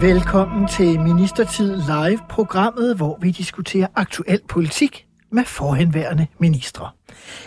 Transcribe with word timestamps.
Velkommen 0.00 0.68
til 0.68 1.00
Ministertid 1.00 1.76
Live-programmet, 1.76 2.96
hvor 2.96 3.18
vi 3.22 3.30
diskuterer 3.30 3.86
aktuel 3.94 4.40
politik 4.48 5.06
med 5.30 5.44
forhenværende 5.44 6.26
ministre. 6.38 6.90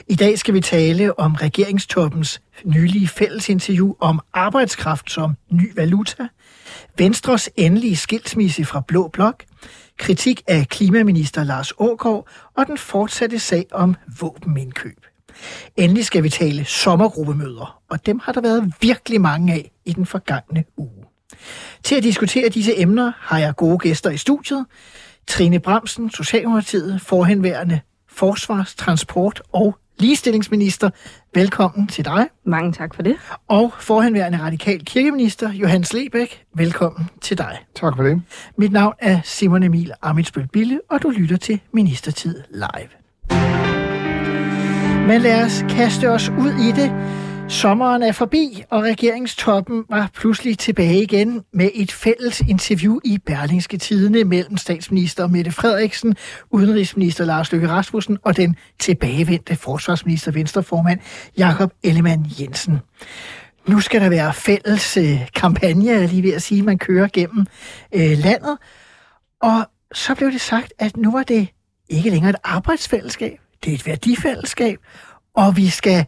I 0.08 0.16
dag 0.16 0.40
skal 0.40 0.54
vi 0.54 0.62
tale 0.62 1.20
om 1.20 1.36
regeringstoppens 1.36 2.42
nylige 2.64 3.08
fællesinterview 3.08 3.94
om 4.00 4.20
arbejdskraft 4.34 5.12
som 5.12 5.36
ny 5.52 5.76
valuta, 5.76 6.28
Venstres 6.98 7.50
endelige 7.56 7.96
skilsmisse 7.96 8.66
fra 8.66 8.82
Blå 8.88 9.08
Blok, 9.08 9.44
kritik 9.98 10.42
af 10.48 10.68
klimaminister 10.68 11.44
Lars 11.44 11.74
Ågaard 11.78 12.28
og 12.58 12.68
den 12.68 12.78
fortsatte 12.78 13.40
sag 13.40 13.66
om 13.72 13.96
våbenindkøb. 14.20 15.06
Endelig 15.78 16.06
skal 16.06 16.24
vi 16.24 16.30
tale 16.30 16.66
sommergruppemøder, 16.66 17.82
og 17.90 18.06
dem 18.06 18.20
har 18.24 18.32
der 18.32 18.42
været 18.42 18.74
virkelig 18.82 19.22
mange 19.22 19.54
af 19.54 19.72
i 19.86 19.94
den 19.94 20.06
forgangne 20.06 20.64
uge. 20.78 20.99
Til 21.84 21.96
at 21.96 22.04
diskutere 22.04 22.50
disse 22.50 22.80
emner 22.80 23.12
har 23.18 23.40
jeg 23.40 23.56
gode 23.56 23.78
gæster 23.78 24.10
i 24.10 24.18
studiet. 24.18 24.66
Trine 25.28 25.60
Bramsen, 25.60 26.10
Socialdemokratiet, 26.10 27.02
forhenværende 27.02 27.80
forsvars-, 28.08 28.76
transport- 28.76 29.42
og 29.52 29.78
ligestillingsminister. 30.00 30.90
Velkommen 31.36 31.88
til 31.88 32.06
dig. 32.06 32.28
Mange 32.46 32.74
tak 32.74 32.96
for 32.96 33.02
det. 33.02 33.16
Og 33.48 33.74
forhenværende 33.80 34.40
radikal 34.40 34.86
kirkeminister 34.86 35.52
Johannes 35.54 35.94
Lebæk. 35.94 36.44
Velkommen 36.56 37.10
til 37.22 37.38
dig. 37.38 37.58
Tak 37.76 37.96
for 37.96 38.04
det. 38.04 38.22
Mit 38.58 38.72
navn 38.72 38.94
er 39.00 39.20
Simon 39.24 39.64
Emil 39.64 39.92
Amitsbøl 40.02 40.48
Bille, 40.48 40.80
og 40.90 41.04
du 41.04 41.10
lytter 41.10 41.38
til 41.38 41.60
Ministertid 41.72 42.44
Live. 42.52 42.90
Men 45.08 45.22
lad 45.22 45.46
os 45.46 45.66
kaste 45.70 46.10
os 46.10 46.30
ud 46.30 46.52
i 46.52 46.72
det. 46.72 46.92
Sommeren 47.50 48.04
er 48.04 48.12
forbi, 48.12 48.64
og 48.70 48.84
regeringstoppen 48.84 49.86
var 49.90 50.10
pludselig 50.14 50.58
tilbage 50.58 51.04
igen 51.04 51.44
med 51.54 51.70
et 51.74 51.92
fælles 51.92 52.42
interview 52.42 53.00
i 53.06 53.18
Berlingske 53.26 53.78
Tidene 53.78 54.24
mellem 54.24 54.58
statsminister 54.58 55.28
Mette 55.28 55.52
Frederiksen, 55.52 56.16
udenrigsminister 56.50 57.26
Lars 57.26 57.52
Løkke 57.52 57.70
Rasmussen 57.70 58.18
og 58.24 58.38
den 58.38 58.56
tilbagevendte 58.80 59.56
forsvarsminister 59.56 60.32
Venstreformand 60.32 61.00
Jakob 61.38 61.74
Ellemann 61.84 62.26
Jensen. 62.40 62.80
Nu 63.68 63.80
skal 63.80 64.02
der 64.02 64.10
være 64.10 64.34
fælles 64.34 64.98
øh, 64.98 65.28
kampagne, 65.36 65.92
er 65.92 66.08
lige 66.08 66.24
ved 66.24 66.34
at 66.34 66.42
sige, 66.42 66.62
man 66.62 66.78
kører 66.78 67.08
gennem 67.14 67.46
øh, 67.96 68.18
landet. 68.18 68.58
Og 69.42 69.70
så 69.94 70.16
blev 70.16 70.32
det 70.32 70.42
sagt, 70.42 70.74
at 70.80 70.98
nu 70.98 71.12
var 71.12 71.24
det 71.24 71.48
ikke 71.90 72.10
længere 72.10 72.30
et 72.30 72.40
arbejdsfællesskab, 72.44 73.40
det 73.64 73.72
er 73.72 73.76
et 73.76 73.86
værdifællesskab, 73.86 74.78
og 75.36 75.58
vi 75.58 75.70
skal 75.70 76.06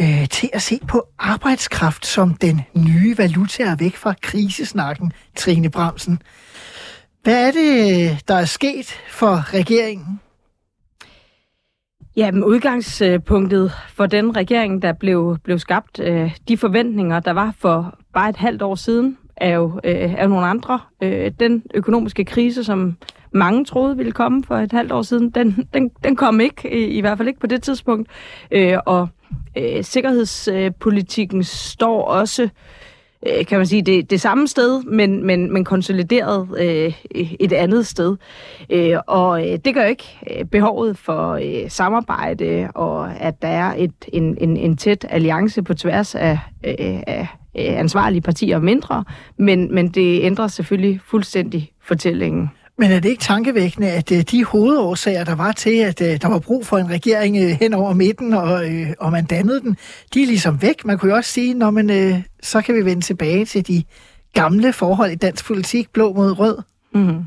øh, 0.00 0.28
til 0.28 0.50
at 0.52 0.62
se 0.62 0.80
på 0.88 1.06
arbejdskraft 1.18 2.06
som 2.06 2.34
den 2.34 2.60
nye 2.74 3.18
valuta 3.18 3.62
er 3.62 3.76
væk 3.76 3.96
fra 3.96 4.14
krisesnakken, 4.22 5.12
Trine 5.36 5.70
Bramsen. 5.70 6.18
Hvad 7.22 7.48
er 7.48 7.52
det, 7.52 8.28
der 8.28 8.34
er 8.34 8.44
sket 8.44 8.86
for 9.10 9.54
regeringen? 9.54 10.20
Jamen, 12.16 12.44
udgangspunktet 12.44 13.72
for 13.88 14.06
den 14.06 14.36
regering, 14.36 14.82
der 14.82 14.92
blev, 14.92 15.38
blev 15.44 15.58
skabt, 15.58 16.00
øh, 16.00 16.36
de 16.48 16.56
forventninger, 16.56 17.20
der 17.20 17.32
var 17.32 17.54
for 17.58 17.98
bare 18.12 18.28
et 18.28 18.36
halvt 18.36 18.62
år 18.62 18.74
siden, 18.74 19.18
er 19.36 19.54
jo, 19.54 19.80
øh, 19.84 19.94
er 19.94 20.22
jo 20.22 20.28
nogle 20.28 20.46
andre. 20.46 20.80
Øh, 21.02 21.32
den 21.40 21.62
økonomiske 21.74 22.24
krise, 22.24 22.64
som 22.64 22.96
mange 23.32 23.64
troede 23.64 23.96
ville 23.96 24.12
komme 24.12 24.44
for 24.44 24.56
et 24.56 24.72
halvt 24.72 24.92
år 24.92 25.02
siden, 25.02 25.30
den, 25.30 25.68
den, 25.74 25.90
den 26.04 26.16
kom 26.16 26.40
ikke, 26.40 26.74
i, 26.74 26.84
i 26.84 27.00
hvert 27.00 27.18
fald 27.18 27.28
ikke 27.28 27.40
på 27.40 27.46
det 27.46 27.62
tidspunkt. 27.62 28.10
Øh, 28.50 28.78
og 28.86 29.08
øh, 29.58 29.84
sikkerhedspolitikken 29.84 31.44
står 31.44 32.02
også 32.02 32.48
øh, 33.26 33.46
kan 33.46 33.58
man 33.58 33.66
sige, 33.66 33.82
det, 33.82 34.10
det 34.10 34.20
samme 34.20 34.48
sted, 34.48 34.82
men, 34.82 35.26
men, 35.26 35.52
men 35.52 35.64
konsolideret 35.64 36.48
øh, 36.58 36.92
et 37.40 37.52
andet 37.52 37.86
sted. 37.86 38.16
Øh, 38.70 38.96
og 39.06 39.50
øh, 39.50 39.58
det 39.64 39.74
gør 39.74 39.84
ikke 39.84 40.18
øh, 40.38 40.44
behovet 40.44 40.98
for 40.98 41.32
øh, 41.32 41.70
samarbejde, 41.70 42.68
og 42.74 43.16
at 43.16 43.42
der 43.42 43.48
er 43.48 43.74
et, 43.78 43.92
en, 44.12 44.36
en, 44.40 44.56
en 44.56 44.76
tæt 44.76 45.06
alliance 45.10 45.62
på 45.62 45.74
tværs 45.74 46.14
af, 46.14 46.38
øh, 46.64 47.02
af 47.06 47.28
øh, 47.58 47.78
ansvarlige 47.78 48.20
partier 48.20 48.58
mindre, 48.58 49.04
men, 49.36 49.74
men 49.74 49.88
det 49.88 50.22
ændrer 50.22 50.48
selvfølgelig 50.48 51.00
fuldstændig 51.04 51.72
fortællingen. 51.82 52.50
Men 52.78 52.90
er 52.90 53.00
det 53.00 53.08
ikke 53.08 53.22
tankevækkende, 53.22 53.90
at 53.90 54.12
øh, 54.12 54.20
de 54.20 54.44
hovedårsager, 54.44 55.24
der 55.24 55.34
var 55.34 55.52
til, 55.52 55.78
at 55.78 56.00
øh, 56.00 56.22
der 56.22 56.28
var 56.28 56.38
brug 56.38 56.66
for 56.66 56.78
en 56.78 56.90
regering 56.90 57.36
øh, 57.36 57.50
hen 57.50 57.74
over 57.74 57.92
midten, 57.92 58.32
og, 58.32 58.60
og 58.98 59.12
man 59.12 59.24
dannede 59.24 59.60
den, 59.60 59.76
de 60.14 60.22
er 60.22 60.26
ligesom 60.26 60.62
væk. 60.62 60.84
Man 60.84 60.98
kunne 60.98 61.10
jo 61.10 61.16
også 61.16 61.30
sige, 61.30 61.54
når 61.54 61.70
man, 61.70 62.24
så 62.42 62.62
kan 62.62 62.74
vi 62.74 62.84
vende 62.84 63.02
tilbage 63.02 63.44
til 63.44 63.68
de 63.68 63.82
gamle 64.32 64.72
forhold 64.72 65.10
i 65.10 65.14
dansk 65.14 65.46
politik, 65.46 65.90
blå 65.92 66.12
mod 66.12 66.38
rød. 66.38 66.58
Mm. 66.94 67.24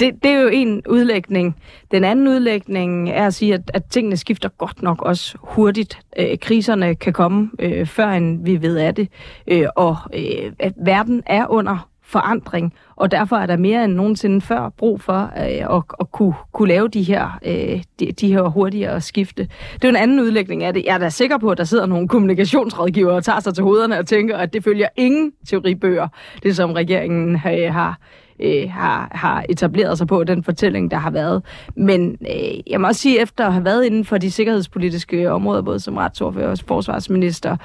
Det, 0.00 0.14
det 0.22 0.30
er 0.30 0.40
jo 0.40 0.48
en 0.48 0.82
udlægning. 0.88 1.56
Den 1.90 2.04
anden 2.04 2.28
udlægning 2.28 3.10
er 3.10 3.26
at 3.26 3.34
sige, 3.34 3.54
at, 3.54 3.70
at 3.74 3.84
tingene 3.84 4.16
skifter 4.16 4.48
godt 4.48 4.82
nok 4.82 5.02
også 5.02 5.36
hurtigt. 5.40 5.98
Øh, 6.18 6.38
kriserne 6.38 6.94
kan 6.94 7.12
komme 7.12 7.50
øh, 7.58 7.86
før 7.86 8.08
end 8.08 8.44
vi 8.44 8.62
ved 8.62 8.76
af 8.76 8.94
det. 8.94 9.08
Øh, 9.48 9.66
og 9.76 9.96
øh, 10.14 10.52
at 10.58 10.72
verden 10.84 11.22
er 11.26 11.46
under 11.46 11.88
forandring, 12.06 12.74
og 12.96 13.10
derfor 13.10 13.36
er 13.36 13.46
der 13.46 13.56
mere 13.56 13.84
end 13.84 13.92
nogensinde 13.92 14.40
før 14.40 14.68
brug 14.68 15.00
for 15.00 15.30
øh, 15.36 15.76
at, 15.76 15.82
at 16.00 16.12
kunne, 16.12 16.34
kunne 16.52 16.68
lave 16.68 16.88
de 16.88 17.02
her, 17.02 17.38
øh, 17.44 17.82
de, 18.00 18.12
de 18.12 18.32
her 18.32 18.42
hurtigere 18.42 19.00
skifte. 19.00 19.48
Det 19.74 19.84
er 19.84 19.88
en 19.88 19.96
anden 19.96 20.20
udlægning 20.20 20.64
af 20.64 20.74
det. 20.74 20.84
Jeg 20.84 20.94
er 20.94 20.98
da 20.98 21.08
sikker 21.08 21.38
på, 21.38 21.50
at 21.50 21.58
der 21.58 21.64
sidder 21.64 21.86
nogle 21.86 22.08
kommunikationsrådgivere 22.08 23.16
og 23.16 23.24
tager 23.24 23.40
sig 23.40 23.54
til 23.54 23.64
hovederne 23.64 23.98
og 23.98 24.06
tænker, 24.06 24.36
at 24.36 24.52
det 24.52 24.64
følger 24.64 24.88
ingen 24.96 25.32
teoribøger, 25.48 26.08
det 26.42 26.56
som 26.56 26.72
regeringen 26.72 27.34
øh, 27.34 27.72
har, 27.74 27.98
øh, 28.40 28.70
har, 28.70 29.08
har 29.12 29.44
etableret 29.48 29.98
sig 29.98 30.06
på, 30.06 30.24
den 30.24 30.42
fortælling, 30.42 30.90
der 30.90 30.96
har 30.96 31.10
været. 31.10 31.42
Men 31.76 32.18
øh, 32.20 32.70
jeg 32.70 32.80
må 32.80 32.86
også 32.86 33.00
sige, 33.00 33.20
efter 33.20 33.46
at 33.46 33.52
have 33.52 33.64
været 33.64 33.84
inden 33.84 34.04
for 34.04 34.18
de 34.18 34.30
sikkerhedspolitiske 34.30 35.30
områder, 35.30 35.62
både 35.62 35.80
som 35.80 35.96
retsordfører 35.96 36.50
og 36.50 36.58
forsvarsminister, 36.66 37.56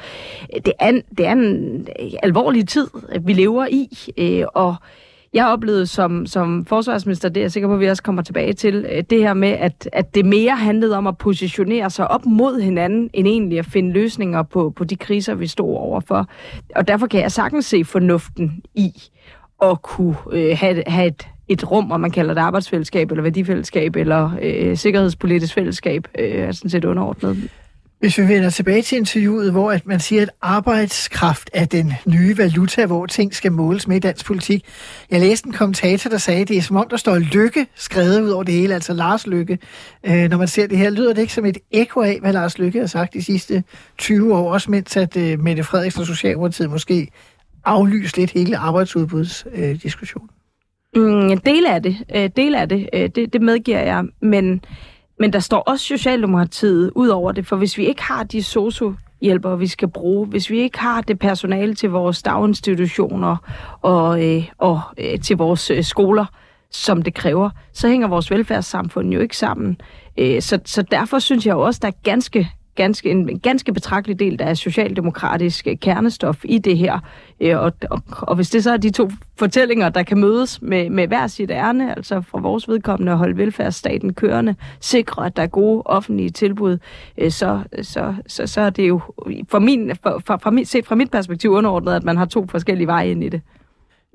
øh, 0.55 0.61
det 0.65 0.73
er, 0.79 0.89
en, 0.89 1.01
det 1.17 1.25
er 1.25 1.31
en 1.31 1.75
øh, 1.99 2.11
alvorlig 2.23 2.67
tid, 2.67 2.87
øh, 3.15 3.27
vi 3.27 3.33
lever 3.33 3.67
i, 3.71 3.87
øh, 4.17 4.45
og 4.53 4.75
jeg 5.33 5.43
har 5.43 5.51
oplevet 5.51 5.89
som, 5.89 6.25
som 6.25 6.65
forsvarsminister, 6.65 7.29
det 7.29 7.37
er 7.37 7.43
jeg 7.43 7.51
sikker 7.51 7.69
på, 7.69 7.73
at 7.73 7.79
vi 7.79 7.87
også 7.87 8.03
kommer 8.03 8.21
tilbage 8.21 8.53
til, 8.53 9.05
det 9.09 9.19
her 9.19 9.33
med, 9.33 9.49
at, 9.49 9.89
at 9.93 10.15
det 10.15 10.25
mere 10.25 10.55
handlede 10.55 10.97
om 10.97 11.07
at 11.07 11.17
positionere 11.17 11.89
sig 11.89 12.11
op 12.11 12.25
mod 12.25 12.61
hinanden, 12.61 13.09
end 13.13 13.27
egentlig 13.27 13.59
at 13.59 13.65
finde 13.65 13.93
løsninger 13.93 14.43
på, 14.43 14.69
på 14.75 14.83
de 14.83 14.95
kriser, 14.95 15.35
vi 15.35 15.47
stod 15.47 15.75
overfor. 15.75 16.27
Og 16.75 16.87
derfor 16.87 17.07
kan 17.07 17.21
jeg 17.21 17.31
sagtens 17.31 17.65
se 17.65 17.85
fornuften 17.85 18.61
i 18.75 18.91
at 19.61 19.81
kunne 19.81 20.15
øh, 20.31 20.57
have, 20.57 20.83
have 20.87 21.07
et, 21.07 21.27
et 21.47 21.71
rum, 21.71 21.91
om 21.91 21.99
man 21.99 22.11
kalder 22.11 22.33
det 22.33 22.41
arbejdsfællesskab, 22.41 23.11
eller 23.11 23.23
værdifællesskab, 23.23 23.95
eller 23.95 24.31
øh, 24.41 24.77
sikkerhedspolitisk 24.77 25.53
fællesskab, 25.53 26.07
øh, 26.19 26.31
er 26.31 26.51
sådan 26.51 26.69
set 26.69 26.85
underordnet. 26.85 27.49
Hvis 28.01 28.17
vi 28.17 28.27
vender 28.27 28.49
tilbage 28.49 28.81
til 28.81 28.97
interviewet, 28.97 29.51
hvor 29.51 29.71
at 29.71 29.87
man 29.87 29.99
siger, 29.99 30.21
at 30.21 30.29
arbejdskraft 30.41 31.49
er 31.53 31.65
den 31.65 31.93
nye 32.05 32.37
valuta, 32.37 32.85
hvor 32.85 33.05
ting 33.05 33.35
skal 33.35 33.51
måles 33.51 33.87
med 33.87 33.95
i 33.95 33.99
dansk 33.99 34.25
politik. 34.25 34.65
Jeg 35.11 35.19
læste 35.19 35.47
en 35.47 35.53
kommentator, 35.53 36.09
der 36.09 36.17
sagde, 36.17 36.41
at 36.41 36.47
det 36.47 36.57
er 36.57 36.61
som 36.61 36.75
om, 36.75 36.89
der 36.89 36.97
står 36.97 37.17
lykke 37.17 37.67
skrevet 37.75 38.21
ud 38.21 38.29
over 38.29 38.43
det 38.43 38.53
hele, 38.53 38.73
altså 38.73 38.93
Lars 38.93 39.27
Lykke. 39.27 39.59
Øh, 40.03 40.29
når 40.29 40.37
man 40.37 40.47
ser 40.47 40.67
det 40.67 40.77
her, 40.77 40.89
lyder 40.89 41.13
det 41.13 41.21
ikke 41.21 41.33
som 41.33 41.45
et 41.45 41.57
ekko 41.71 42.01
af, 42.01 42.17
hvad 42.21 42.33
Lars 42.33 42.57
Lykke 42.57 42.79
har 42.79 42.87
sagt 42.87 43.13
de 43.13 43.23
sidste 43.23 43.63
20 43.97 44.35
år, 44.35 44.53
også 44.53 44.71
mens 44.71 44.97
at 44.97 45.17
øh, 45.17 45.39
Mette 45.39 45.63
Frederiksen 45.63 46.01
og 46.01 46.07
Socialdemokratiet 46.07 46.69
måske 46.69 47.07
aflyse 47.65 48.17
lidt 48.17 48.31
hele 48.31 48.57
arbejdsudbudsdiskussionen? 48.57 50.29
Øh, 50.95 51.03
mm, 51.03 51.37
del 51.37 51.65
af 51.65 51.83
det, 51.83 51.97
øh, 52.15 52.29
del 52.35 52.55
af 52.55 52.69
det, 52.69 52.89
øh, 52.93 53.09
det, 53.09 53.33
det 53.33 53.41
medgiver 53.41 53.79
jeg, 53.79 54.03
men, 54.21 54.65
men 55.19 55.33
der 55.33 55.39
står 55.39 55.59
også 55.59 55.85
Socialdemokratiet 55.85 56.91
ud 56.95 57.07
over 57.07 57.31
det, 57.31 57.47
for 57.47 57.55
hvis 57.55 57.77
vi 57.77 57.85
ikke 57.85 58.03
har 58.03 58.23
de 58.23 58.43
sosu 58.43 58.93
hjælpere, 59.21 59.59
vi 59.59 59.67
skal 59.67 59.87
bruge, 59.87 60.27
hvis 60.27 60.49
vi 60.49 60.59
ikke 60.59 60.79
har 60.79 61.01
det 61.01 61.19
personale 61.19 61.75
til 61.75 61.89
vores 61.89 62.23
daginstitutioner 62.23 63.37
og, 63.81 64.25
øh, 64.25 64.43
og 64.57 64.81
øh, 64.97 65.19
til 65.19 65.37
vores 65.37 65.71
øh, 65.71 65.83
skoler, 65.83 66.25
som 66.71 67.01
det 67.01 67.13
kræver, 67.13 67.49
så 67.73 67.87
hænger 67.87 68.07
vores 68.07 68.31
velfærdssamfund 68.31 69.13
jo 69.13 69.19
ikke 69.19 69.37
sammen. 69.37 69.77
Øh, 70.17 70.41
så, 70.41 70.59
så 70.65 70.81
derfor 70.81 71.19
synes 71.19 71.45
jeg 71.45 71.53
jo 71.53 71.61
også, 71.61 71.79
der 71.81 71.87
er 71.87 72.01
ganske 72.03 72.49
ganske, 72.75 73.09
en 73.09 73.39
ganske 73.39 73.73
betragtelig 73.73 74.19
del, 74.19 74.39
der 74.39 74.45
er 74.45 74.53
socialdemokratisk 74.53 75.67
øh, 75.67 75.77
kernestof 75.77 76.41
i 76.43 76.57
det 76.57 76.77
her. 76.77 76.99
Øh, 77.41 77.59
og, 77.59 77.73
og, 77.89 78.01
og 78.07 78.35
hvis 78.35 78.49
det 78.49 78.63
så 78.63 78.71
er 78.71 78.77
de 78.77 78.89
to 78.89 79.09
fortællinger, 79.39 79.89
der 79.89 80.03
kan 80.03 80.17
mødes 80.17 80.61
med, 80.61 80.89
med 80.89 81.07
hver 81.07 81.27
sit 81.27 81.51
ærne, 81.51 81.97
altså 81.97 82.21
fra 82.21 82.39
vores 82.39 82.67
vedkommende 82.67 83.11
at 83.11 83.17
holde 83.17 83.37
velfærdsstaten 83.37 84.13
kørende, 84.13 84.55
sikre, 84.79 85.25
at 85.25 85.35
der 85.35 85.43
er 85.43 85.47
gode 85.47 85.81
offentlige 85.85 86.29
tilbud, 86.29 86.77
øh, 87.17 87.31
så, 87.31 87.59
så, 87.81 88.15
så, 88.27 88.47
så 88.47 88.61
er 88.61 88.69
det 88.69 88.87
jo 88.87 89.01
for 89.49 89.59
min, 89.59 89.91
for, 90.03 90.21
for, 90.25 90.39
fra 90.43 90.51
mit, 90.51 90.67
set 90.67 90.85
fra 90.85 90.95
mit 90.95 91.11
perspektiv 91.11 91.51
underordnet, 91.51 91.93
at 91.93 92.03
man 92.03 92.17
har 92.17 92.25
to 92.25 92.47
forskellige 92.47 92.87
veje 92.87 93.11
ind 93.11 93.23
i 93.23 93.29
det. 93.29 93.41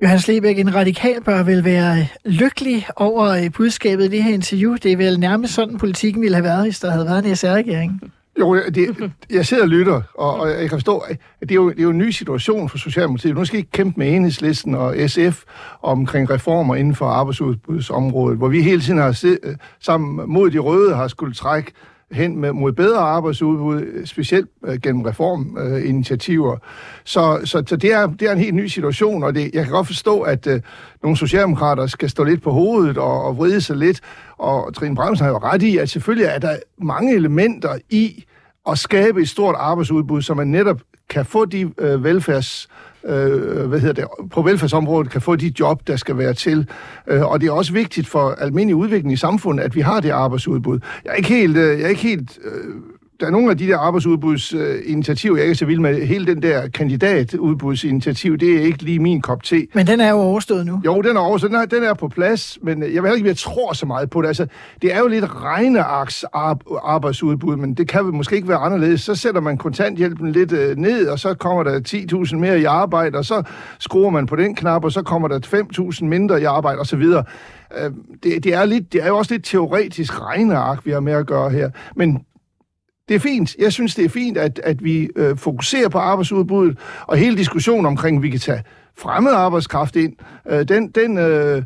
Johannes 0.01 0.27
Lebæk, 0.27 0.59
en 0.59 0.75
radikal 0.75 1.23
bør 1.23 1.43
vel 1.43 1.65
være 1.65 2.07
lykkelig 2.25 2.87
over 2.95 3.49
budskabet 3.49 4.05
i 4.05 4.07
det 4.07 4.23
her 4.23 4.33
interview. 4.33 4.75
Det 4.75 4.91
er 4.91 4.97
vel 4.97 5.19
nærmest 5.19 5.53
sådan, 5.53 5.77
politikken 5.77 6.21
ville 6.21 6.35
have 6.35 6.43
været, 6.43 6.63
hvis 6.63 6.79
der 6.79 6.91
havde 6.91 7.05
været 7.05 7.25
en 7.25 7.35
SR-regering. 7.35 8.01
Jo, 8.39 8.55
det, 8.55 9.11
jeg 9.29 9.45
sidder 9.45 9.63
og 9.63 9.69
lytter, 9.69 10.01
og, 10.13 10.39
og 10.39 10.49
jeg 10.49 10.59
kan 10.59 10.69
forstå, 10.69 10.97
at 10.97 11.19
det 11.41 11.51
er, 11.51 11.55
jo, 11.55 11.69
det 11.69 11.79
er 11.79 11.83
jo 11.83 11.89
en 11.89 11.97
ny 11.97 12.09
situation 12.09 12.69
for 12.69 12.77
Socialdemokratiet. 12.77 13.35
Nu 13.35 13.45
skal 13.45 13.59
I 13.59 13.67
kæmpe 13.71 13.99
med 13.99 14.15
enhedslisten 14.15 14.75
og 14.75 14.95
SF 15.07 15.43
omkring 15.81 16.29
reformer 16.29 16.75
inden 16.75 16.95
for 16.95 17.05
arbejdsudbudsområdet, 17.05 18.37
hvor 18.37 18.47
vi 18.47 18.61
hele 18.61 18.81
tiden 18.81 18.99
har 18.99 19.11
set, 19.11 19.39
sammen 19.79 20.29
mod 20.29 20.51
de 20.51 20.59
røde 20.59 20.95
har 20.95 21.07
skulle 21.07 21.33
trække 21.33 21.71
hen 22.11 22.37
med, 22.37 22.51
mod 22.51 22.71
bedre 22.71 22.99
arbejdsudbud, 22.99 24.05
specielt 24.05 24.49
øh, 24.65 24.77
gennem 24.83 25.01
reforminitiativer. 25.01 26.53
Øh, 26.53 26.59
så 27.03 27.39
så, 27.45 27.63
så 27.67 27.75
det, 27.75 27.93
er, 27.93 28.07
det 28.07 28.27
er 28.27 28.31
en 28.31 28.37
helt 28.37 28.55
ny 28.55 28.67
situation, 28.67 29.23
og 29.23 29.35
det, 29.35 29.51
jeg 29.53 29.63
kan 29.63 29.73
godt 29.73 29.87
forstå, 29.87 30.21
at 30.21 30.47
øh, 30.47 30.61
nogle 31.03 31.17
socialdemokrater 31.17 31.87
skal 31.87 32.09
stå 32.09 32.23
lidt 32.23 32.41
på 32.41 32.51
hovedet 32.51 32.97
og, 32.97 33.23
og 33.23 33.37
vride 33.37 33.61
sig 33.61 33.77
lidt, 33.77 34.01
og 34.37 34.73
Trine 34.73 34.95
Bremsen 34.95 35.25
har 35.25 35.31
jo 35.31 35.37
ret 35.37 35.61
i, 35.61 35.77
at 35.77 35.89
selvfølgelig 35.89 36.25
er 36.25 36.39
der 36.39 36.55
mange 36.77 37.15
elementer 37.15 37.77
i 37.89 38.23
at 38.69 38.77
skabe 38.77 39.21
et 39.21 39.29
stort 39.29 39.55
arbejdsudbud, 39.57 40.21
så 40.21 40.33
man 40.33 40.47
netop 40.47 40.81
kan 41.09 41.25
få 41.25 41.45
de 41.45 41.71
øh, 41.77 42.03
velfærds 42.03 42.67
øh, 43.07 43.67
hvad 43.67 43.79
hedder 43.79 43.93
det, 43.93 44.29
på 44.31 44.41
velfærdsområdet 44.41 45.11
kan 45.11 45.21
få 45.21 45.35
de 45.35 45.53
job, 45.59 45.87
der 45.87 45.95
skal 45.95 46.17
være 46.17 46.33
til. 46.33 46.69
Øh, 47.07 47.21
og 47.25 47.41
det 47.41 47.47
er 47.47 47.51
også 47.51 47.73
vigtigt 47.73 48.07
for 48.07 48.29
almindelig 48.29 48.75
udvikling 48.75 49.13
i 49.13 49.17
samfundet, 49.17 49.63
at 49.63 49.75
vi 49.75 49.81
har 49.81 49.99
det 49.99 50.09
arbejdsudbud. 50.09 50.79
Jeg 51.05 51.11
er 51.11 51.15
ikke 51.15 51.29
helt, 51.29 51.57
øh, 51.57 51.79
jeg 51.79 51.85
er 51.85 51.89
ikke 51.89 52.01
helt 52.01 52.39
øh, 52.43 52.75
der 53.19 53.25
er 53.25 53.31
nogle 53.31 53.51
af 53.51 53.57
de 53.57 53.67
der 53.67 53.77
arbejdsudbudsinitiativer, 53.77 55.35
jeg 55.35 55.45
ikke 55.45 55.51
er 55.51 55.55
så 55.55 55.65
vild 55.65 55.79
med. 55.79 56.05
Hele 56.05 56.25
den 56.25 56.41
der 56.41 56.67
kandidatudbudsinitiativ, 56.67 58.37
det 58.37 58.57
er 58.57 58.61
ikke 58.61 58.83
lige 58.83 58.99
min 58.99 59.21
kop 59.21 59.43
te. 59.43 59.67
Men 59.73 59.87
den 59.87 59.99
er 59.99 60.09
jo 60.09 60.17
overstået 60.17 60.65
nu. 60.65 60.81
Jo, 60.85 61.01
den 61.01 61.17
er 61.17 61.21
overstået. 61.21 61.51
Den 61.51 61.59
er, 61.61 61.65
den 61.65 61.83
er 61.83 61.93
på 61.93 62.07
plads, 62.07 62.57
men 62.61 62.93
jeg 62.93 63.03
vil 63.03 63.11
ikke, 63.15 63.27
jeg 63.27 63.37
tror 63.37 63.73
så 63.73 63.85
meget 63.85 64.09
på 64.09 64.21
det. 64.21 64.27
Altså, 64.27 64.47
det 64.81 64.95
er 64.95 64.99
jo 64.99 65.07
lidt 65.07 65.25
regneaks 65.43 66.25
arbejdsudbud, 66.83 67.55
men 67.55 67.73
det 67.73 67.87
kan 67.87 68.05
måske 68.05 68.35
ikke 68.35 68.47
være 68.47 68.57
anderledes. 68.57 69.01
Så 69.01 69.15
sætter 69.15 69.41
man 69.41 69.57
kontanthjælpen 69.57 70.31
lidt 70.31 70.51
øh, 70.51 70.77
ned, 70.77 71.07
og 71.07 71.19
så 71.19 71.33
kommer 71.33 71.63
der 71.63 71.79
10.000 72.29 72.35
mere 72.35 72.59
i 72.59 72.63
arbejde, 72.63 73.17
og 73.17 73.25
så 73.25 73.43
skruer 73.79 74.09
man 74.09 74.25
på 74.25 74.35
den 74.35 74.55
knap, 74.55 74.83
og 74.83 74.91
så 74.91 75.01
kommer 75.01 75.27
der 75.27 75.39
5.000 75.99 76.05
mindre 76.05 76.41
i 76.41 76.43
arbejde, 76.43 76.79
osv. 76.79 77.01
Øh, 77.01 77.23
det, 78.23 78.43
det, 78.43 78.53
er 78.53 78.65
lidt, 78.65 78.93
det 78.93 79.03
er 79.03 79.07
jo 79.07 79.17
også 79.17 79.33
lidt 79.33 79.45
teoretisk 79.45 80.21
regneark, 80.21 80.85
vi 80.85 80.91
har 80.91 80.99
med 80.99 81.13
at 81.13 81.27
gøre 81.27 81.49
her. 81.49 81.69
Men 81.95 82.21
det 83.09 83.15
er 83.15 83.19
fint. 83.19 83.55
Jeg 83.59 83.73
synes, 83.73 83.95
det 83.95 84.05
er 84.05 84.09
fint, 84.09 84.37
at, 84.37 84.59
at 84.63 84.83
vi 84.83 85.09
øh, 85.15 85.37
fokuserer 85.37 85.89
på 85.89 85.97
arbejdsudbuddet, 85.97 86.77
og 87.01 87.17
hele 87.17 87.37
diskussionen 87.37 87.85
omkring, 87.85 88.17
at 88.17 88.23
vi 88.23 88.29
kan 88.29 88.39
tage 88.39 88.63
fremmed 88.97 89.31
arbejdskraft 89.31 89.95
ind, 89.95 90.13
øh, 90.49 90.67
den, 90.67 90.89
den, 90.89 91.17
øh, 91.17 91.63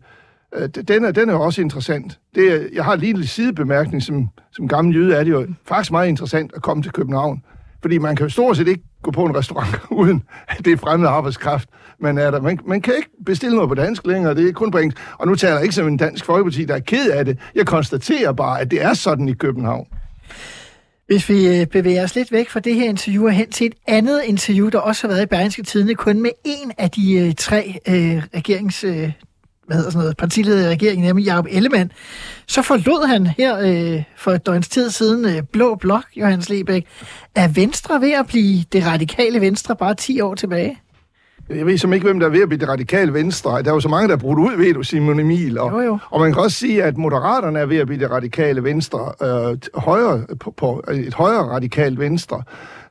øh 0.55 0.69
den, 0.87 1.05
er, 1.05 1.11
den 1.11 1.29
er 1.29 1.33
også 1.33 1.61
interessant. 1.61 2.19
Det 2.35 2.53
er, 2.53 2.67
jeg 2.73 2.85
har 2.85 2.95
lige 2.95 3.09
en 3.09 3.15
lille 3.15 3.27
sidebemærkning, 3.27 4.03
som, 4.03 4.29
som 4.51 4.67
gammel 4.67 4.95
jøde 4.95 5.15
er 5.15 5.23
det 5.23 5.31
jo 5.31 5.47
faktisk 5.65 5.91
meget 5.91 6.07
interessant 6.07 6.51
at 6.55 6.61
komme 6.61 6.83
til 6.83 6.91
København. 6.91 7.43
Fordi 7.81 7.97
man 7.97 8.15
kan 8.15 8.25
jo 8.25 8.29
stort 8.29 8.57
set 8.57 8.67
ikke 8.67 8.83
gå 9.01 9.11
på 9.11 9.25
en 9.25 9.37
restaurant, 9.37 9.81
uden 10.01 10.23
at 10.47 10.65
det 10.65 10.73
er 10.73 10.77
fremmed 10.77 11.07
arbejdskraft. 11.07 11.69
Man, 11.99 12.17
er 12.17 12.31
der. 12.31 12.41
Man, 12.41 12.59
man 12.65 12.81
kan 12.81 12.93
ikke 12.97 13.09
bestille 13.25 13.55
noget 13.55 13.69
på 13.69 13.75
dansk 13.75 14.07
længere, 14.07 14.35
det 14.35 14.49
er 14.49 14.53
kun 14.53 14.71
på 14.71 14.77
engelsk. 14.77 15.01
Og 15.17 15.27
nu 15.27 15.35
taler 15.35 15.53
jeg 15.53 15.63
ikke 15.63 15.75
som 15.75 15.87
en 15.87 15.97
dansk 15.97 16.25
folkeparti, 16.25 16.65
der 16.65 16.75
er 16.75 16.79
ked 16.79 17.11
af 17.11 17.25
det. 17.25 17.39
Jeg 17.55 17.65
konstaterer 17.65 18.31
bare, 18.31 18.61
at 18.61 18.71
det 18.71 18.83
er 18.83 18.93
sådan 18.93 19.29
i 19.29 19.33
København. 19.33 19.87
Hvis 21.11 21.29
vi 21.29 21.47
øh, 21.47 21.67
bevæger 21.67 22.03
os 22.03 22.15
lidt 22.15 22.31
væk 22.31 22.49
fra 22.49 22.59
det 22.59 22.75
her 22.75 22.89
interview 22.89 23.25
og 23.25 23.31
hen 23.31 23.49
til 23.49 23.67
et 23.67 23.73
andet 23.87 24.21
interview, 24.23 24.69
der 24.69 24.79
også 24.79 25.07
har 25.07 25.13
været 25.13 25.23
i 25.23 25.25
Berlingske 25.25 25.63
Tidene, 25.63 25.95
kun 25.95 26.21
med 26.21 26.29
en 26.43 26.71
af 26.77 26.91
de 26.91 27.13
øh, 27.13 27.33
tre 27.35 27.79
øh, 27.87 28.23
regerings... 28.35 28.83
Øh, 28.83 29.11
hvad 29.67 29.77
hedder 29.77 29.91
sådan 29.91 30.03
noget, 30.03 30.17
partileder 30.17 30.67
i 30.67 30.71
regeringen, 30.71 31.07
nemlig 31.07 31.25
Jacob 31.25 31.47
Ellemann, 31.49 31.91
så 32.47 32.61
forlod 32.61 33.07
han 33.07 33.27
her 33.27 33.59
øh, 33.59 34.03
for 34.17 34.31
et 34.31 34.45
døgns 34.45 34.69
tid 34.69 34.89
siden 34.89 35.25
øh, 35.25 35.43
Blå 35.51 35.75
Blok, 35.75 36.05
Johannes 36.15 36.49
Lebæk. 36.49 36.85
Er 37.35 37.47
Venstre 37.47 38.01
ved 38.01 38.11
at 38.11 38.27
blive 38.27 38.63
det 38.71 38.85
radikale 38.85 39.41
Venstre 39.41 39.75
bare 39.75 39.95
10 39.95 40.21
år 40.21 40.35
tilbage? 40.35 40.79
Jeg 41.55 41.65
ved 41.65 41.77
som 41.77 41.93
ikke, 41.93 42.05
hvem 42.05 42.19
der 42.19 42.27
er 42.27 42.31
ved 42.31 42.41
at 42.41 42.49
blive 42.49 42.59
det 42.59 42.69
radikale 42.69 43.13
venstre. 43.13 43.63
Der 43.63 43.69
er 43.69 43.73
jo 43.73 43.79
så 43.79 43.89
mange, 43.89 44.07
der 44.07 44.13
er 44.13 44.19
brudt 44.19 44.39
ud, 44.39 44.57
ved 44.57 44.73
du, 44.73 44.83
Simon 44.83 45.19
Emil. 45.19 45.57
Og, 45.57 45.71
jo, 45.71 45.79
jo. 45.79 45.97
og 46.09 46.19
man 46.19 46.33
kan 46.33 46.41
også 46.41 46.57
sige, 46.57 46.83
at 46.83 46.97
Moderaterne 46.97 47.59
er 47.59 47.65
ved 47.65 47.77
at 47.77 47.87
blive 47.87 47.99
det 47.99 48.11
radikale 48.11 48.63
venstre. 48.63 49.11
Øh, 49.21 49.57
højre, 49.75 50.25
på, 50.39 50.51
på, 50.51 50.83
et 50.91 51.13
højere 51.13 51.43
radikalt 51.43 51.99
venstre. 51.99 52.43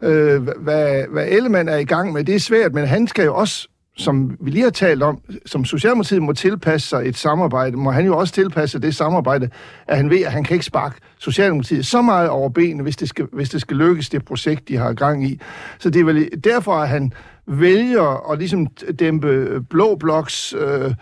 Øh, 0.02 0.42
hvad, 0.42 1.04
hvad 1.12 1.26
Ellemann 1.28 1.68
er 1.68 1.76
i 1.76 1.84
gang 1.84 2.12
med, 2.12 2.24
det 2.24 2.34
er 2.34 2.40
svært, 2.40 2.74
men 2.74 2.86
han 2.86 3.06
skal 3.06 3.24
jo 3.24 3.34
også 3.34 3.68
som 4.00 4.36
vi 4.40 4.50
lige 4.50 4.62
har 4.62 4.70
talt 4.70 5.02
om, 5.02 5.18
som 5.46 5.64
Socialdemokratiet 5.64 6.22
må 6.22 6.32
tilpasse 6.32 6.88
sig 6.88 7.08
et 7.08 7.16
samarbejde, 7.16 7.76
må 7.76 7.90
han 7.90 8.06
jo 8.06 8.18
også 8.18 8.34
tilpasse 8.34 8.78
det 8.78 8.94
samarbejde, 8.94 9.48
at 9.86 9.96
han 9.96 10.10
ved, 10.10 10.20
at 10.20 10.32
han 10.32 10.44
kan 10.44 10.54
ikke 10.54 10.66
sparke 10.66 10.96
Socialdemokratiet 11.18 11.86
så 11.86 12.02
meget 12.02 12.28
over 12.28 12.48
benene, 12.48 12.82
hvis 12.82 12.96
det 12.96 13.08
skal, 13.08 13.26
hvis 13.32 13.50
det 13.50 13.60
skal 13.60 13.76
lykkes, 13.76 14.08
det 14.08 14.24
projekt, 14.24 14.68
de 14.68 14.76
har 14.76 14.92
gang 14.92 15.24
i. 15.24 15.40
Så 15.78 15.90
det 15.90 16.00
er 16.00 16.04
vel 16.04 16.44
derfor, 16.44 16.72
at 16.72 16.88
han 16.88 17.12
vælger 17.46 18.30
at 18.32 18.38
ligesom 18.38 18.66
dæmpe 18.98 19.60
Blå 19.70 19.96
Bloks 19.96 20.54
øh, 20.58 20.94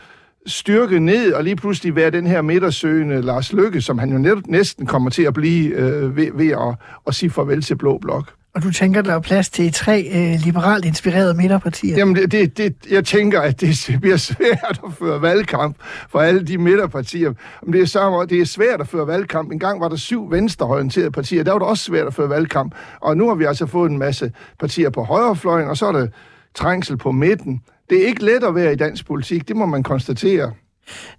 styrke 0.46 1.00
ned, 1.00 1.32
og 1.32 1.44
lige 1.44 1.56
pludselig 1.56 1.96
være 1.96 2.10
den 2.10 2.26
her 2.26 2.42
midtersøgende 2.42 3.22
Lars 3.22 3.52
Lykke, 3.52 3.80
som 3.80 3.98
han 3.98 4.12
jo 4.12 4.42
næsten 4.46 4.86
kommer 4.86 5.10
til 5.10 5.22
at 5.22 5.34
blive 5.34 5.74
øh, 5.74 6.16
ved, 6.16 6.28
ved 6.34 6.48
at, 6.48 6.74
at 7.06 7.14
sige 7.14 7.30
farvel 7.30 7.62
til 7.62 7.76
Blå 7.76 7.98
Blok. 7.98 8.37
Og 8.58 8.64
du 8.64 8.72
tænker, 8.72 9.02
der 9.02 9.14
er 9.14 9.20
plads 9.20 9.48
til 9.48 9.72
tre 9.72 10.08
øh, 10.14 10.40
liberalt 10.44 10.84
inspirerede 10.84 11.34
midterpartier? 11.34 11.96
Jamen, 11.96 12.16
det, 12.16 12.32
det, 12.32 12.58
det, 12.58 12.74
jeg 12.90 13.04
tænker, 13.04 13.40
at 13.40 13.60
det 13.60 13.88
bliver 14.00 14.16
svært 14.16 14.80
at 14.86 14.92
føre 14.98 15.22
valgkamp 15.22 15.76
for 16.08 16.18
alle 16.20 16.42
de 16.42 16.58
midterpartier. 16.58 17.32
Men 17.62 17.72
det 17.72 17.82
er, 17.82 17.86
så, 17.86 18.26
det 18.30 18.40
er 18.40 18.44
svært 18.44 18.80
at 18.80 18.88
føre 18.88 19.06
valgkamp. 19.06 19.52
En 19.52 19.58
gang 19.58 19.80
var 19.80 19.88
der 19.88 19.96
syv 19.96 20.30
venstreorienterede 20.30 21.10
partier. 21.10 21.44
Der 21.44 21.52
var 21.52 21.58
det 21.58 21.68
også 21.68 21.84
svært 21.84 22.06
at 22.06 22.14
føre 22.14 22.28
valgkamp. 22.28 22.74
Og 23.00 23.16
nu 23.16 23.28
har 23.28 23.34
vi 23.34 23.44
altså 23.44 23.66
fået 23.66 23.90
en 23.90 23.98
masse 23.98 24.32
partier 24.58 24.90
på 24.90 25.02
højrefløjen, 25.02 25.68
og 25.68 25.76
så 25.76 25.86
er 25.86 25.92
der 25.92 26.06
trængsel 26.54 26.96
på 26.96 27.12
midten. 27.12 27.60
Det 27.90 28.02
er 28.02 28.06
ikke 28.06 28.24
let 28.24 28.44
at 28.44 28.54
være 28.54 28.72
i 28.72 28.76
dansk 28.76 29.06
politik, 29.06 29.48
det 29.48 29.56
må 29.56 29.66
man 29.66 29.82
konstatere. 29.82 30.52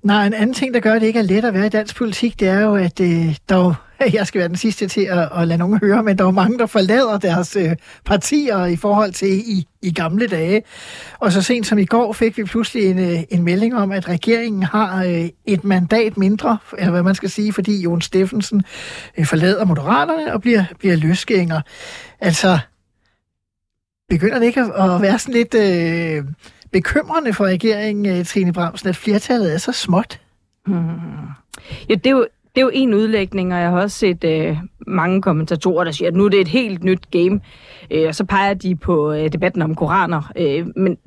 Nej, 0.04 0.27
en 0.27 0.33
anden 0.33 0.54
ting, 0.54 0.74
der 0.74 0.80
gør, 0.80 0.94
at 0.94 1.01
det 1.01 1.07
ikke 1.07 1.19
er 1.19 1.23
let 1.23 1.45
at 1.45 1.54
være 1.54 1.66
i 1.66 1.69
dansk 1.69 1.95
politik, 1.95 2.40
det 2.40 2.47
er 2.47 2.59
jo, 2.59 2.76
at 2.76 2.99
øh, 2.99 3.35
der 3.49 3.73
jeg 4.14 4.28
skal 4.28 4.40
være 4.40 4.47
den 4.47 4.56
sidste 4.56 4.88
til 4.88 5.02
at, 5.02 5.30
at 5.35 5.47
lade 5.47 5.57
nogen 5.57 5.80
høre, 5.80 6.04
men 6.04 6.18
der 6.18 6.26
er 6.26 6.31
mange, 6.31 6.59
der 6.59 6.66
forlader 6.66 7.18
deres 7.18 7.56
øh, 7.56 7.76
partier 8.06 8.66
i 8.66 8.76
forhold 8.76 9.11
til 9.11 9.30
i, 9.30 9.68
i 9.81 9.94
gamle 9.94 10.28
dage. 10.28 10.64
Og 11.19 11.31
så 11.31 11.42
sent 11.42 11.68
som 11.68 11.78
i 11.78 11.85
går 11.85 12.14
fik 12.14 12.38
vi 12.38 12.44
pludselig 12.44 12.85
en, 12.85 12.99
øh, 12.99 13.23
en 13.30 13.44
melding 13.44 13.76
om, 13.76 13.92
at 13.92 14.09
regeringen 14.09 14.64
har 14.64 15.04
øh, 15.04 15.30
et 15.45 15.64
mandat 15.64 16.18
mindre, 16.18 16.57
eller 16.78 16.92
hvad 16.92 17.04
man 17.04 17.16
skal 17.16 17.30
sige, 17.30 17.54
fordi 17.54 17.81
Jon 17.81 18.02
Steffensen 18.02 18.64
øh, 19.18 19.26
forlader 19.26 19.66
Moderaterne 19.66 20.33
og 20.33 20.42
bliver, 20.42 20.64
bliver 20.80 20.95
løsgænger. 20.95 21.61
Altså, 22.19 22.59
begynder 24.09 24.40
det 24.40 24.45
ikke 24.45 24.61
at 24.61 25.02
være 25.02 25.19
sådan 25.19 25.33
lidt 25.33 25.54
øh, 25.54 26.23
bekymrende 26.71 27.33
for 27.33 27.45
regeringen, 27.45 28.19
øh, 28.19 28.26
Trine 28.26 28.54
Bramsen, 28.54 28.90
at 28.90 28.95
flertallet 28.95 29.54
er 29.54 29.57
så 29.57 29.71
småt? 29.71 30.19
Hmm. 30.66 30.76
Ja, 31.90 31.95
det 31.95 32.06
er 32.06 32.11
jo 32.11 32.28
det 32.56 32.61
er 32.61 32.66
jo 32.66 32.71
en 32.73 32.94
udlægning, 32.94 33.54
og 33.54 33.59
jeg 33.59 33.69
har 33.69 33.81
også 33.81 33.97
set 33.97 34.23
øh, 34.23 34.57
mange 34.90 35.22
kommentatorer, 35.22 35.84
der 35.84 35.92
siger, 35.92 36.08
at 36.08 36.16
nu 36.16 36.26
er 36.26 36.30
det 36.30 36.42
et 36.42 36.48
helt 36.48 36.84
nyt 36.84 37.12
game. 37.12 37.40
Øh, 37.92 38.08
og 38.08 38.16
så 38.16 38.26
peger 38.26 38.54
de 38.54 38.76
på 38.76 39.12
øh, 39.14 39.34
debatten 39.34 39.62
om 39.62 39.76
koraner. 39.76 40.31
Øh, 40.36 40.66
men 40.76 40.98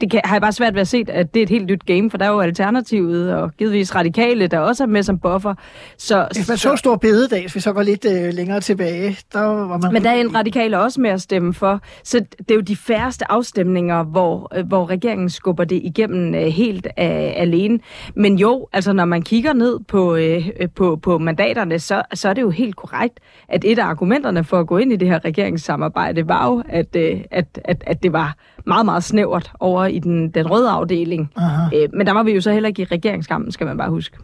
det 0.00 0.10
kan, 0.10 0.20
har 0.24 0.34
jeg 0.34 0.42
bare 0.42 0.52
svært 0.52 0.74
ved 0.74 0.80
at 0.80 0.88
se, 0.88 1.04
at 1.08 1.34
det 1.34 1.40
er 1.40 1.42
et 1.42 1.50
helt 1.50 1.66
nyt 1.66 1.86
game, 1.86 2.10
for 2.10 2.18
der 2.18 2.24
er 2.24 2.30
jo 2.30 2.40
Alternativet 2.40 3.34
og 3.34 3.52
givetvis 3.58 3.94
Radikale, 3.94 4.46
der 4.46 4.58
også 4.58 4.82
er 4.82 4.86
med 4.86 5.02
som 5.02 5.18
buffer. 5.18 5.54
Så, 5.98 6.28
hvis 6.34 6.48
man 6.48 6.56
så, 6.56 6.70
så 6.70 6.76
stor 6.76 6.96
bededag, 6.96 7.40
hvis 7.40 7.54
vi 7.54 7.60
så 7.60 7.72
går 7.72 7.82
lidt 7.82 8.04
øh, 8.04 8.34
længere 8.34 8.60
tilbage, 8.60 9.18
der 9.32 9.40
var 9.40 9.78
man... 9.78 9.92
Men 9.92 10.04
der 10.04 10.10
er 10.10 10.14
en 10.14 10.34
Radikale 10.34 10.78
også 10.78 11.00
med 11.00 11.10
at 11.10 11.20
stemme 11.20 11.54
for. 11.54 11.80
Så 12.04 12.18
det 12.38 12.50
er 12.50 12.54
jo 12.54 12.60
de 12.60 12.76
færreste 12.76 13.30
afstemninger, 13.30 14.02
hvor, 14.02 14.58
øh, 14.58 14.66
hvor 14.66 14.90
regeringen 14.90 15.30
skubber 15.30 15.64
det 15.64 15.80
igennem 15.84 16.34
øh, 16.34 16.40
helt 16.40 16.86
øh, 16.86 16.92
alene. 17.36 17.78
Men 18.14 18.38
jo, 18.38 18.68
altså 18.72 18.92
når 18.92 19.04
man 19.04 19.22
kigger 19.22 19.52
ned 19.52 19.78
på, 19.88 20.16
øh, 20.16 20.48
på, 20.74 20.96
på 20.96 21.18
mandaterne, 21.18 21.78
så, 21.78 22.02
så 22.14 22.28
er 22.28 22.34
det 22.34 22.42
jo 22.42 22.50
helt 22.50 22.76
korrekt, 22.76 23.20
at 23.48 23.64
et 23.64 23.78
af 23.78 23.84
argumenterne 23.84 24.44
for 24.44 24.60
at 24.60 24.66
gå 24.66 24.78
ind 24.78 24.92
i 24.92 24.96
det 24.96 25.08
her 25.08 25.24
regeringssamarbejde 25.24 26.28
var 26.28 26.46
jo, 26.46 26.62
at, 26.68 26.96
øh, 26.96 27.20
at, 27.30 27.60
at, 27.64 27.84
at 27.86 28.02
det 28.02 28.12
var 28.12 28.36
meget, 28.66 28.84
meget 28.84 29.04
snævert 29.04 29.52
over 29.60 29.86
i 29.86 29.98
den, 29.98 30.28
den 30.28 30.50
røde 30.50 30.70
afdeling. 30.70 31.30
Øh, 31.74 31.88
men 31.94 32.06
der 32.06 32.12
var 32.12 32.22
vi 32.22 32.32
jo 32.32 32.40
så 32.40 32.52
heller 32.52 32.68
ikke 32.68 32.82
i 32.82 32.84
regeringskampen, 32.84 33.52
skal 33.52 33.66
man 33.66 33.76
bare 33.76 33.90
huske. 33.90 34.16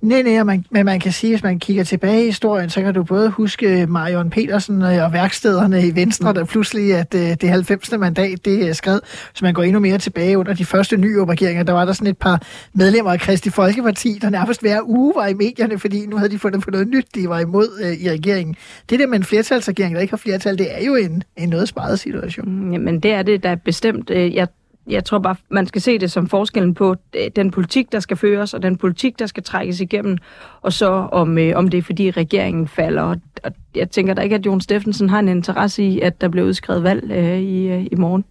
Nej, 0.00 0.22
nej, 0.22 0.42
man, 0.42 0.64
men 0.70 0.84
man 0.84 1.00
kan 1.00 1.12
sige, 1.12 1.32
hvis 1.32 1.42
man 1.42 1.58
kigger 1.58 1.84
tilbage 1.84 2.22
i 2.22 2.26
historien, 2.26 2.70
så 2.70 2.80
kan 2.80 2.94
du 2.94 3.04
både 3.04 3.30
huske 3.30 3.86
Marion 3.86 4.30
Petersen 4.30 4.82
øh, 4.82 5.04
og 5.04 5.12
værkstederne 5.12 5.86
i 5.86 5.94
Venstre, 5.94 6.34
der 6.34 6.44
pludselig, 6.44 6.94
at 6.94 7.14
øh, 7.14 7.20
det 7.20 7.48
90. 7.48 7.92
mandat, 7.98 8.44
det 8.44 8.68
er 8.68 8.72
skrevet. 8.72 9.00
Så 9.34 9.44
man 9.44 9.54
går 9.54 9.62
endnu 9.62 9.80
mere 9.80 9.98
tilbage 9.98 10.38
under 10.38 10.54
de 10.54 10.64
første 10.64 10.96
nye 10.96 11.24
regeringer, 11.24 11.62
der 11.62 11.72
var 11.72 11.84
der 11.84 11.92
sådan 11.92 12.06
et 12.10 12.18
par 12.18 12.42
medlemmer 12.74 13.12
af 13.12 13.20
Kristi 13.20 13.50
Folkeparti, 13.50 14.18
der 14.22 14.30
nærmest 14.30 14.60
hver 14.60 14.80
uge 14.84 15.12
var 15.16 15.26
i 15.26 15.34
medierne, 15.34 15.78
fordi 15.78 16.06
nu 16.06 16.16
havde 16.16 16.30
de 16.30 16.38
fundet 16.38 16.62
på 16.62 16.70
noget 16.70 16.88
nyt, 16.88 17.06
de 17.14 17.28
var 17.28 17.40
imod 17.40 17.68
øh, 17.84 17.92
i 17.92 18.10
regeringen. 18.10 18.56
Det 18.90 19.00
der 19.00 19.06
med 19.06 19.18
en 19.18 19.24
flertalsregering, 19.24 19.94
der 19.94 20.00
ikke 20.00 20.12
har 20.12 20.16
flertal, 20.18 20.58
det 20.58 20.66
er 20.78 20.84
jo 20.84 20.94
en, 20.94 21.22
en 21.36 21.48
noget 21.48 21.68
sparet 21.68 21.98
situation. 21.98 22.48
Mm, 22.48 22.72
Jamen, 22.72 23.00
det 23.00 23.12
er 23.12 23.22
det, 23.22 23.42
der 23.42 23.48
er 23.48 23.56
bestemt. 23.92 24.10
Øh, 24.10 24.34
Jeg, 24.34 24.48
jeg 24.90 25.04
tror 25.04 25.18
bare, 25.18 25.36
man 25.50 25.66
skal 25.66 25.82
se 25.82 25.98
det 25.98 26.10
som 26.10 26.28
forskellen 26.28 26.74
på 26.74 26.96
øh, 27.16 27.30
den 27.36 27.50
politik, 27.50 27.92
der 27.92 28.00
skal 28.00 28.16
føres, 28.16 28.54
og 28.54 28.62
den 28.62 28.76
politik, 28.76 29.18
der 29.18 29.26
skal 29.26 29.42
trækkes 29.42 29.80
igennem, 29.80 30.18
og 30.62 30.72
så 30.72 30.86
om, 31.12 31.38
øh, 31.38 31.52
om 31.56 31.68
det 31.68 31.78
er, 31.78 31.82
fordi 31.82 32.10
regeringen 32.10 32.68
falder. 32.68 33.02
Og, 33.02 33.16
og 33.44 33.52
jeg 33.74 33.90
tænker 33.90 34.14
da 34.14 34.22
ikke, 34.22 34.34
at 34.34 34.46
Jon 34.46 34.60
Steffensen 34.60 35.08
har 35.08 35.18
en 35.18 35.28
interesse 35.28 35.82
i, 35.82 36.00
at 36.00 36.20
der 36.20 36.28
bliver 36.28 36.46
udskrevet 36.46 36.82
valg 36.82 37.10
øh, 37.10 37.38
i, 37.38 37.68
øh, 37.68 37.86
i 37.92 37.94
morgen. 37.96 38.24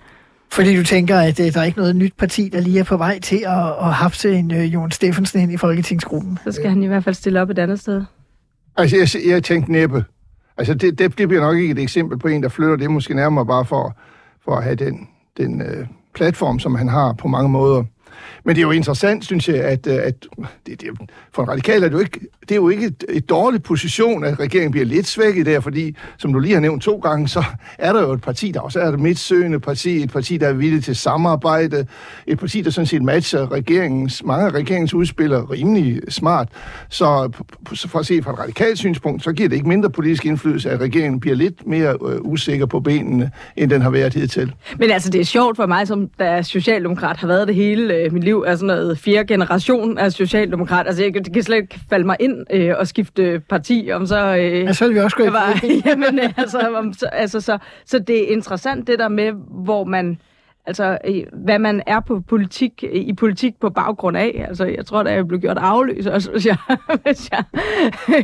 Fordi 0.52 0.76
du 0.78 0.84
tænker, 0.84 1.20
at 1.20 1.40
øh, 1.40 1.54
der 1.54 1.60
er 1.60 1.64
ikke 1.64 1.78
noget 1.78 1.96
nyt 1.96 2.14
parti, 2.18 2.50
der 2.54 2.62
lige 2.62 2.80
er 2.80 2.84
på 2.84 2.98
vej 2.98 3.20
til 3.20 3.44
at, 3.46 3.88
at 3.88 3.94
hapse 3.94 4.34
en 4.34 4.52
øh, 4.52 4.74
Jon 4.74 4.92
Steffensen 4.92 5.42
ind 5.42 5.52
i 5.52 5.58
Folketingsgruppen. 5.58 6.40
Så 6.44 6.52
skal 6.52 6.70
han 6.70 6.84
i 6.84 6.88
hvert 6.88 7.04
fald 7.04 7.16
stille 7.16 7.42
op 7.42 7.50
et 7.50 7.60
andet 7.60 7.80
sted. 7.80 8.04
Altså, 8.78 8.98
jeg, 8.98 9.30
jeg 9.30 9.44
tænkte 9.44 9.72
næppe. 9.72 10.06
Altså, 10.58 10.74
det, 10.74 11.00
det, 11.00 11.18
det 11.18 11.28
bliver 11.28 11.42
nok 11.42 11.58
ikke 11.58 11.72
et 11.72 11.80
eksempel 11.80 12.18
på 12.20 12.28
en, 12.28 12.44
der 12.44 12.50
flytter. 12.50 12.76
Det 12.76 12.86
er 12.86 12.90
måske 12.90 13.14
nærmere 13.14 13.46
bare 13.46 13.66
for, 13.66 13.98
for 14.46 14.56
at 14.56 14.64
have 14.64 14.76
den, 14.76 15.08
den 15.38 15.62
øh, 15.62 15.88
platform, 16.14 16.60
som 16.60 16.76
han 16.76 16.88
har 16.88 17.14
på 17.14 17.28
mange 17.28 17.50
måder. 17.50 17.84
Men 18.44 18.56
det 18.56 18.62
er 18.62 18.66
jo 18.66 18.72
interessant, 18.72 19.26
synes 19.26 19.50
jeg, 19.50 19.56
at, 19.56 19.88
øh, 19.88 19.96
at 20.04 20.26
det, 20.68 20.82
det, 20.82 20.90
for 21.34 21.44
en 21.44 21.50
radikal 21.50 21.84
er 21.84 21.88
det 21.88 21.94
jo 21.94 22.00
ikke, 22.00 22.20
det 22.42 22.52
er 22.52 22.56
jo 22.56 22.70
ikke 22.70 22.86
et, 22.86 23.04
et 23.10 23.30
dårligt 23.30 23.64
position, 23.64 24.24
at 24.24 24.40
regeringen 24.40 24.72
bliver 24.72 24.86
lidt 24.86 25.08
svækket 25.08 25.46
der, 25.46 25.60
fordi, 25.60 25.96
som 26.18 26.34
du 26.34 26.40
lige 26.40 26.54
har 26.54 26.62
nævnt 26.62 26.84
to 26.84 26.98
gange, 26.98 27.28
så 27.28 27.44
er 27.78 27.94
der 27.94 28.02
jo 28.02 28.14
et 28.14 28.22
parti, 28.22 28.52
der 28.52 28.60
også 28.60 28.80
er 28.80 28.88
et 28.88 29.00
midtsøgende 29.00 29.60
parti, 29.60 30.04
et 30.04 30.12
parti, 30.12 30.38
der 30.38 30.48
er 30.48 30.54
villigt 30.54 30.86
til 30.86 30.96
samarbejde, 30.96 31.88
et 32.28 32.40
parti, 32.40 32.62
der 32.62 32.70
sådan 32.70 32.86
set 32.86 33.04
matcher 33.04 33.52
regeringens, 33.52 34.24
mange 34.24 34.46
af 34.46 34.52
regeringens 34.52 34.94
udspiller 34.94 35.52
rimelig 35.52 36.02
smart. 36.10 36.50
Så 36.90 37.32
for 37.76 38.00
at 38.00 38.06
se 38.06 38.24
fra 38.24 38.34
et 38.34 38.40
radikalt 38.40 38.78
synspunkt, 38.78 39.24
så 39.24 39.32
giver 39.34 39.50
det 39.50 39.56
ikke 39.56 39.68
mindre 39.68 39.90
politisk 39.90 40.26
indflydelse, 40.26 40.70
at 40.70 40.80
regeringen 40.80 41.20
bliver 41.20 41.36
lidt 41.36 41.68
mere 41.68 41.98
øh, 42.08 42.22
usikker 42.22 42.66
på 42.66 42.80
benene, 42.80 43.32
end 43.56 43.70
den 43.70 43.82
har 43.82 43.90
været 43.90 44.14
hidtil. 44.14 44.54
Men 44.80 44.92
altså, 44.92 45.10
det 45.10 45.22
er 45.22 45.26
sjovt 45.26 45.56
for 45.56 45.66
mig, 45.66 45.88
som 45.88 46.10
der 46.20 46.26
er 46.26 46.42
socialdemokrat, 46.42 47.18
har 47.18 47.28
været 47.28 47.48
det 47.48 47.56
hele 47.56 47.94
øh, 47.94 48.07
øh, 48.08 48.14
mit 48.14 48.24
liv, 48.24 48.44
er 48.48 48.56
sådan 48.56 48.68
noget 48.68 48.98
fjerde 48.98 49.28
generation 49.28 49.98
af 49.98 50.12
socialdemokrat. 50.12 50.88
Altså, 50.88 51.04
jeg, 51.04 51.14
det 51.14 51.34
kan 51.34 51.44
slet 51.44 51.58
ikke 51.58 51.80
falde 51.90 52.06
mig 52.06 52.16
ind 52.20 52.46
øh, 52.54 52.74
og 52.80 52.88
skifte 52.88 53.42
parti, 53.50 53.90
om 53.94 54.06
så... 54.06 54.36
Øh, 54.36 54.64
Ja, 54.68 54.74
så 54.74 54.86
er 54.86 54.90
vi 54.90 55.00
også 55.00 55.18
gået 55.18 55.34
var, 55.34 55.60
jamen, 55.86 56.20
øh, 56.20 56.38
altså, 56.38 56.60
om, 56.78 56.94
så, 56.94 57.06
altså, 57.06 57.42
så, 57.42 57.58
så 57.86 58.00
det 58.00 58.24
er 58.24 58.36
interessant 58.36 58.88
det 58.88 59.00
der 59.00 59.08
med, 59.08 59.32
hvor 59.50 59.84
man 59.84 60.18
altså, 60.68 60.98
øh, 61.08 61.24
hvad 61.34 61.60
man 61.60 61.82
er 61.88 62.00
på 62.00 62.20
politik, 62.20 62.84
i 62.92 63.14
politik 63.14 63.60
på 63.60 63.70
baggrund 63.70 64.18
af. 64.18 64.46
Altså, 64.48 64.66
jeg 64.66 64.86
tror, 64.86 65.04
da 65.04 65.14
jeg 65.14 65.28
blev 65.28 65.40
gjort 65.40 65.58
afløs, 65.58 66.06
også, 66.06 66.32
hvis 66.32 66.46
jeg, 66.46 66.58
hvis 67.04 67.30
jeg 67.32 67.44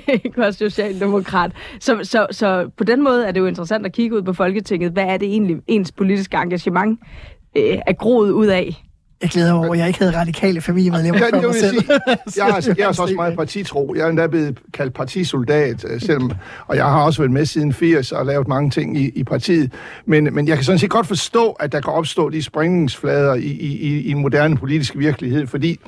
ikke 0.07 0.37
var 0.37 0.51
socialdemokrat. 0.51 1.51
Så, 1.79 1.99
så, 2.03 2.27
så 2.31 2.69
på 2.77 2.83
den 2.83 3.03
måde 3.03 3.27
er 3.27 3.31
det 3.31 3.39
jo 3.39 3.45
interessant 3.45 3.85
at 3.85 3.91
kigge 3.91 4.15
ud 4.15 4.21
på 4.21 4.33
Folketinget. 4.33 4.91
Hvad 4.91 5.03
er 5.03 5.17
det 5.17 5.27
egentlig, 5.27 5.57
ens 5.67 5.91
politiske 5.91 6.37
engagement 6.37 6.99
øh, 7.57 7.77
er 7.87 7.93
groet 7.93 8.31
ud 8.31 8.47
af? 8.47 8.83
Jeg 9.23 9.31
glæder 9.31 9.53
mig 9.53 9.65
over, 9.65 9.73
at 9.73 9.79
jeg 9.79 9.87
ikke 9.87 9.99
havde 9.99 10.17
radikale 10.17 10.61
familiemedlemmer 10.61 11.19
Ja, 11.19 11.25
før 11.25 11.41
mig 11.41 11.43
jeg 11.43 11.55
selv. 11.55 11.79
sige. 11.79 11.99
Jeg 12.45 12.49
er, 12.49 12.75
jeg 12.77 12.87
er 12.87 12.91
så 12.91 13.01
også 13.01 13.15
meget 13.15 13.35
partitro. 13.37 13.93
Jeg 13.97 14.03
er 14.05 14.09
endda 14.09 14.27
blevet 14.27 14.59
kaldt 14.73 14.93
partisoldat, 14.93 15.85
øh, 15.89 16.01
selvom, 16.01 16.31
og 16.67 16.75
jeg 16.75 16.85
har 16.85 17.03
også 17.03 17.21
været 17.21 17.31
med 17.31 17.45
siden 17.45 17.73
80 17.73 18.11
og 18.11 18.25
lavet 18.25 18.47
mange 18.47 18.69
ting 18.69 18.97
i, 18.97 19.09
i 19.15 19.23
partiet. 19.23 19.71
Men, 20.05 20.29
men 20.33 20.47
jeg 20.47 20.55
kan 20.57 20.63
sådan 20.63 20.79
set 20.79 20.89
godt 20.89 21.07
forstå, 21.07 21.51
at 21.51 21.71
der 21.71 21.81
kan 21.81 21.93
opstå 21.93 22.29
de 22.29 22.43
springningsflader 22.43 23.33
i, 23.33 23.39
i, 23.41 23.77
i, 23.77 23.99
i 24.01 24.11
en 24.11 24.17
moderne 24.21 24.57
politisk 24.57 24.93
virkelighed, 24.97 25.47
fordi 25.47 25.79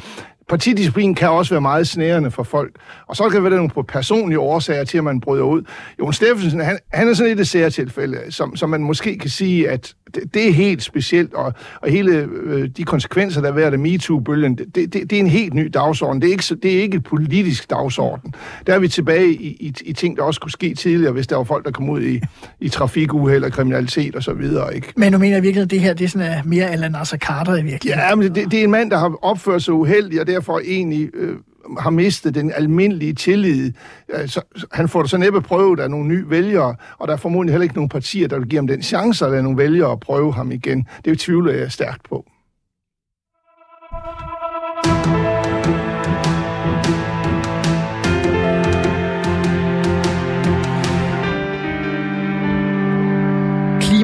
partidisciplin 0.49 1.15
kan 1.15 1.29
også 1.29 1.53
være 1.53 1.61
meget 1.61 1.87
snærende 1.87 2.31
for 2.31 2.43
folk. 2.43 2.75
Og 3.07 3.15
så 3.15 3.29
kan 3.29 3.43
det 3.43 3.51
være 3.51 3.67
nogle 3.67 3.83
personlige 3.87 4.39
årsager 4.39 4.83
til, 4.83 4.97
at 4.97 5.03
man 5.03 5.21
bryder 5.21 5.43
ud. 5.43 5.63
Jon 5.99 6.13
Steffensen, 6.13 6.59
han, 6.59 6.77
han 6.93 7.09
er 7.09 7.13
sådan 7.13 7.31
et 7.31 7.39
af 7.39 7.47
særtilfælde, 7.47 8.17
som, 8.29 8.55
som 8.55 8.69
man 8.69 8.83
måske 8.83 9.17
kan 9.17 9.29
sige, 9.29 9.69
at 9.69 9.93
det, 10.15 10.33
det 10.33 10.47
er 10.47 10.53
helt 10.53 10.83
specielt, 10.83 11.33
og, 11.33 11.53
og 11.81 11.89
hele 11.89 12.29
øh, 12.43 12.69
de 12.77 12.83
konsekvenser, 12.83 13.41
der 13.41 13.49
er 13.49 13.53
ved 13.53 13.63
af 13.63 13.79
MeToo-bølgen, 13.79 14.57
det, 14.57 14.75
det, 14.75 14.93
det 14.93 15.13
er 15.13 15.19
en 15.19 15.27
helt 15.27 15.53
ny 15.53 15.71
dagsorden. 15.73 16.21
Det 16.21 16.27
er 16.27 16.31
ikke, 16.31 16.55
det 16.63 16.77
er 16.77 16.81
ikke 16.81 16.97
et 16.97 17.03
politisk 17.03 17.69
dagsorden. 17.69 18.33
Der 18.67 18.73
er 18.73 18.79
vi 18.79 18.87
tilbage 18.87 19.33
i, 19.33 19.47
i, 19.59 19.73
i 19.85 19.93
ting, 19.93 20.17
der 20.17 20.23
også 20.23 20.41
kunne 20.41 20.51
ske 20.51 20.73
tidligere, 20.73 21.13
hvis 21.13 21.27
der 21.27 21.35
var 21.35 21.43
folk, 21.43 21.65
der 21.65 21.71
kom 21.71 21.89
ud 21.89 22.01
i, 22.01 22.21
i 22.59 22.69
trafikuheld 22.69 23.43
og 23.43 23.51
kriminalitet 23.51 24.15
og 24.15 24.23
så 24.23 24.33
videre, 24.33 24.75
ikke? 24.75 24.93
Men 24.97 25.11
nu 25.11 25.17
mener 25.17 25.41
virkelig, 25.41 25.63
at 25.63 25.71
det 25.71 25.79
her 25.79 25.93
det 25.93 26.05
er 26.05 26.09
sådan, 26.09 26.41
mere 26.45 26.73
eller 26.73 26.89
Nasser 26.89 27.17
Carter 27.17 27.55
i 27.55 27.63
virkeligheden. 27.63 28.09
Ja, 28.09 28.15
men 28.15 28.35
det, 28.35 28.51
det 28.51 28.59
er 28.59 28.63
en 28.63 28.71
mand, 28.71 28.91
der 28.91 28.97
har 28.97 29.19
opført 29.21 29.63
sig 29.63 29.73
uheldigt, 29.73 30.21
og 30.21 30.27
derfor 30.35 30.59
egentlig 30.59 31.09
øh, 31.13 31.37
har 31.79 31.89
mistet 31.89 32.35
den 32.35 32.51
almindelige 32.55 33.13
tillid. 33.13 33.73
Øh, 34.09 34.27
så, 34.27 34.41
så 34.55 34.67
han 34.71 34.89
får 34.89 35.01
det 35.01 35.09
så 35.09 35.17
næppe 35.17 35.41
prøvet 35.41 35.79
af 35.79 35.89
nogle 35.89 36.07
nye 36.07 36.29
vælgere, 36.29 36.75
og 36.97 37.07
der 37.07 37.13
er 37.13 37.17
formodentlig 37.17 37.53
heller 37.53 37.63
ikke 37.63 37.75
nogen 37.75 37.89
partier, 37.89 38.27
der 38.27 38.39
vil 38.39 38.47
give 38.47 38.57
ham 38.57 38.67
den 38.67 38.83
chance 38.83 39.25
at 39.25 39.31
lade 39.31 39.43
nogle 39.43 39.57
vælgere 39.57 39.91
at 39.91 39.99
prøve 39.99 40.33
ham 40.33 40.51
igen. 40.51 40.87
Det 41.05 41.19
tvivler 41.19 41.53
jeg 41.53 41.71
stærkt 41.71 42.03
på. 42.09 42.25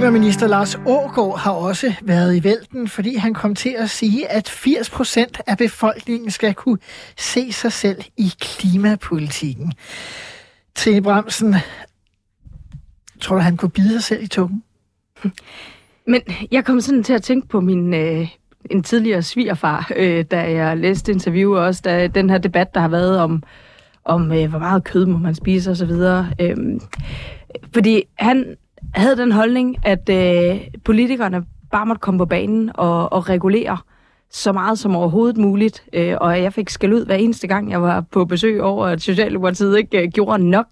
Klimaminister 0.01 0.47
Lars 0.47 0.75
Ågaard 0.75 1.39
har 1.39 1.51
også 1.51 1.93
været 2.01 2.35
i 2.35 2.43
vælten, 2.43 2.87
fordi 2.87 3.15
han 3.15 3.33
kom 3.33 3.55
til 3.55 3.75
at 3.77 3.89
sige, 3.89 4.31
at 4.31 4.49
80 4.49 4.89
procent 4.89 5.41
af 5.47 5.57
befolkningen 5.57 6.31
skal 6.31 6.53
kunne 6.53 6.77
se 7.17 7.51
sig 7.51 7.71
selv 7.71 8.03
i 8.17 8.33
klimapolitikken. 8.39 9.73
Trine 10.75 11.01
Bremsen, 11.01 11.55
tror 13.19 13.35
du, 13.35 13.41
han 13.41 13.57
kunne 13.57 13.71
bide 13.71 13.91
sig 13.91 14.03
selv 14.03 14.23
i 14.23 14.27
tungen? 14.27 14.63
Men 16.07 16.21
jeg 16.51 16.65
kom 16.65 16.81
sådan 16.81 17.03
til 17.03 17.13
at 17.13 17.23
tænke 17.23 17.47
på 17.47 17.61
min 17.61 17.93
øh, 17.93 18.27
en 18.71 18.83
tidligere 18.83 19.21
svigerfar, 19.21 19.91
øh, 19.95 20.25
da 20.31 20.51
jeg 20.51 20.77
læste 20.77 21.11
interview 21.11 21.55
og 21.55 21.63
også, 21.63 21.81
da 21.85 22.07
den 22.07 22.29
her 22.29 22.37
debat, 22.37 22.73
der 22.73 22.79
har 22.79 22.89
været 22.89 23.19
om, 23.19 23.43
om 24.05 24.31
øh, 24.31 24.49
hvor 24.49 24.59
meget 24.59 24.83
kød 24.83 25.05
må 25.05 25.17
man 25.17 25.35
spise 25.35 25.71
og 25.71 25.77
så 25.77 25.85
videre. 25.85 26.31
Øh, 26.39 26.57
fordi 27.73 28.03
han 28.17 28.57
havde 28.93 29.17
den 29.17 29.31
holdning, 29.31 29.77
at 29.83 30.09
øh, 30.09 30.61
politikerne 30.85 31.43
bare 31.71 31.85
måtte 31.85 31.99
komme 31.99 32.17
på 32.17 32.25
banen 32.25 32.71
og, 32.73 33.13
og 33.13 33.29
regulere 33.29 33.77
så 34.31 34.51
meget 34.51 34.79
som 34.79 34.95
overhovedet 34.95 35.37
muligt. 35.37 35.83
Øh, 35.93 36.15
og 36.21 36.41
jeg 36.41 36.53
fik 36.53 36.69
skæld 36.69 36.93
ud 36.93 37.05
hver 37.05 37.15
eneste 37.15 37.47
gang, 37.47 37.71
jeg 37.71 37.81
var 37.81 38.01
på 38.11 38.25
besøg 38.25 38.61
over, 38.61 38.85
at 38.85 39.01
Socialdemokratiet 39.01 39.77
ikke 39.77 40.01
øh, 40.01 40.09
gjorde 40.11 40.49
nok. 40.49 40.67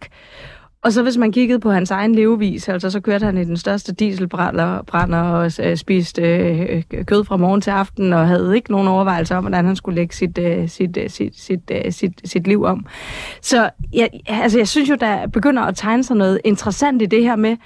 Og 0.84 0.94
så 0.94 1.04
hvis 1.04 1.18
man 1.18 1.32
kiggede 1.32 1.60
på 1.60 1.72
hans 1.72 1.92
egen 1.92 2.16
levevis, 2.16 2.70
altså 2.70 2.90
så 2.90 3.00
kørte 3.00 3.26
han 3.26 3.38
i 3.38 3.44
den 3.44 3.58
største 3.58 3.94
dieselbrænder 3.94 5.22
og 5.22 5.52
øh, 5.60 5.78
spiste 5.78 6.22
øh, 6.22 6.84
kød 7.06 7.24
fra 7.26 7.38
morgen 7.38 7.62
til 7.62 7.72
aften, 7.72 8.14
og 8.14 8.28
havde 8.28 8.56
ikke 8.56 8.72
nogen 8.72 8.88
overvejelser 8.88 9.36
om, 9.36 9.44
hvordan 9.44 9.66
han 9.66 9.76
skulle 9.76 9.96
lægge 9.96 10.16
sit, 10.16 10.38
øh, 10.38 10.70
sit, 10.70 10.98
øh, 10.98 11.10
sit, 11.10 11.40
sit, 11.40 11.72
øh, 11.72 11.92
sit, 11.92 12.22
sit 12.26 12.48
liv 12.48 12.64
om. 12.64 12.86
Så 13.42 13.70
jeg, 13.94 14.10
altså, 14.28 14.58
jeg 14.58 14.68
synes 14.68 14.90
jo, 14.90 14.96
der 15.00 15.28
begynder 15.28 15.64
at 15.64 15.76
tegne 15.76 16.04
sig 16.04 16.16
noget 16.16 16.40
interessant 16.46 17.02
i 17.02 17.06
det 17.06 17.24
her 17.24 17.36
med, 17.36 17.58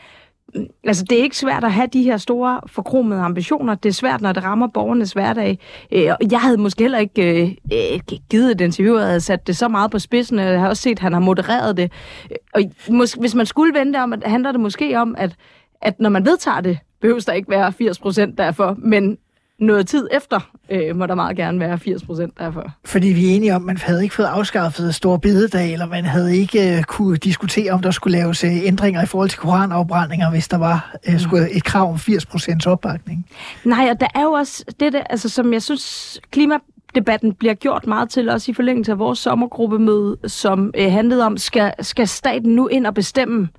Altså, 0.83 1.03
det 1.09 1.19
er 1.19 1.23
ikke 1.23 1.37
svært 1.37 1.63
at 1.63 1.71
have 1.71 1.87
de 1.93 2.03
her 2.03 2.17
store, 2.17 2.61
forkromede 2.67 3.21
ambitioner. 3.21 3.75
Det 3.75 3.89
er 3.89 3.93
svært, 3.93 4.21
når 4.21 4.31
det 4.31 4.43
rammer 4.43 4.67
borgernes 4.67 5.11
hverdag. 5.13 5.59
Øh, 5.91 6.01
jeg 6.31 6.41
havde 6.41 6.57
måske 6.57 6.83
heller 6.83 6.97
ikke 6.97 7.43
øh, 7.43 7.51
øh, 7.73 7.99
givet 8.29 8.51
et 8.51 8.61
interview, 8.61 8.95
og 8.95 9.05
havde 9.05 9.19
sat 9.21 9.47
det 9.47 9.57
så 9.57 9.67
meget 9.67 9.91
på 9.91 9.99
spidsen. 9.99 10.39
Jeg 10.39 10.59
har 10.59 10.69
også 10.69 10.81
set, 10.81 10.91
at 10.91 10.99
han 10.99 11.13
har 11.13 11.19
modereret 11.19 11.77
det. 11.77 11.91
Øh, 12.31 12.37
og 12.53 12.61
mås- 12.89 13.19
hvis 13.19 13.35
man 13.35 13.45
skulle 13.45 13.79
vente 13.79 13.97
om, 13.97 14.13
at 14.13 14.23
handler 14.25 14.51
det 14.51 14.61
måske 14.61 14.99
om, 14.99 15.15
at, 15.17 15.35
at 15.81 15.99
når 15.99 16.09
man 16.09 16.25
vedtager 16.25 16.61
det, 16.61 16.77
behøves 17.01 17.25
der 17.25 17.33
ikke 17.33 17.49
være 17.49 17.73
80 17.73 17.99
procent 17.99 18.37
derfor, 18.37 18.75
men 18.77 19.17
noget 19.65 19.87
tid 19.87 20.07
efter 20.11 20.39
øh, 20.69 20.95
må 20.95 21.05
der 21.05 21.15
meget 21.15 21.37
gerne 21.37 21.59
være 21.59 21.79
80 21.79 22.03
procent 22.03 22.39
derfor. 22.39 22.71
Fordi 22.85 23.07
vi 23.07 23.31
er 23.31 23.35
enige 23.35 23.55
om, 23.55 23.61
at 23.61 23.65
man 23.65 23.77
havde 23.77 24.03
ikke 24.03 24.15
fået 24.15 24.25
afskaffet 24.25 24.95
store 24.95 25.19
bededag, 25.19 25.73
eller 25.73 25.85
man 25.85 26.05
havde 26.05 26.37
ikke 26.37 26.75
uh, 26.77 26.83
kunne 26.83 27.17
diskutere, 27.17 27.71
om 27.71 27.81
der 27.81 27.91
skulle 27.91 28.17
laves 28.17 28.43
uh, 28.43 28.65
ændringer 28.65 29.03
i 29.03 29.05
forhold 29.05 29.29
til 29.29 29.39
koranafbrændinger, 29.39 30.29
hvis 30.29 30.47
der 30.47 30.57
var 30.57 30.95
uh, 31.07 31.19
skulle 31.19 31.51
et 31.51 31.63
krav 31.63 31.89
om 31.89 31.99
80 31.99 32.25
procents 32.25 32.65
opbakning. 32.65 33.25
Nej, 33.65 33.87
og 33.91 33.99
der 33.99 34.07
er 34.15 34.21
jo 34.21 34.31
også 34.31 34.65
det, 34.79 34.93
der, 34.93 35.03
altså, 35.03 35.29
som 35.29 35.53
jeg 35.53 35.61
synes, 35.61 36.19
klimadebatten 36.31 37.33
bliver 37.33 37.53
gjort 37.53 37.87
meget 37.87 38.09
til, 38.09 38.29
også 38.29 38.51
i 38.51 38.53
forlængelse 38.53 38.91
af 38.91 38.99
vores 38.99 39.19
sommergruppemøde, 39.19 40.17
som 40.27 40.71
øh, 40.77 40.91
handlede 40.91 41.25
om, 41.25 41.37
skal, 41.37 41.73
skal 41.79 42.07
staten 42.07 42.55
nu 42.55 42.67
ind 42.67 42.87
og 42.87 42.93
bestemme, 42.93 43.49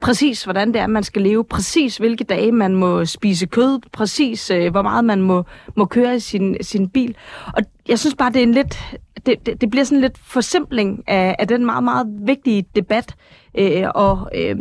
præcis, 0.00 0.44
hvordan 0.44 0.72
det 0.72 0.80
er, 0.80 0.86
man 0.86 1.02
skal 1.02 1.22
leve, 1.22 1.44
præcis 1.44 1.96
hvilke 1.96 2.24
dage 2.24 2.52
man 2.52 2.74
må 2.74 3.04
spise 3.04 3.46
kød, 3.46 3.80
præcis 3.92 4.50
øh, 4.50 4.70
hvor 4.70 4.82
meget 4.82 5.04
man 5.04 5.22
må, 5.22 5.44
må 5.76 5.84
køre 5.84 6.16
i 6.16 6.18
sin, 6.18 6.56
sin 6.60 6.88
bil. 6.88 7.16
Og 7.46 7.62
jeg 7.88 7.98
synes 7.98 8.14
bare, 8.14 8.30
det 8.30 8.38
er 8.38 8.42
en 8.42 8.54
lidt, 8.54 8.96
det, 9.26 9.46
det, 9.46 9.60
det 9.60 9.70
bliver 9.70 9.84
sådan 9.84 10.00
lidt 10.00 10.18
forsimpling 10.18 11.04
af, 11.06 11.36
af 11.38 11.48
den 11.48 11.66
meget, 11.66 11.84
meget 11.84 12.06
vigtige 12.20 12.64
debat, 12.76 13.14
øh, 13.58 13.84
og, 13.94 14.30
øh, 14.34 14.56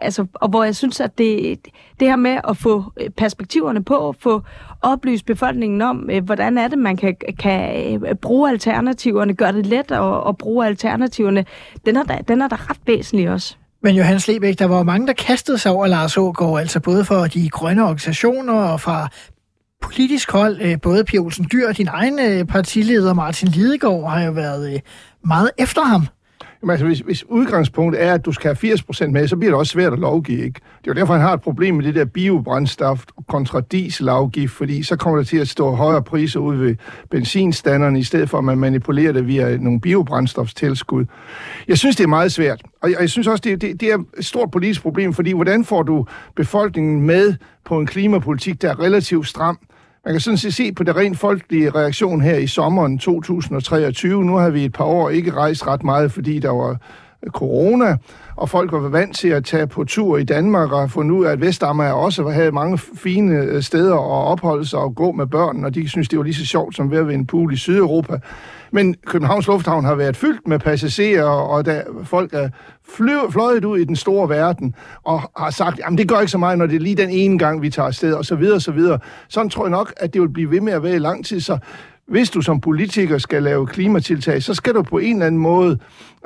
altså, 0.00 0.26
og 0.34 0.48
hvor 0.48 0.64
jeg 0.64 0.76
synes, 0.76 1.00
at 1.00 1.18
det, 1.18 1.58
det 2.00 2.08
her 2.08 2.16
med 2.16 2.38
at 2.48 2.56
få 2.56 2.84
perspektiverne 3.16 3.84
på, 3.84 4.14
få 4.18 4.42
oplyst 4.82 5.26
befolkningen 5.26 5.82
om, 5.82 6.10
øh, 6.12 6.24
hvordan 6.24 6.58
er 6.58 6.68
det, 6.68 6.78
man 6.78 6.96
kan, 6.96 7.16
kan 7.38 7.92
øh, 8.06 8.14
bruge 8.14 8.50
alternativerne, 8.50 9.34
gøre 9.34 9.52
det 9.52 9.66
let 9.66 9.92
at, 9.92 10.28
at 10.28 10.38
bruge 10.38 10.66
alternativerne, 10.66 11.44
den 11.86 11.96
er, 11.96 12.02
da, 12.02 12.18
den 12.28 12.42
er 12.42 12.48
da 12.48 12.56
ret 12.56 12.80
væsentlig 12.86 13.30
også. 13.30 13.56
Men 13.82 13.96
Johannes 13.96 14.22
Slebæk, 14.22 14.58
der 14.58 14.64
var 14.64 14.82
mange, 14.82 15.06
der 15.06 15.12
kastede 15.12 15.58
sig 15.58 15.72
over 15.72 15.86
Lars 15.86 16.16
Ågaard, 16.16 16.60
altså 16.60 16.80
både 16.80 17.04
for 17.04 17.26
de 17.26 17.48
grønne 17.48 17.82
organisationer 17.82 18.52
og 18.52 18.80
fra 18.80 19.08
politisk 19.82 20.32
hold. 20.32 20.60
Øh, 20.60 20.80
både 20.80 21.04
Pia 21.04 21.20
Olsen 21.20 21.48
Dyr 21.52 21.68
og 21.68 21.76
din 21.76 21.88
egen 21.88 22.18
øh, 22.18 22.44
partileder 22.44 23.14
Martin 23.14 23.48
Lidegaard 23.48 24.10
har 24.10 24.22
jo 24.22 24.32
været 24.32 24.74
øh, 24.74 24.80
meget 25.24 25.50
efter 25.58 25.84
ham. 25.84 26.06
Jamen, 26.62 26.70
altså, 26.70 26.86
hvis, 26.86 27.00
hvis 27.00 27.24
udgangspunktet 27.28 28.02
er, 28.02 28.14
at 28.14 28.24
du 28.24 28.32
skal 28.32 28.56
have 28.62 28.74
80% 28.74 29.06
med, 29.06 29.28
så 29.28 29.36
bliver 29.36 29.50
det 29.50 29.58
også 29.58 29.72
svært 29.72 29.92
at 29.92 29.98
lovgive, 29.98 30.44
ikke? 30.44 30.60
Det 30.78 30.90
er 30.90 30.94
jo 30.94 31.00
derfor, 31.00 31.12
han 31.12 31.22
har 31.22 31.32
et 31.32 31.40
problem 31.40 31.74
med 31.74 31.84
det 31.84 31.94
der 31.94 32.04
biobrændstof 32.04 33.04
kontra 33.28 33.60
dieselafgift, 33.60 34.52
fordi 34.52 34.82
så 34.82 34.96
kommer 34.96 35.16
der 35.16 35.24
til 35.24 35.38
at 35.38 35.48
stå 35.48 35.70
højere 35.70 36.02
priser 36.02 36.40
ud 36.40 36.56
ved 36.56 36.76
benzinstanderne, 37.10 37.98
i 37.98 38.02
stedet 38.02 38.30
for 38.30 38.38
at 38.38 38.44
man 38.44 38.58
manipulerer 38.58 39.12
det 39.12 39.26
via 39.26 39.56
nogle 39.56 39.80
biobrændstofstilskud. 39.80 41.04
Jeg 41.68 41.78
synes, 41.78 41.96
det 41.96 42.04
er 42.04 42.08
meget 42.08 42.32
svært, 42.32 42.62
og 42.82 42.90
jeg, 42.90 43.00
jeg 43.00 43.10
synes 43.10 43.26
også, 43.26 43.42
det, 43.44 43.60
det, 43.60 43.80
det 43.80 43.88
er 43.88 43.98
et 44.18 44.24
stort 44.24 44.50
politisk 44.50 44.82
problem, 44.82 45.12
fordi 45.12 45.32
hvordan 45.32 45.64
får 45.64 45.82
du 45.82 46.06
befolkningen 46.36 47.00
med 47.00 47.34
på 47.64 47.78
en 47.78 47.86
klimapolitik, 47.86 48.62
der 48.62 48.70
er 48.70 48.80
relativt 48.80 49.28
stram, 49.28 49.58
man 50.04 50.14
kan 50.14 50.20
sådan 50.20 50.38
set 50.38 50.54
se 50.54 50.72
på 50.72 50.82
det 50.82 50.96
rent 50.96 51.18
folkelige 51.18 51.70
reaktion 51.70 52.20
her 52.20 52.36
i 52.36 52.46
sommeren 52.46 52.98
2023. 52.98 54.24
Nu 54.24 54.36
har 54.36 54.50
vi 54.50 54.64
et 54.64 54.72
par 54.72 54.84
år 54.84 55.10
ikke 55.10 55.32
rejst 55.32 55.66
ret 55.66 55.82
meget, 55.84 56.12
fordi 56.12 56.38
der 56.38 56.50
var 56.50 56.76
corona, 57.28 57.96
og 58.36 58.48
folk 58.48 58.72
var 58.72 58.88
vant 58.88 59.16
til 59.16 59.28
at 59.28 59.44
tage 59.44 59.66
på 59.66 59.84
tur 59.84 60.18
i 60.18 60.24
Danmark 60.24 60.72
og 60.72 60.90
fundet 60.90 61.14
ud 61.14 61.24
af, 61.24 61.32
at 61.32 61.40
Vestamager 61.40 61.92
også 61.92 62.28
havde 62.28 62.52
mange 62.52 62.78
fine 62.78 63.34
øh, 63.34 63.62
steder 63.62 63.94
at 63.94 64.32
opholde 64.32 64.66
sig 64.66 64.78
og 64.78 64.94
gå 64.94 65.12
med 65.12 65.26
børn, 65.26 65.64
og 65.64 65.74
de 65.74 65.88
synes, 65.88 66.08
det 66.08 66.18
var 66.18 66.24
lige 66.24 66.34
så 66.34 66.46
sjovt 66.46 66.76
som 66.76 66.90
ved 66.90 66.98
at 66.98 67.06
være 67.06 67.14
en 67.14 67.26
pool 67.26 67.52
i 67.52 67.56
Sydeuropa. 67.56 68.18
Men 68.70 68.94
Københavns 69.06 69.46
Lufthavn 69.46 69.84
har 69.84 69.94
været 69.94 70.16
fyldt 70.16 70.48
med 70.48 70.58
passagerer, 70.58 71.24
og 71.24 71.66
der 71.66 71.82
folk 72.04 72.34
er 72.34 72.48
fløjet 73.30 73.64
ud 73.64 73.78
i 73.78 73.84
den 73.84 73.96
store 73.96 74.28
verden, 74.28 74.74
og 75.02 75.20
har 75.36 75.50
sagt, 75.50 75.78
jamen 75.78 75.98
det 75.98 76.08
gør 76.08 76.20
ikke 76.20 76.30
så 76.30 76.38
meget, 76.38 76.58
når 76.58 76.66
det 76.66 76.76
er 76.76 76.80
lige 76.80 76.96
den 76.96 77.10
ene 77.10 77.38
gang, 77.38 77.62
vi 77.62 77.70
tager 77.70 77.86
afsted, 77.86 78.14
og 78.14 78.24
så 78.24 78.36
videre, 78.36 78.54
og 78.54 78.62
så 78.62 78.72
videre. 78.72 78.98
Sådan 79.28 79.50
tror 79.50 79.64
jeg 79.64 79.70
nok, 79.70 79.92
at 79.96 80.12
det 80.12 80.20
vil 80.20 80.28
blive 80.28 80.50
ved 80.50 80.60
med 80.60 80.72
at 80.72 80.82
være 80.82 80.94
i 80.94 80.98
lang 80.98 81.24
tid, 81.24 81.40
så 81.40 81.58
hvis 82.12 82.30
du 82.30 82.40
som 82.40 82.60
politiker 82.60 83.18
skal 83.18 83.42
lave 83.42 83.66
klimatiltag, 83.66 84.42
så 84.42 84.54
skal 84.54 84.74
du 84.74 84.82
på 84.82 84.98
en 84.98 85.12
eller 85.12 85.26
anden 85.26 85.40
måde 85.40 85.78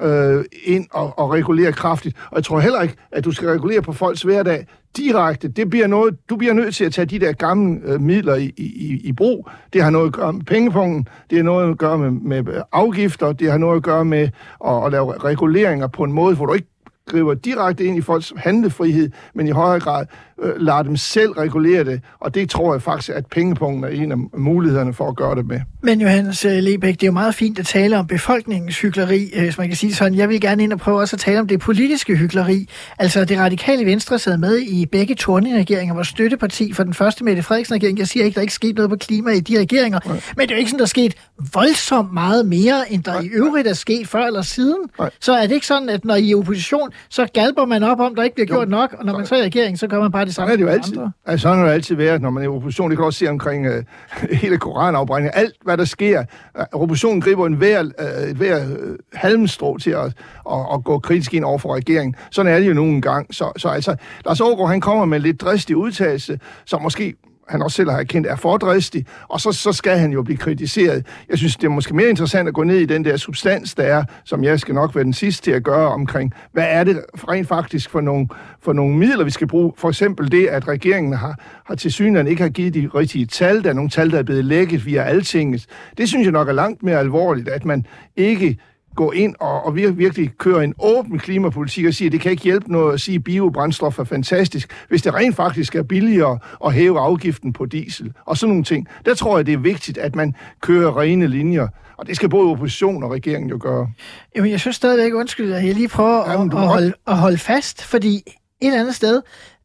øh, 0.02 0.44
ind 0.64 0.86
og, 0.90 1.18
og 1.18 1.30
regulere 1.32 1.72
kraftigt. 1.72 2.16
Og 2.30 2.36
jeg 2.36 2.44
tror 2.44 2.60
heller 2.60 2.82
ikke, 2.82 2.94
at 3.12 3.24
du 3.24 3.32
skal 3.32 3.48
regulere 3.48 3.82
på 3.82 3.92
folks 3.92 4.22
hverdag 4.22 4.66
direkte. 4.96 5.48
Det 5.48 5.70
bliver 5.70 5.86
noget, 5.86 6.16
du 6.30 6.36
bliver 6.36 6.54
nødt 6.54 6.74
til 6.74 6.84
at 6.84 6.92
tage 6.92 7.06
de 7.06 7.18
der 7.18 7.32
gamle 7.32 7.80
øh, 7.84 8.00
midler 8.00 8.34
i, 8.34 8.52
i, 8.56 9.00
i 9.04 9.12
brug. 9.12 9.48
Det 9.72 9.82
har 9.82 9.90
noget 9.90 10.06
at 10.06 10.12
gøre 10.12 10.32
med 10.32 10.42
pengepunkten, 10.44 11.08
det 11.30 11.38
har 11.38 11.44
noget 11.44 11.70
at 11.70 11.78
gøre 11.78 11.98
med, 11.98 12.42
med 12.42 12.62
afgifter, 12.72 13.32
det 13.32 13.50
har 13.50 13.58
noget 13.58 13.76
at 13.76 13.82
gøre 13.82 14.04
med 14.04 14.28
at, 14.66 14.84
at 14.86 14.92
lave 14.92 15.18
reguleringer 15.18 15.86
på 15.86 16.04
en 16.04 16.12
måde, 16.12 16.36
hvor 16.36 16.46
du 16.46 16.54
ikke 16.54 16.68
griber 17.06 17.34
direkte 17.34 17.84
ind 17.84 17.98
i 17.98 18.00
folks 18.00 18.32
handlefrihed, 18.36 19.10
men 19.34 19.46
i 19.46 19.50
højere 19.50 19.80
grad 19.80 20.06
øh, 20.42 20.52
lader 20.56 20.82
dem 20.82 20.96
selv 20.96 21.30
regulere 21.30 21.84
det, 21.84 22.00
og 22.20 22.34
det 22.34 22.50
tror 22.50 22.74
jeg 22.74 22.82
faktisk, 22.82 23.10
at 23.10 23.26
pengepunkten 23.26 23.84
er 23.84 23.88
en 23.88 24.12
af 24.12 24.18
mulighederne 24.38 24.94
for 24.94 25.08
at 25.08 25.16
gøre 25.16 25.34
det 25.34 25.46
med. 25.46 25.60
Men 25.82 26.00
Johannes 26.00 26.44
øh, 26.44 26.52
Lebæk, 26.52 26.94
det 26.94 27.02
er 27.02 27.06
jo 27.06 27.12
meget 27.12 27.34
fint 27.34 27.58
at 27.58 27.66
tale 27.66 27.98
om 27.98 28.06
befolkningens 28.06 28.80
hyggeleri, 28.80 29.30
øh, 29.34 29.42
hvis 29.42 29.58
man 29.58 29.68
kan 29.68 29.76
sige 29.76 29.94
sådan. 29.94 30.14
Jeg 30.14 30.28
vil 30.28 30.40
gerne 30.40 30.62
ind 30.62 30.72
og 30.72 30.78
prøve 30.78 31.00
også 31.00 31.16
at 31.16 31.20
tale 31.20 31.40
om 31.40 31.46
det 31.48 31.60
politiske 31.60 32.16
hyggeleri. 32.16 32.68
Altså 32.98 33.24
det 33.24 33.38
radikale 33.38 33.86
venstre 33.86 34.18
sad 34.18 34.38
med 34.38 34.58
i 34.58 34.86
begge 34.86 35.14
Torning-regeringer, 35.14 35.94
var 35.94 36.02
støtteparti 36.02 36.72
for 36.72 36.82
den 36.82 36.94
første 36.94 37.24
Mette 37.24 37.42
Frederiksen-regering. 37.42 37.98
Jeg 37.98 38.08
siger 38.08 38.24
ikke, 38.24 38.34
der 38.34 38.40
ikke 38.40 38.54
skete 38.54 38.72
noget 38.72 38.90
på 38.90 38.96
klima 38.96 39.30
i 39.30 39.40
de 39.40 39.58
regeringer, 39.58 40.00
Nej. 40.06 40.20
men 40.36 40.42
det 40.42 40.50
er 40.50 40.56
jo 40.56 40.58
ikke 40.58 40.70
sådan, 40.70 40.78
der 40.78 40.84
er 40.84 40.88
sket 40.88 41.14
voldsomt 41.54 42.12
meget 42.14 42.46
mere, 42.46 42.92
end 42.92 43.02
der 43.04 43.12
Nej. 43.12 43.20
i 43.20 43.26
øvrigt 43.26 43.68
er 43.68 43.74
sket 43.74 44.08
før 44.08 44.26
eller 44.26 44.42
siden. 44.42 44.78
Nej. 44.98 45.10
Så 45.20 45.32
er 45.32 45.46
det 45.46 45.54
ikke 45.54 45.66
sådan, 45.66 45.88
at 45.88 46.04
når 46.04 46.14
I 46.14 46.30
er 46.30 46.36
opposition, 46.36 46.90
så 47.08 47.26
galber 47.34 47.64
man 47.64 47.82
op 47.82 48.00
om, 48.00 48.14
der 48.14 48.22
ikke 48.22 48.34
bliver 48.34 48.46
gjort 48.46 48.66
jo. 48.66 48.70
nok, 48.70 48.94
og 48.98 49.06
når 49.06 49.12
man 49.12 49.26
så 49.26 49.34
er 49.34 49.38
i 49.38 49.42
regering, 49.42 49.78
så 49.78 49.86
gør 49.86 50.00
man 50.00 50.12
bare 50.12 50.25
det 50.26 50.34
samme. 50.34 50.50
Sådan 50.50 50.52
er 50.52 50.56
det 50.56 50.72
jo 50.72 50.78
altid. 50.78 50.98
Altså, 51.26 51.42
sådan 51.42 51.58
har 51.58 51.66
det 51.66 51.72
altid 51.72 51.96
været, 51.96 52.22
når 52.22 52.30
man 52.30 52.42
er 52.42 52.44
i 52.44 52.48
opposition. 52.48 52.90
Det 52.90 52.98
kan 52.98 53.06
også 53.06 53.18
se 53.18 53.28
omkring 53.28 53.66
uh, 53.68 53.74
hele 54.42 54.58
koranafbrændingen. 54.58 55.32
Alt, 55.34 55.54
hvad 55.64 55.76
der 55.76 55.84
sker. 55.84 56.24
Uh, 56.58 56.82
oppositionen 56.82 57.20
griber 57.20 57.46
en 57.46 57.54
hver, 57.54 57.80
et 57.80 58.36
hver 58.36 58.64
uh, 58.64 58.96
halmstrå 59.14 59.78
til 59.78 59.90
at, 59.90 60.04
at, 60.50 60.66
at 60.74 60.84
gå 60.84 60.98
kritisk 60.98 61.34
ind 61.34 61.44
over 61.44 61.58
for 61.58 61.74
regeringen. 61.74 62.14
Sådan 62.30 62.52
er 62.52 62.58
det 62.58 62.68
jo 62.68 62.74
nogle 62.74 63.00
gange. 63.00 63.34
Så, 63.34 63.52
så 63.56 63.68
altså, 63.68 63.96
Lars 64.24 64.40
Aargaard, 64.40 64.68
han 64.68 64.80
kommer 64.80 65.04
med 65.04 65.20
lidt 65.20 65.40
dristig 65.40 65.76
udtalelse, 65.76 66.40
som 66.64 66.82
måske 66.82 67.14
han 67.48 67.62
også 67.62 67.76
selv 67.76 67.90
har 67.90 67.98
erkendt, 67.98 68.26
er 68.26 68.36
fordristig, 68.36 69.06
og 69.28 69.40
så, 69.40 69.52
så 69.52 69.72
skal 69.72 69.98
han 69.98 70.12
jo 70.12 70.22
blive 70.22 70.36
kritiseret. 70.36 71.06
Jeg 71.28 71.38
synes, 71.38 71.56
det 71.56 71.64
er 71.64 71.70
måske 71.70 71.96
mere 71.96 72.08
interessant 72.08 72.48
at 72.48 72.54
gå 72.54 72.62
ned 72.62 72.76
i 72.76 72.86
den 72.86 73.04
der 73.04 73.16
substans, 73.16 73.74
der 73.74 73.82
er, 73.82 74.04
som 74.24 74.44
jeg 74.44 74.60
skal 74.60 74.74
nok 74.74 74.94
være 74.94 75.04
den 75.04 75.12
sidste 75.12 75.44
til 75.44 75.50
at 75.50 75.62
gøre 75.62 75.88
omkring, 75.88 76.32
hvad 76.52 76.66
er 76.68 76.84
det 76.84 77.04
rent 77.28 77.48
faktisk 77.48 77.90
for 77.90 78.00
nogle, 78.00 78.28
for 78.62 78.72
nogle 78.72 78.96
midler, 78.96 79.24
vi 79.24 79.30
skal 79.30 79.46
bruge? 79.46 79.72
For 79.76 79.88
eksempel 79.88 80.32
det, 80.32 80.46
at 80.46 80.68
regeringen 80.68 81.12
har, 81.12 81.40
har 81.66 81.74
til 81.74 81.92
synligheden 81.92 82.26
ikke 82.26 82.42
har 82.42 82.50
givet 82.50 82.74
de 82.74 82.90
rigtige 82.94 83.26
tal, 83.26 83.64
der 83.64 83.70
er 83.70 83.74
nogle 83.74 83.90
tal, 83.90 84.10
der 84.10 84.18
er 84.18 84.22
blevet 84.22 84.44
lækket 84.44 84.86
via 84.86 85.02
altinget. 85.02 85.66
Det 85.98 86.08
synes 86.08 86.24
jeg 86.24 86.32
nok 86.32 86.48
er 86.48 86.52
langt 86.52 86.82
mere 86.82 86.98
alvorligt, 86.98 87.48
at 87.48 87.64
man 87.64 87.86
ikke 88.16 88.58
gå 88.96 89.10
ind 89.10 89.34
og, 89.40 89.66
og 89.66 89.76
virkelig 89.76 90.30
køre 90.38 90.64
en 90.64 90.74
åben 90.78 91.18
klimapolitik 91.18 91.86
og 91.86 91.94
sige, 91.94 92.06
at 92.06 92.12
det 92.12 92.20
kan 92.20 92.30
ikke 92.30 92.42
hjælpe 92.42 92.72
noget 92.72 92.94
at 92.94 93.00
sige, 93.00 93.14
at 93.14 93.24
biobrændstof 93.24 93.98
er 93.98 94.04
fantastisk, 94.04 94.72
hvis 94.88 95.02
det 95.02 95.14
rent 95.14 95.36
faktisk 95.36 95.74
er 95.74 95.82
billigere 95.82 96.38
at 96.64 96.72
hæve 96.72 97.00
afgiften 97.00 97.52
på 97.52 97.66
diesel 97.66 98.12
og 98.24 98.36
sådan 98.36 98.50
nogle 98.50 98.64
ting. 98.64 98.88
Der 99.04 99.14
tror 99.14 99.38
jeg, 99.38 99.46
det 99.46 99.54
er 99.54 99.58
vigtigt, 99.58 99.98
at 99.98 100.16
man 100.16 100.34
kører 100.60 101.00
rene 101.00 101.26
linjer. 101.26 101.68
Og 101.96 102.06
det 102.06 102.16
skal 102.16 102.28
både 102.28 102.50
opposition 102.50 103.02
og 103.02 103.10
regeringen 103.10 103.50
jo 103.50 103.58
gøre. 103.60 103.88
Jamen, 104.36 104.50
jeg 104.50 104.60
synes 104.60 104.76
stadigvæk, 104.76 105.14
undskyld, 105.14 105.52
at 105.52 105.66
jeg 105.66 105.74
lige 105.74 105.88
prøver 105.88 106.30
Jamen, 106.30 106.52
at, 106.52 106.58
at, 106.58 106.68
holde, 106.68 106.92
at 107.06 107.16
holde 107.16 107.38
fast, 107.38 107.84
fordi 107.84 108.22
et 108.62 108.72
andet 108.72 108.94
sted, 108.94 109.22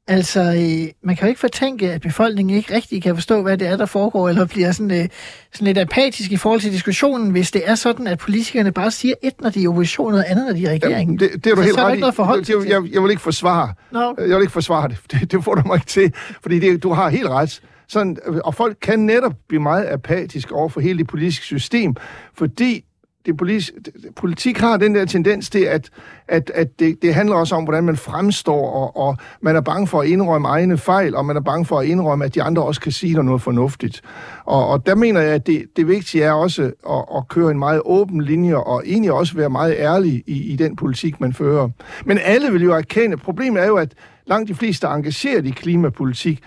Altså, 0.08 0.40
øh, 0.40 0.92
man 1.04 1.16
kan 1.16 1.26
jo 1.26 1.28
ikke 1.28 1.40
fortænke, 1.40 1.92
at 1.92 2.02
befolkningen 2.02 2.58
ikke 2.58 2.76
rigtig 2.76 3.04
kan 3.04 3.16
forstå, 3.16 3.42
hvad 3.42 3.58
det 3.58 3.68
er, 3.68 3.78
der 3.78 3.86
foregår, 3.86 4.30
eller 4.30 4.46
bliver 4.46 4.72
sådan, 4.72 4.92
øh, 4.92 5.08
sådan 5.54 5.66
lidt 5.66 5.78
apatisk 5.78 6.32
i 6.32 6.38
forhold 6.38 6.62
til 6.62 6.72
diskussionen, 6.72 7.32
hvis 7.32 7.52
det 7.52 7.62
er 7.66 7.76
sådan, 7.76 8.08
at 8.08 8.18
politikerne 8.20 8.72
bare 8.72 8.92
siger 8.92 9.14
et, 9.24 9.42
når 9.42 9.50
de 9.50 9.64
er 9.64 9.70
opposition, 9.70 10.08
og 10.08 10.12
noget 10.12 10.24
andet, 10.24 10.46
når 10.46 10.54
de 10.54 10.66
er 10.66 10.70
regering. 10.70 11.10
Jamen, 11.10 11.20
det, 11.20 11.44
det 11.44 11.52
er 11.52 11.56
du 11.56 11.62
så, 11.62 11.66
helt 11.66 11.76
så 11.76 11.82
der 11.82 11.90
ikke 11.90 12.00
noget 12.00 12.16
forhold 12.16 12.46
til. 12.46 12.56
Jeg, 12.68 12.82
jeg, 12.92 13.04
vil 13.04 13.10
ikke 13.10 13.22
forsvare. 13.22 13.74
No. 13.92 14.14
Jeg 14.18 14.36
vil 14.36 14.42
ikke 14.42 14.54
forsvare 14.54 14.88
det. 14.88 14.98
Det, 15.12 15.32
det 15.32 15.44
får 15.44 15.56
du 15.56 15.62
mig 15.66 15.76
ikke 15.76 15.88
til, 15.88 16.14
fordi 16.42 16.60
det, 16.60 16.84
du 16.84 16.94
har 16.94 17.10
helt 17.10 17.28
ret. 17.28 17.62
Sådan, 17.88 18.18
og 18.44 18.56
folk 18.56 18.78
kan 18.82 19.00
netop 19.00 19.34
blive 19.50 19.62
meget 19.62 19.88
apatiske 19.92 20.56
over 20.56 20.70
for 20.70 20.82
hele 20.82 20.98
det 20.98 21.08
politiske 21.08 21.46
system, 21.46 21.96
fordi 22.38 22.86
det 23.26 23.38
politik, 23.38 23.74
politik 24.16 24.58
har 24.58 24.78
den 24.78 24.96
der 24.96 25.06
tendens 25.06 25.50
til, 25.50 25.60
at, 25.60 25.90
at, 26.28 26.52
at 26.56 26.80
det, 26.80 27.02
det 27.02 27.14
handler 27.14 27.36
også 27.36 27.56
om, 27.56 27.64
hvordan 27.64 27.84
man 27.84 27.98
fremstår, 27.98 28.72
og, 28.72 28.98
og 29.08 29.18
man 29.42 29.56
er 29.56 29.62
bange 29.62 29.88
for 29.88 30.02
at 30.02 30.08
indrømme 30.08 30.48
egne 30.48 30.78
fejl, 30.78 31.16
og 31.16 31.26
man 31.26 31.36
er 31.36 31.42
bange 31.42 31.66
for 31.66 31.80
at 31.80 31.88
indrømme, 31.88 32.26
at 32.26 32.36
de 32.36 32.44
andre 32.44 32.64
også 32.64 32.82
kan 32.82 32.92
sige 32.92 33.24
noget 33.24 33.42
fornuftigt. 33.42 34.02
Og, 34.46 34.68
og 34.68 34.86
der 34.86 34.96
mener 34.96 35.22
jeg, 35.22 35.34
at 35.34 35.48
det, 35.48 35.66
det 35.76 35.88
vigtige 35.88 36.24
er 36.24 36.32
også 36.32 36.62
at, 36.90 37.18
at 37.18 37.28
køre 37.28 37.52
en 37.52 37.60
meget 37.60 37.82
åben 37.86 38.22
linje, 38.22 38.56
og 38.56 38.84
egentlig 38.86 39.12
også 39.12 39.36
være 39.36 39.50
meget 39.50 39.76
ærlig 39.78 40.24
i, 40.28 40.52
i 40.52 40.56
den 40.56 40.76
politik, 40.76 41.22
man 41.22 41.34
fører. 41.34 41.70
Men 42.06 42.20
alle 42.24 42.52
vil 42.52 42.64
jo 42.64 42.74
erkende, 42.74 43.18
problemet 43.18 43.62
er 43.62 43.68
jo, 43.68 43.76
at 43.76 43.94
langt 44.26 44.50
de 44.50 44.56
fleste 44.56 44.88
er 44.88 44.92
engageret 44.92 45.46
i 45.46 45.50
klimapolitik, 45.50 46.44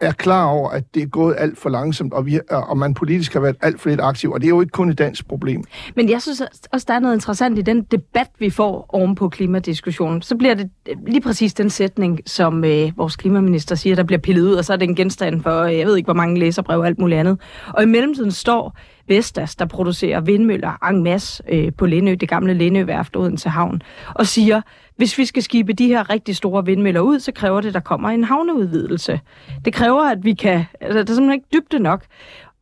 er 0.00 0.12
klar 0.12 0.44
over, 0.44 0.70
at 0.70 0.94
det 0.94 1.02
er 1.02 1.06
gået 1.06 1.34
alt 1.38 1.58
for 1.58 1.70
langsomt, 1.70 2.12
og, 2.12 2.26
vi, 2.26 2.34
øh, 2.34 2.70
og 2.70 2.78
man 2.78 2.94
politisk 2.94 3.32
har 3.32 3.40
været 3.40 3.56
alt 3.62 3.80
for 3.80 3.88
lidt 3.88 4.00
aktiv, 4.00 4.30
og 4.30 4.40
det 4.40 4.46
er 4.46 4.50
jo 4.50 4.60
ikke 4.60 4.70
kun 4.70 4.90
et 4.90 4.98
dansk 4.98 5.28
problem. 5.28 5.64
Men 5.96 6.10
jeg 6.10 6.22
synes 6.22 6.42
også, 6.72 6.84
der 6.88 6.94
er 6.94 6.98
noget 6.98 7.14
interessant 7.14 7.58
i 7.58 7.62
den 7.62 7.82
debat, 7.82 8.28
vi 8.38 8.50
får 8.50 8.86
oven 8.88 9.14
på 9.14 9.28
klimadiskussionen. 9.28 10.22
Så 10.22 10.36
bliver 10.36 10.54
det 10.54 10.70
øh, 10.88 10.96
lige 11.06 11.20
præcis 11.20 11.54
den 11.54 11.70
sætning, 11.70 12.20
som 12.26 12.64
øh, 12.64 12.92
vores 12.96 13.16
klimaminister 13.16 13.74
siger, 13.74 13.96
der 13.96 14.02
bliver 14.02 14.20
pillet 14.20 14.42
ud, 14.42 14.54
og 14.54 14.64
så 14.64 14.72
er 14.72 14.76
det 14.76 14.88
en 14.88 14.94
genstand 14.94 15.42
for, 15.42 15.62
øh, 15.62 15.78
jeg 15.78 15.86
ved 15.86 15.96
ikke, 15.96 16.06
hvor 16.06 16.14
mange 16.14 16.38
læserbrev 16.38 16.78
og 16.78 16.86
alt 16.86 16.98
muligt 16.98 17.20
andet. 17.20 17.40
Og 17.74 17.82
i 17.82 17.86
mellemtiden 17.86 18.30
står 18.30 18.78
Vestas, 19.08 19.56
der 19.56 19.66
producerer 19.66 20.20
vindmøller 20.20 20.88
en 20.90 21.04
masse 21.04 21.42
øh, 21.48 21.72
på 21.78 21.86
Lindø, 21.86 22.14
det 22.14 22.28
gamle 22.28 22.54
Lindøværft 22.54 23.16
uden 23.16 23.36
til 23.36 23.50
havn, 23.50 23.82
og 24.14 24.26
siger, 24.26 24.60
hvis 24.96 25.18
vi 25.18 25.24
skal 25.24 25.42
skibe 25.42 25.72
de 25.72 25.86
her 25.86 26.10
rigtig 26.10 26.36
store 26.36 26.64
vindmøller 26.64 27.00
ud, 27.00 27.18
så 27.18 27.32
kræver 27.32 27.60
det, 27.60 27.68
at 27.68 27.74
der 27.74 27.80
kommer 27.80 28.08
en 28.08 28.24
havneudvidelse. 28.24 29.20
Det 29.64 29.72
kræver, 29.72 30.02
at 30.02 30.24
vi 30.24 30.34
kan... 30.34 30.64
Altså, 30.80 30.98
der 31.02 31.12
er 31.12 31.14
simpelthen 31.14 31.32
ikke 31.32 31.46
dybde 31.52 31.78
nok. 31.78 32.04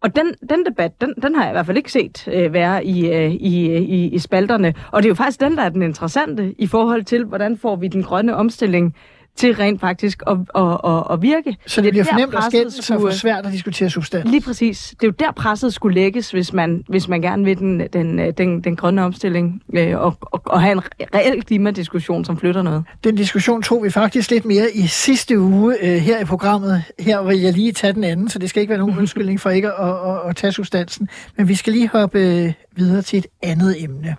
Og 0.01 0.17
den, 0.17 0.35
den 0.51 0.67
debat, 0.67 1.01
den, 1.01 1.15
den 1.23 1.35
har 1.35 1.43
jeg 1.43 1.51
i 1.51 1.55
hvert 1.55 1.67
fald 1.67 1.77
ikke 1.77 1.93
set 1.93 2.29
øh, 2.33 2.53
være 2.53 2.85
i, 2.85 3.11
øh, 3.11 3.31
i, 3.31 3.77
i, 3.77 4.09
i 4.09 4.19
spalterne. 4.19 4.75
Og 4.93 5.03
det 5.03 5.07
er 5.07 5.11
jo 5.11 5.15
faktisk 5.15 5.41
den, 5.41 5.57
der 5.57 5.63
er 5.63 5.69
den 5.69 5.83
interessante 5.83 6.55
i 6.59 6.67
forhold 6.67 7.05
til, 7.05 7.25
hvordan 7.25 7.59
får 7.59 7.77
vi 7.77 7.89
den 7.89 8.03
grønne 8.03 8.37
omstilling 8.37 8.95
til 9.37 9.55
rent 9.55 9.81
faktisk 9.81 10.23
at, 10.27 10.37
at, 10.55 10.63
at, 10.85 11.03
at 11.11 11.23
virke. 11.23 11.57
Så 11.67 11.81
det, 11.81 11.85
det 11.85 11.93
bliver 11.93 12.05
for 12.05 12.19
nemt 12.19 12.35
at 12.35 12.45
skændes 12.45 12.79
og 12.79 12.85
for 12.85 12.99
skulle- 12.99 13.15
svært 13.15 13.47
at 13.47 13.53
diskutere 13.53 13.91
substans. 13.91 14.31
Lige 14.31 14.41
præcis. 14.41 14.95
Det 15.01 15.07
er 15.07 15.09
jo 15.09 15.15
der 15.19 15.33
presset 15.33 15.75
skulle 15.75 15.95
lægges, 15.95 16.31
hvis 16.31 16.53
man, 16.53 16.85
hvis 16.89 17.09
man 17.09 17.23
gerne 17.23 17.45
vil 17.45 17.59
den, 17.59 17.83
den, 17.93 18.33
den, 18.33 18.61
den 18.61 18.77
grønne 18.77 19.05
omstilling 19.05 19.63
øh, 19.75 19.99
og, 20.01 20.17
og, 20.21 20.43
og 20.45 20.63
have 20.63 20.73
en 20.73 20.81
reel 21.15 21.43
klimadiskussion, 21.43 22.25
som 22.25 22.37
flytter 22.39 22.63
noget. 22.63 22.85
Den 23.05 23.15
diskussion 23.17 23.63
tog 23.63 23.85
vi 23.85 23.91
faktisk 23.91 24.31
lidt 24.31 24.45
mere 24.45 24.71
i 24.75 24.87
sidste 24.87 25.41
uge 25.41 25.77
øh, 25.83 25.97
her 25.97 26.21
i 26.21 26.25
programmet. 26.25 26.83
Her 26.99 27.23
vil 27.23 27.41
jeg 27.41 27.53
lige 27.53 27.73
tage 27.73 27.93
den 27.93 28.05
anden, 28.05 28.29
så 28.29 28.39
det 28.39 28.51
skal 28.51 28.61
ikke 28.61 28.71
være 28.71 28.79
nogen 28.79 28.99
undskyldning 29.01 29.41
for 29.41 29.51
ikke 29.51 29.69
at, 29.73 29.89
at, 29.89 30.11
at, 30.11 30.29
at 30.31 30.37
tage 30.37 30.53
substansen. 30.53 31.09
Men 31.37 31.49
vi 31.49 31.55
skal 31.55 31.73
lige 31.73 31.89
hoppe 31.89 32.19
øh, 32.19 32.53
videre 32.77 33.03
til 33.03 33.19
et 33.19 33.27
andet 33.43 33.83
emne. 33.85 34.17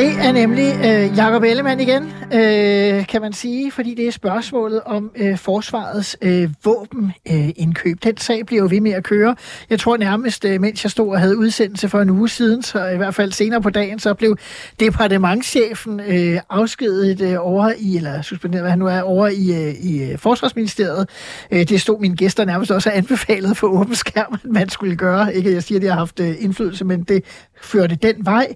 Det 0.00 0.18
er 0.18 0.32
nemlig 0.32 0.74
øh, 0.84 1.16
Jakob 1.16 1.42
Ellemann 1.42 1.80
igen, 1.80 2.12
øh, 2.32 3.06
kan 3.06 3.20
man 3.20 3.32
sige, 3.32 3.72
fordi 3.72 3.94
det 3.94 4.06
er 4.06 4.10
spørgsmålet 4.10 4.80
om 4.80 5.10
øh, 5.16 5.38
forsvarets 5.38 6.16
øh, 6.22 6.50
våbenindkøb. 6.64 7.96
Øh, 7.96 8.10
den 8.10 8.16
sag 8.16 8.46
bliver 8.46 8.62
jo 8.62 8.68
ved 8.70 8.80
med 8.80 8.92
at 8.92 9.04
køre. 9.04 9.36
Jeg 9.70 9.80
tror 9.80 9.96
nærmest, 9.96 10.44
øh, 10.44 10.60
mens 10.60 10.84
jeg 10.84 10.90
stod 10.90 11.08
og 11.08 11.20
havde 11.20 11.38
udsendelse 11.38 11.88
for 11.88 12.00
en 12.00 12.10
uge 12.10 12.28
siden, 12.28 12.62
så 12.62 12.88
i 12.88 12.96
hvert 12.96 13.14
fald 13.14 13.32
senere 13.32 13.60
på 13.62 13.70
dagen, 13.70 13.98
så 13.98 14.14
blev 14.14 14.36
departementschefen 14.80 16.00
øh, 16.00 16.40
afskedet 16.50 17.20
øh, 17.20 17.36
over 17.40 17.72
i, 17.78 17.96
eller 17.96 18.22
suspenderet, 18.22 18.62
hvad 18.62 18.70
han 18.70 18.78
nu 18.78 18.86
er, 18.86 19.02
over 19.02 19.28
i, 19.28 19.68
øh, 19.68 19.74
i 19.74 20.02
øh, 20.02 20.18
Forsvarsministeriet. 20.18 21.08
Øh, 21.50 21.68
det 21.68 21.80
stod 21.80 22.00
mine 22.00 22.16
gæster 22.16 22.44
nærmest 22.44 22.70
også 22.70 22.90
anbefalet 22.90 23.56
for 23.56 23.66
åben 23.66 23.94
skærm, 23.94 24.34
at 24.44 24.50
man 24.50 24.68
skulle 24.68 24.96
gøre. 24.96 25.34
Ikke 25.34 25.48
at 25.48 25.54
jeg 25.54 25.62
siger, 25.62 25.78
at 25.78 25.82
de 25.82 25.88
har 25.88 25.96
haft 25.96 26.20
øh, 26.20 26.34
indflydelse, 26.38 26.84
men 26.84 27.02
det 27.02 27.24
førte 27.62 27.94
den 27.94 28.26
vej. 28.26 28.54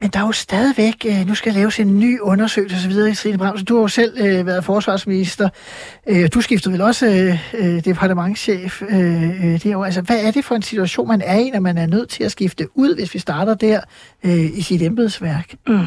Men 0.00 0.10
der 0.10 0.18
er 0.18 0.26
jo 0.26 0.32
stadigvæk, 0.32 1.06
øh, 1.06 1.26
nu 1.26 1.34
skal 1.34 1.52
laves 1.52 1.80
en 1.80 1.98
ny 1.98 2.20
undersøgelse 2.20 2.76
osv. 2.76 3.14
Trine 3.14 3.38
Bramsen, 3.38 3.66
du 3.66 3.74
har 3.74 3.80
jo 3.80 3.88
selv 3.88 4.16
øh, 4.20 4.46
været 4.46 4.64
forsvarsminister. 4.64 5.48
Øh, 6.08 6.28
du 6.34 6.40
skiftede 6.40 6.72
vel 6.72 6.80
også 6.80 7.06
øh, 7.06 7.60
øh 7.60 7.84
departementschef 7.84 8.82
øh, 8.82 9.44
øh, 9.44 9.62
det 9.62 9.76
år. 9.76 9.84
Altså, 9.84 10.02
hvad 10.02 10.24
er 10.24 10.30
det 10.30 10.44
for 10.44 10.54
en 10.54 10.62
situation, 10.62 11.08
man 11.08 11.22
er 11.24 11.38
i, 11.38 11.50
når 11.50 11.60
man 11.60 11.78
er 11.78 11.86
nødt 11.86 12.08
til 12.08 12.24
at 12.24 12.30
skifte 12.30 12.68
ud, 12.74 12.94
hvis 12.94 13.14
vi 13.14 13.18
starter 13.18 13.54
der 13.54 13.80
øh, 14.24 14.58
i 14.58 14.62
sit 14.62 14.82
embedsværk? 14.82 15.54
Mm. 15.66 15.86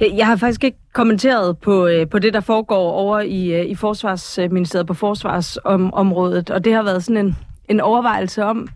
Jeg 0.00 0.26
har 0.26 0.36
faktisk 0.36 0.64
ikke 0.64 0.78
kommenteret 0.92 1.58
på, 1.58 1.86
øh, 1.86 2.08
på 2.08 2.18
det, 2.18 2.34
der 2.34 2.40
foregår 2.40 2.90
over 2.90 3.20
i, 3.20 3.60
øh, 3.60 3.66
i 3.66 3.74
Forsvarsministeriet 3.74 4.86
på 4.86 4.94
forsvarsområdet, 4.94 6.50
og 6.50 6.64
det 6.64 6.74
har 6.74 6.82
været 6.82 7.04
sådan 7.04 7.26
en, 7.26 7.36
en 7.68 7.80
overvejelse 7.80 8.44
om, 8.44 8.68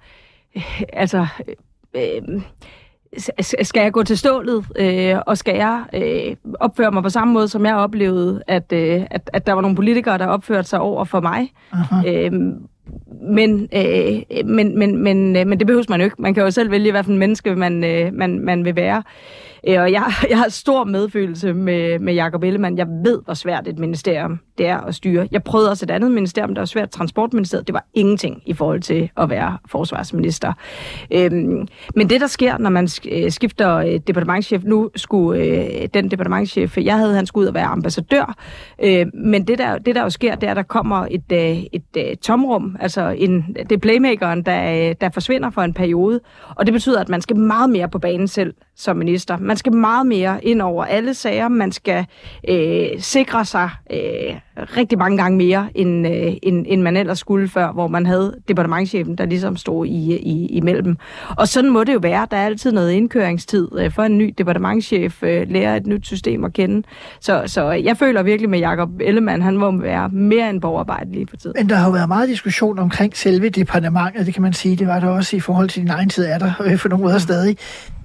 øh, 0.56 0.82
altså, 0.92 1.26
øh, 1.94 2.42
skal 3.62 3.82
jeg 3.82 3.92
gå 3.92 4.02
til 4.02 4.18
stålet, 4.18 4.64
øh, 4.76 5.16
og 5.26 5.38
skal 5.38 5.56
jeg 5.56 5.84
øh, 5.94 6.36
opføre 6.60 6.90
mig 6.90 7.02
på 7.02 7.08
samme 7.08 7.34
måde, 7.34 7.48
som 7.48 7.66
jeg 7.66 7.76
oplevede, 7.76 8.42
at, 8.46 8.72
øh, 8.72 9.02
at, 9.10 9.30
at 9.32 9.46
der 9.46 9.52
var 9.52 9.60
nogle 9.60 9.76
politikere, 9.76 10.18
der 10.18 10.26
opførte 10.26 10.68
sig 10.68 10.80
over 10.80 11.04
for 11.04 11.20
mig. 11.20 11.52
Øh, 12.06 12.32
men, 13.22 13.68
øh, 13.72 14.46
men, 14.46 14.78
men, 14.78 14.96
men, 15.02 15.36
øh, 15.36 15.46
men 15.46 15.58
det 15.58 15.66
behøver 15.66 15.84
man 15.88 16.00
jo 16.00 16.04
ikke. 16.04 16.22
Man 16.22 16.34
kan 16.34 16.42
jo 16.42 16.50
selv 16.50 16.70
vælge, 16.70 16.90
hvad 16.90 17.04
for 17.04 17.12
en 17.12 17.18
menneske 17.18 17.56
man, 17.56 17.84
øh, 17.84 18.12
man, 18.12 18.38
man 18.38 18.64
vil 18.64 18.76
være. 18.76 19.02
Øh, 19.68 19.80
og 19.80 19.92
jeg, 19.92 20.12
jeg 20.30 20.38
har 20.38 20.48
stor 20.48 20.84
medfølelse 20.84 21.52
med, 21.52 21.98
med 21.98 22.14
Jacob 22.14 22.42
Ellemann. 22.42 22.78
Jeg 22.78 22.86
ved, 23.04 23.20
hvor 23.24 23.34
svært 23.34 23.68
et 23.68 23.78
ministerium 23.78 24.40
det 24.58 24.66
er 24.66 24.80
at 24.80 24.94
styre. 24.94 25.28
Jeg 25.30 25.42
prøvede 25.42 25.70
også 25.70 25.84
et 25.84 25.90
andet 25.90 26.10
ministerium, 26.10 26.54
der 26.54 26.60
var 26.60 26.66
svært. 26.66 26.90
Transportministeriet, 26.90 27.66
det 27.66 27.72
var 27.72 27.86
ingenting 27.94 28.42
i 28.46 28.52
forhold 28.52 28.80
til 28.80 29.10
at 29.16 29.30
være 29.30 29.58
forsvarsminister. 29.66 30.52
Øhm, 31.10 31.68
men 31.94 32.10
det, 32.10 32.20
der 32.20 32.26
sker, 32.26 32.58
når 32.58 32.70
man 32.70 32.88
øh, 33.10 33.30
skifter 33.30 33.74
øh, 33.74 34.00
departementchef, 34.06 34.62
nu 34.64 34.90
skulle 34.96 35.44
øh, 35.44 35.88
den 35.94 36.10
departementchef, 36.10 36.78
jeg 36.78 36.96
havde, 36.98 37.14
han 37.14 37.26
skulle 37.26 37.42
ud 37.42 37.48
og 37.48 37.54
være 37.54 37.64
ambassadør. 37.64 38.34
Øh, 38.84 39.06
men 39.14 39.46
det 39.46 39.58
der, 39.58 39.78
det, 39.78 39.94
der 39.94 40.02
jo 40.02 40.10
sker, 40.10 40.34
det 40.34 40.46
er, 40.46 40.50
at 40.50 40.56
der 40.56 40.62
kommer 40.62 41.06
et, 41.10 41.32
øh, 41.32 41.62
et 41.72 41.82
øh, 41.96 42.16
tomrum. 42.16 42.76
Altså 42.80 43.14
en, 43.18 43.56
det 43.56 43.72
er 43.72 43.78
playmakeren, 43.78 44.42
der, 44.42 44.88
øh, 44.88 44.94
der 45.00 45.08
forsvinder 45.10 45.50
for 45.50 45.62
en 45.62 45.74
periode. 45.74 46.20
Og 46.48 46.66
det 46.66 46.72
betyder, 46.72 47.00
at 47.00 47.08
man 47.08 47.20
skal 47.20 47.36
meget 47.36 47.70
mere 47.70 47.88
på 47.88 47.98
banen 47.98 48.28
selv 48.28 48.54
som 48.76 48.96
minister. 48.96 49.38
Man 49.38 49.55
skal 49.56 49.72
meget 49.74 50.06
mere 50.06 50.44
ind 50.44 50.62
over 50.62 50.84
alle 50.84 51.14
sager. 51.14 51.48
Man 51.48 51.72
skal 51.72 52.06
øh, 52.48 52.88
sikre 52.98 53.44
sig 53.44 53.70
øh, 53.90 54.36
rigtig 54.58 54.98
mange 54.98 55.16
gange 55.16 55.38
mere, 55.38 55.68
end, 55.74 56.06
øh, 56.06 56.32
end, 56.42 56.66
end 56.68 56.82
man 56.82 56.96
ellers 56.96 57.18
skulle 57.18 57.48
før, 57.48 57.72
hvor 57.72 57.88
man 57.88 58.06
havde 58.06 58.34
departementchefen, 58.48 59.16
der 59.16 59.26
ligesom 59.26 59.56
stod 59.56 59.86
i, 59.86 60.16
i, 60.16 60.46
imellem. 60.46 60.96
Og 61.36 61.48
sådan 61.48 61.70
må 61.70 61.84
det 61.84 61.94
jo 61.94 61.98
være. 62.02 62.26
Der 62.30 62.36
er 62.36 62.46
altid 62.46 62.72
noget 62.72 62.90
indkøringstid 62.90 63.68
øh, 63.78 63.92
for 63.92 64.02
en 64.02 64.18
ny 64.18 64.34
departementchef, 64.38 65.22
øh, 65.22 65.50
lærer 65.50 65.76
et 65.76 65.86
nyt 65.86 66.06
system 66.06 66.44
at 66.44 66.52
kende. 66.52 66.82
Så, 67.20 67.42
så 67.46 67.70
jeg 67.70 67.96
føler 67.96 68.22
virkelig 68.22 68.50
med 68.50 68.58
Jacob 68.58 68.90
Ellemann, 69.00 69.42
han 69.42 69.56
må 69.56 69.76
være 69.76 70.08
mere 70.08 70.50
end 70.50 70.60
borgerarbejde 70.60 71.12
lige 71.12 71.26
for 71.30 71.36
tiden. 71.36 71.54
Men 71.58 71.68
der 71.68 71.76
har 71.76 71.86
jo 71.86 71.92
været 71.92 72.08
meget 72.08 72.28
diskussion 72.28 72.78
omkring 72.78 73.16
selve 73.16 73.48
departementet, 73.48 74.26
det 74.26 74.34
kan 74.34 74.42
man 74.42 74.52
sige. 74.52 74.76
Det 74.76 74.86
var 74.86 75.00
der 75.00 75.08
også 75.08 75.36
i 75.36 75.40
forhold 75.40 75.68
til 75.68 75.82
din 75.82 75.90
egen 75.90 76.08
tid, 76.08 76.24
er 76.24 76.38
der 76.38 76.52
øh, 76.64 76.78
for 76.78 76.88
nogle 76.88 77.04
måder 77.04 77.18
stadig. 77.18 77.56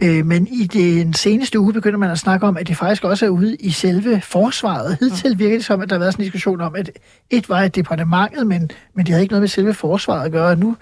Øh, 0.03 0.25
men 0.25 0.47
i 0.47 0.67
den 0.73 1.13
seneste 1.13 1.59
uge 1.59 1.73
begynder 1.73 1.97
man 1.97 2.11
at 2.11 2.19
snakke 2.19 2.47
om, 2.47 2.57
at 2.57 2.67
det 2.67 2.77
faktisk 2.77 3.03
også 3.03 3.25
er 3.25 3.29
ude 3.29 3.55
i 3.55 3.69
selve 3.69 4.21
forsvaret. 4.21 4.97
Hidtil 4.99 5.39
virker 5.39 5.55
det 5.55 5.65
som, 5.65 5.81
at 5.81 5.89
der 5.89 5.95
har 5.95 5.99
været 5.99 6.13
sådan 6.13 6.23
en 6.23 6.25
diskussion 6.25 6.40
om, 6.47 6.75
at 6.75 6.89
et 7.29 7.49
var 7.49 7.59
et 7.61 7.75
departementet, 7.75 8.47
men, 8.47 8.71
men 8.93 9.05
det 9.05 9.09
havde 9.09 9.21
ikke 9.21 9.31
noget 9.31 9.41
med 9.41 9.47
selve 9.47 9.73
forsvaret 9.73 10.25
at 10.25 10.31
gøre. 10.31 10.55
Nu, 10.55 10.75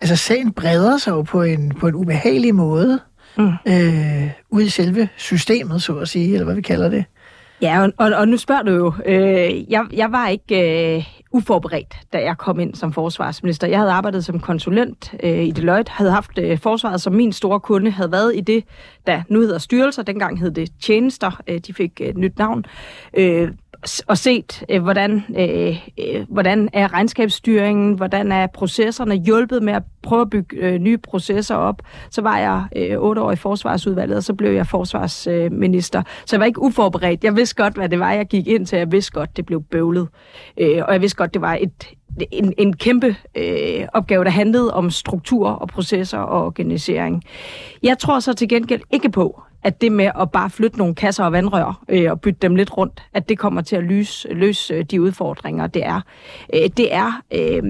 altså 0.00 0.16
sagen 0.16 0.52
breder 0.52 0.98
sig 0.98 1.10
jo 1.10 1.22
på 1.22 1.42
en, 1.42 1.72
på 1.80 1.88
en 1.88 1.94
ubehagelig 1.94 2.54
måde. 2.54 3.00
Mm. 3.38 3.52
Øh, 3.66 4.30
ude 4.50 4.64
i 4.64 4.68
selve 4.68 5.08
systemet, 5.16 5.82
så 5.82 5.98
at 5.98 6.08
sige, 6.08 6.32
eller 6.32 6.44
hvad 6.44 6.54
vi 6.54 6.62
kalder 6.62 6.88
det. 6.88 7.04
Ja, 7.60 7.82
og, 7.82 7.92
og, 7.96 8.12
og 8.16 8.28
nu 8.28 8.36
spørger 8.36 8.62
du 8.62 8.72
jo. 8.72 8.92
Øh, 9.06 9.72
jeg, 9.72 9.84
jeg 9.92 10.12
var 10.12 10.28
ikke 10.28 10.96
øh, 10.96 11.04
uforberedt, 11.32 11.94
da 12.12 12.18
jeg 12.18 12.38
kom 12.38 12.60
ind 12.60 12.74
som 12.74 12.92
forsvarsminister. 12.92 13.66
Jeg 13.66 13.78
havde 13.78 13.92
arbejdet 13.92 14.24
som 14.24 14.40
konsulent 14.40 15.14
øh, 15.22 15.44
i 15.44 15.50
Deloitte, 15.50 15.92
havde 15.92 16.10
haft 16.10 16.38
øh, 16.38 16.58
forsvaret 16.58 17.00
som 17.00 17.12
min 17.12 17.32
store 17.32 17.60
kunde, 17.60 17.90
havde 17.90 18.12
været 18.12 18.36
i 18.36 18.40
det, 18.40 18.64
der 19.06 19.22
nu 19.28 19.40
hedder 19.40 19.58
styrelser. 19.58 20.02
Dengang 20.02 20.40
hed 20.40 20.50
det 20.50 20.70
tjenester. 20.82 21.40
Øh, 21.48 21.60
de 21.66 21.74
fik 21.74 22.00
et 22.00 22.16
nyt 22.16 22.38
navn. 22.38 22.64
Øh, 23.16 23.48
og 24.06 24.18
set, 24.18 24.64
øh, 24.68 24.82
hvordan, 24.82 25.24
øh, 25.38 25.76
øh, 26.00 26.24
hvordan 26.28 26.68
er 26.72 26.92
regnskabsstyringen, 26.92 27.94
hvordan 27.94 28.32
er 28.32 28.46
processerne 28.46 29.14
hjulpet 29.14 29.62
med 29.62 29.72
at 29.72 29.82
prøve 30.02 30.22
at 30.22 30.30
bygge 30.30 30.56
øh, 30.56 30.78
nye 30.78 30.98
processer 30.98 31.54
op. 31.54 31.82
Så 32.10 32.22
var 32.22 32.38
jeg 32.38 32.64
øh, 32.76 32.98
otte 32.98 33.22
år 33.22 33.32
i 33.32 33.36
forsvarsudvalget, 33.36 34.16
og 34.16 34.22
så 34.22 34.34
blev 34.34 34.52
jeg 34.52 34.66
forsvarsminister. 34.66 36.02
Så 36.26 36.36
jeg 36.36 36.40
var 36.40 36.46
ikke 36.46 36.62
uforberedt. 36.62 37.24
Jeg 37.24 37.36
vidste 37.36 37.62
godt, 37.62 37.74
hvad 37.74 37.88
det 37.88 37.98
var, 37.98 38.12
jeg 38.12 38.26
gik 38.26 38.48
ind 38.48 38.66
til. 38.66 38.78
Jeg 38.78 38.92
vidste 38.92 39.12
godt, 39.12 39.36
det 39.36 39.46
blev 39.46 39.62
bøvlet. 39.62 40.08
Øh, 40.60 40.82
og 40.88 40.92
jeg 40.92 41.00
vidste 41.00 41.16
godt, 41.16 41.34
det 41.34 41.42
var 41.42 41.58
et, 41.60 41.86
en, 42.30 42.54
en 42.58 42.76
kæmpe 42.76 43.16
øh, 43.34 43.86
opgave, 43.92 44.24
der 44.24 44.30
handlede 44.30 44.74
om 44.74 44.90
struktur 44.90 45.48
og 45.48 45.68
processer 45.68 46.18
og 46.18 46.46
organisering. 46.46 47.22
Jeg 47.82 47.98
tror 47.98 48.20
så 48.20 48.32
til 48.32 48.48
gengæld 48.48 48.80
ikke 48.90 49.10
på, 49.10 49.42
at 49.64 49.80
det 49.80 49.92
med 49.92 50.10
at 50.20 50.30
bare 50.30 50.50
flytte 50.50 50.78
nogle 50.78 50.94
kasser 50.94 51.24
og 51.24 51.32
vandrør 51.32 51.82
øh, 51.88 52.10
og 52.10 52.20
bytte 52.20 52.38
dem 52.42 52.56
lidt 52.56 52.76
rundt, 52.76 53.02
at 53.14 53.28
det 53.28 53.38
kommer 53.38 53.62
til 53.62 53.76
at 53.76 53.84
løse, 53.84 54.28
løse 54.28 54.74
øh, 54.74 54.84
de 54.84 55.02
udfordringer, 55.02 55.66
det 55.66 55.86
er. 55.86 56.00
Øh, 56.54 56.70
det, 56.76 56.94
er 56.94 57.22
øh, 57.32 57.62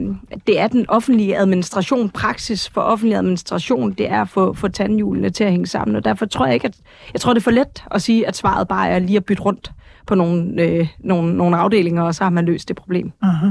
det 0.46 0.60
er 0.60 0.68
den 0.68 0.90
offentlige 0.90 1.36
administration, 1.36 2.10
praksis 2.10 2.68
for 2.68 2.80
offentlig 2.80 3.16
administration, 3.16 3.92
det 3.92 4.10
er 4.10 4.20
at 4.20 4.28
få, 4.28 4.54
få 4.54 4.68
tandhjulene 4.68 5.30
til 5.30 5.44
at 5.44 5.50
hænge 5.50 5.66
sammen, 5.66 5.96
og 5.96 6.04
derfor 6.04 6.26
tror 6.26 6.46
jeg 6.46 6.54
ikke, 6.54 6.66
at 6.66 6.76
jeg 7.12 7.20
tror, 7.20 7.32
det 7.32 7.40
er 7.40 7.44
for 7.44 7.50
let 7.50 7.84
at 7.90 8.02
sige, 8.02 8.28
at 8.28 8.36
svaret 8.36 8.68
bare 8.68 8.88
er 8.88 8.98
lige 8.98 9.16
at 9.16 9.24
bytte 9.24 9.42
rundt 9.42 9.72
på 10.06 10.14
nogle, 10.14 10.62
øh, 10.62 10.88
nogle, 10.98 11.36
nogle 11.36 11.56
afdelinger, 11.56 12.02
og 12.02 12.14
så 12.14 12.24
har 12.24 12.30
man 12.30 12.44
løst 12.44 12.68
det 12.68 12.76
problem. 12.76 13.12
Aha. 13.22 13.46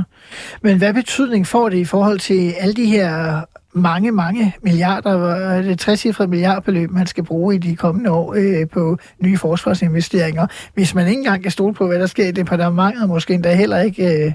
Men 0.62 0.77
hvad 0.77 0.93
betydning 0.93 1.47
får 1.47 1.69
det 1.69 1.77
i 1.77 1.86
forhold 1.86 2.19
til 2.19 2.51
alle 2.60 2.73
de 2.73 2.86
her 2.86 3.43
mange, 3.73 4.12
mange 4.12 4.55
milliarder, 4.62 5.36
er 5.36 5.62
det 5.62 5.79
60 5.79 6.19
milliardbeløb, 6.19 6.91
man 6.91 7.07
skal 7.07 7.23
bruge 7.23 7.55
i 7.55 7.57
de 7.57 7.75
kommende 7.75 8.12
år 8.12 8.33
øh, 8.38 8.69
på 8.69 8.97
nye 9.23 9.38
forsvarsinvesteringer, 9.38 10.47
hvis 10.73 10.95
man 10.95 11.07
ikke 11.07 11.19
engang 11.19 11.41
kan 11.41 11.51
stole 11.51 11.73
på, 11.73 11.88
hvad 11.88 11.99
der 11.99 12.05
sker 12.05 12.27
i 12.27 12.31
departementet, 12.31 13.09
måske 13.09 13.33
endda 13.33 13.55
heller 13.55 13.79
ikke 13.79 14.25
øh, 14.25 14.31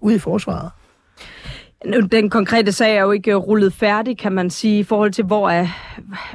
ude 0.00 0.14
i 0.14 0.18
forsvaret? 0.18 0.70
Den 2.12 2.30
konkrete 2.30 2.72
sag 2.72 2.96
er 2.96 3.02
jo 3.02 3.10
ikke 3.10 3.30
øh, 3.30 3.36
rullet 3.36 3.72
færdig, 3.72 4.18
kan 4.18 4.32
man 4.32 4.50
sige, 4.50 4.78
i 4.78 4.82
forhold 4.82 5.12
til, 5.12 5.24
hvor 5.24 5.50
er, 5.50 5.66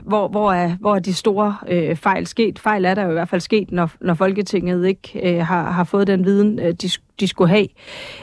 hvor, 0.03 0.27
hvor 0.27 0.51
er, 0.51 0.71
hvor 0.79 0.95
er 0.95 0.99
de 0.99 1.13
store 1.13 1.55
øh, 1.67 1.95
fejl 1.95 2.27
sket. 2.27 2.59
Fejl 2.59 2.85
er 2.85 2.93
der 2.93 3.03
jo 3.03 3.09
i 3.09 3.13
hvert 3.13 3.29
fald 3.29 3.41
sket, 3.41 3.71
når, 3.71 3.91
når 4.01 4.13
Folketinget 4.13 4.87
ikke 4.87 5.21
øh, 5.23 5.45
har, 5.45 5.71
har 5.71 5.83
fået 5.83 6.07
den 6.07 6.25
viden, 6.25 6.59
øh, 6.59 6.73
de, 6.73 6.89
de 7.19 7.27
skulle 7.27 7.49
have. 7.49 7.67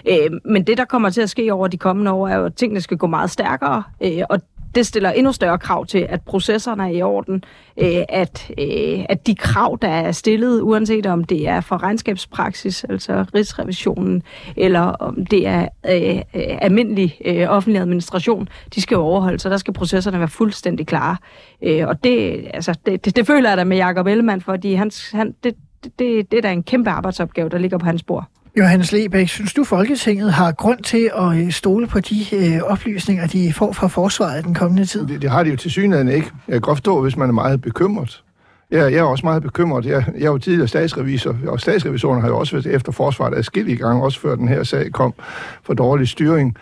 Øh, 0.08 0.30
men 0.44 0.66
det, 0.66 0.78
der 0.78 0.84
kommer 0.84 1.10
til 1.10 1.20
at 1.20 1.30
ske 1.30 1.52
over 1.52 1.68
de 1.68 1.78
kommende 1.78 2.10
år, 2.10 2.28
er 2.28 2.36
jo, 2.36 2.44
at 2.44 2.54
tingene 2.54 2.80
skal 2.80 2.96
gå 2.96 3.06
meget 3.06 3.30
stærkere, 3.30 3.82
øh, 4.02 4.22
og 4.28 4.40
det 4.74 4.86
stiller 4.86 5.10
endnu 5.10 5.32
større 5.32 5.58
krav 5.58 5.86
til, 5.86 6.06
at 6.08 6.22
processerne 6.22 6.82
er 6.82 6.88
i 6.88 7.02
orden, 7.02 7.44
øh, 7.80 8.02
at, 8.08 8.50
øh, 8.58 9.04
at 9.08 9.26
de 9.26 9.34
krav, 9.34 9.78
der 9.82 9.88
er 9.88 10.12
stillet, 10.12 10.60
uanset 10.60 11.06
om 11.06 11.24
det 11.24 11.48
er 11.48 11.60
for 11.60 11.82
regnskabspraksis, 11.82 12.84
altså 12.84 13.24
rigsrevisionen, 13.34 14.22
eller 14.56 14.80
om 14.80 15.26
det 15.26 15.46
er 15.46 15.68
øh, 15.86 16.22
almindelig 16.62 17.18
øh, 17.24 17.46
offentlig 17.48 17.80
administration, 17.80 18.48
de 18.74 18.80
skal 18.80 18.96
overholdes, 18.96 19.42
så 19.42 19.48
der 19.48 19.56
skal 19.56 19.74
processerne 19.74 20.18
være 20.18 20.28
fuldstændig 20.28 20.86
klare. 20.86 21.16
Øh, 21.62 21.88
og 21.88 22.04
det, 22.04 22.44
altså, 22.54 22.78
det, 22.86 23.04
det, 23.04 23.16
det 23.16 23.26
føler 23.26 23.48
jeg 23.48 23.58
da 23.58 23.64
med 23.64 23.76
Jacob 23.76 24.06
Ellemann, 24.06 24.40
fordi 24.40 24.74
han, 24.74 24.90
han, 25.12 25.34
det, 25.44 25.54
det, 25.98 26.30
det 26.30 26.36
er 26.36 26.42
da 26.42 26.52
en 26.52 26.62
kæmpe 26.62 26.90
arbejdsopgave, 26.90 27.48
der 27.48 27.58
ligger 27.58 27.78
på 27.78 27.86
hans 27.86 28.02
bord. 28.02 28.24
Johannes 28.58 28.92
Lebæk, 28.92 29.28
synes 29.28 29.54
du, 29.54 29.64
Folketinget 29.64 30.32
har 30.32 30.52
grund 30.52 30.82
til 30.82 31.10
at 31.16 31.36
øh, 31.36 31.50
stole 31.50 31.86
på 31.86 32.00
de 32.00 32.24
øh, 32.32 32.62
oplysninger, 32.62 33.26
de 33.26 33.52
får 33.52 33.72
fra 33.72 33.86
forsvaret 33.86 34.44
den 34.44 34.54
kommende 34.54 34.84
tid? 34.84 35.06
Det, 35.06 35.22
det 35.22 35.30
har 35.30 35.42
de 35.42 35.50
jo 35.50 35.56
til 35.56 35.70
synligheden 35.70 36.08
ikke. 36.08 36.30
Jeg 36.48 36.52
kan 36.52 36.60
godt 36.60 36.78
forstå, 36.78 37.02
hvis 37.02 37.16
man 37.16 37.28
er 37.28 37.32
meget 37.32 37.62
bekymret. 37.62 38.22
Jeg, 38.70 38.92
jeg 38.92 38.98
er 38.98 39.02
også 39.02 39.26
meget 39.26 39.42
bekymret. 39.42 39.86
Jeg, 39.86 40.04
jeg 40.14 40.22
er 40.24 40.30
jo 40.30 40.38
tidligere 40.38 40.68
statsrevisor, 40.68 41.36
og 41.46 41.60
statsrevisorerne 41.60 42.20
har 42.20 42.28
jo 42.28 42.38
også 42.38 42.56
været 42.56 42.66
efter 42.66 42.92
forsvaret 42.92 43.38
adskillige 43.38 43.76
gange, 43.76 44.02
også 44.02 44.20
før 44.20 44.34
den 44.34 44.48
her 44.48 44.62
sag 44.62 44.92
kom 44.92 45.14
for 45.62 45.74
dårlig 45.74 46.08
styring. 46.08 46.56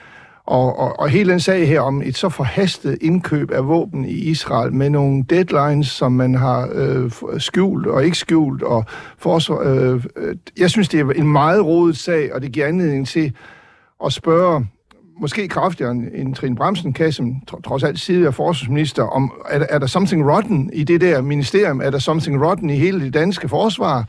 Og, 0.47 0.79
og, 0.79 1.01
og 1.01 1.09
hele 1.09 1.33
den 1.33 1.41
sag 1.41 1.69
her 1.69 1.81
om 1.81 2.03
et 2.03 2.17
så 2.17 2.29
forhastet 2.29 2.99
indkøb 3.01 3.51
af 3.51 3.69
våben 3.69 4.05
i 4.05 4.13
Israel 4.13 4.73
med 4.73 4.91
nogle 4.91 5.25
deadlines, 5.31 5.87
som 5.87 6.13
man 6.13 6.35
har 6.35 6.69
øh, 6.73 7.11
skjult 7.39 7.87
og 7.87 8.05
ikke 8.05 8.19
skjult. 8.19 8.63
Og 8.63 8.85
forsvar, 9.19 9.59
øh, 9.59 10.05
øh, 10.17 10.37
jeg 10.59 10.71
synes, 10.71 10.89
det 10.89 11.01
er 11.01 11.11
en 11.11 11.33
meget 11.33 11.65
rodet 11.65 11.97
sag, 11.97 12.35
og 12.35 12.43
det 12.43 12.53
giver 12.53 12.67
anledning 12.67 13.09
til 13.09 13.33
at 14.05 14.13
spørge 14.13 14.67
måske 15.23 15.49
kraftigere 15.49 15.91
end 15.91 16.35
Trine 16.35 16.57
Bremsen 16.57 16.93
kan, 16.93 17.13
som 17.13 17.35
trods 17.65 17.83
alt 17.83 18.01
tidligere 18.01 18.33
forsvarsminister, 18.33 19.03
om 19.03 19.33
er 19.49 19.59
der, 19.59 19.67
er 19.71 19.79
der 19.79 19.87
something 19.87 20.31
rotten 20.31 20.71
i 20.73 20.85
det 20.85 21.01
der 21.01 21.23
ministerium? 21.23 21.81
Er 21.81 21.91
der 21.91 21.99
something 21.99 22.45
rotten 22.47 22.71
i 22.71 22.77
hele 22.77 23.01
det 23.01 23.15
danske 23.15 23.49
forsvar? 23.49 24.05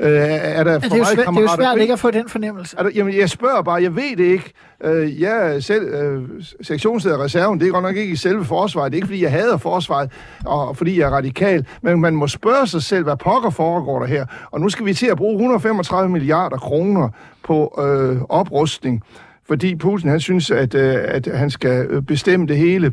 Øh, 0.00 0.08
er 0.08 0.64
der 0.64 0.78
for 0.80 0.88
det, 0.88 1.00
er 1.00 1.04
svært, 1.04 1.26
det 1.26 1.36
er 1.36 1.40
jo 1.40 1.48
svært 1.56 1.78
ikke 1.78 1.92
at 1.92 1.98
få 1.98 2.10
den 2.10 2.28
fornemmelse. 2.28 2.76
Er 2.78 2.82
der, 2.82 2.90
jamen, 2.94 3.16
jeg 3.16 3.30
spørger 3.30 3.62
bare, 3.62 3.82
jeg 3.82 3.96
ved 3.96 4.16
det 4.16 4.24
ikke. 4.24 4.52
Øh, 4.84 5.20
jeg 5.20 5.54
er 5.54 5.60
selv 5.60 5.84
øh, 5.84 6.22
sektionsleder 6.62 7.24
reserven, 7.24 7.60
det 7.60 7.68
er 7.68 7.72
godt 7.72 7.82
nok 7.82 7.96
ikke 7.96 8.12
i 8.12 8.16
selve 8.16 8.44
forsvaret. 8.44 8.92
Det 8.92 8.96
er 8.96 8.98
ikke, 8.98 9.06
fordi 9.06 9.22
jeg 9.22 9.30
hader 9.30 9.56
forsvaret, 9.56 10.10
og 10.44 10.76
fordi 10.76 11.00
jeg 11.00 11.06
er 11.06 11.10
radikal. 11.10 11.66
Men 11.82 12.00
man 12.00 12.16
må 12.16 12.26
spørge 12.26 12.66
sig 12.66 12.82
selv, 12.82 13.04
hvad 13.04 13.16
pokker 13.16 13.50
foregår 13.50 13.98
der 13.98 14.06
her. 14.06 14.26
Og 14.50 14.60
nu 14.60 14.68
skal 14.68 14.86
vi 14.86 14.94
til 14.94 15.06
at 15.06 15.16
bruge 15.16 15.32
135 15.32 16.10
milliarder 16.10 16.56
kroner 16.56 17.08
på 17.42 17.74
øh, 17.78 18.22
oprustning 18.28 19.02
fordi 19.48 19.76
Putin 19.76 20.08
han 20.08 20.20
synes, 20.20 20.50
at, 20.50 20.74
øh, 20.74 20.96
at 21.04 21.26
han 21.26 21.50
skal 21.50 21.86
øh, 21.86 22.02
bestemme 22.02 22.46
det 22.46 22.56
hele. 22.56 22.92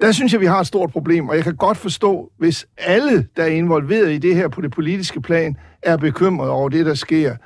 Der 0.00 0.12
synes 0.12 0.32
jeg, 0.32 0.40
vi 0.40 0.46
har 0.46 0.60
et 0.60 0.66
stort 0.66 0.90
problem, 0.90 1.28
og 1.28 1.36
jeg 1.36 1.44
kan 1.44 1.56
godt 1.56 1.78
forstå, 1.78 2.32
hvis 2.38 2.66
alle, 2.78 3.26
der 3.36 3.42
er 3.42 3.46
involveret 3.46 4.12
i 4.12 4.18
det 4.18 4.36
her 4.36 4.48
på 4.48 4.60
det 4.60 4.70
politiske 4.70 5.20
plan, 5.20 5.56
er 5.82 5.96
bekymrede 5.96 6.50
over 6.50 6.68
det, 6.68 6.86
der 6.86 6.94
sker. 6.94 7.36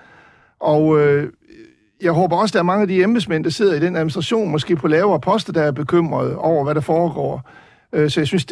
Og 0.61 1.01
øh, 1.01 1.33
jeg 2.03 2.13
håber 2.13 2.37
også, 2.37 2.53
der 2.53 2.59
er 2.59 2.63
mange 2.63 2.83
af 2.83 2.89
de 2.89 3.03
embedsmænd, 3.03 3.45
der 3.45 3.51
sidder 3.51 3.75
i 3.75 3.81
den 3.81 3.97
administration, 3.97 4.51
måske 4.51 4.77
på 4.77 4.89
lavere 4.89 5.21
poster, 5.21 5.53
der 5.53 5.63
er 5.63 5.73
bekymrede 5.73 6.39
over, 6.39 6.65
hvad 6.65 6.75
der 6.75 6.81
foregår. 6.81 7.51
Øh, 7.93 8.11
så 8.11 8.21
jeg 8.21 8.27
synes, 8.27 8.47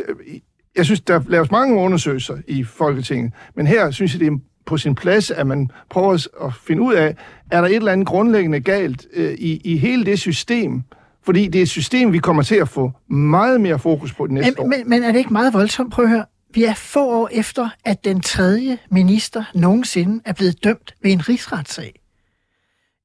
jeg 0.77 0.85
synes, 0.85 1.01
der 1.01 1.21
laves 1.29 1.51
mange 1.51 1.77
undersøgelser 1.77 2.37
i 2.49 2.65
Folketinget, 2.65 3.33
men 3.55 3.67
her 3.67 3.91
synes 3.91 4.13
jeg, 4.13 4.21
det 4.21 4.27
er 4.27 4.39
på 4.67 4.79
sin 4.79 4.95
plads, 4.95 5.31
at 5.31 5.47
man 5.47 5.71
prøver 5.91 6.27
at 6.45 6.55
finde 6.55 6.83
ud 6.83 6.95
af, 6.95 7.17
er 7.51 7.61
der 7.61 7.69
et 7.69 7.77
eller 7.77 7.93
andet 7.93 8.07
grundlæggende 8.07 8.61
galt 8.61 9.07
øh, 9.13 9.33
i, 9.33 9.61
i 9.65 9.77
hele 9.77 10.07
det 10.07 10.19
system, 10.19 10.83
fordi 11.25 11.49
det 11.49 11.59
er 11.59 11.63
et 11.63 11.69
system, 11.69 12.13
vi 12.13 12.19
kommer 12.19 12.43
til 12.43 12.55
at 12.55 12.69
få 12.69 12.93
meget 13.09 13.61
mere 13.61 13.79
fokus 13.79 14.15
på 14.15 14.27
det 14.27 14.35
næste 14.35 14.51
men, 14.51 14.61
år. 14.61 14.67
Men, 14.67 14.89
men 14.89 15.03
er 15.03 15.13
det 15.13 15.19
ikke 15.19 15.33
meget 15.33 15.55
voldsomt? 15.55 15.93
Prøv 15.93 16.05
at 16.05 16.11
høre. 16.11 16.25
Vi 16.55 16.65
er 16.65 16.75
få 16.75 17.11
år 17.11 17.29
efter, 17.33 17.69
at 17.85 18.05
den 18.05 18.21
tredje 18.21 18.79
minister 18.91 19.45
nogensinde 19.55 20.23
er 20.25 20.33
blevet 20.33 20.65
dømt 20.65 20.95
ved 21.03 21.13
en 21.13 21.29
rigsretssag. 21.29 22.01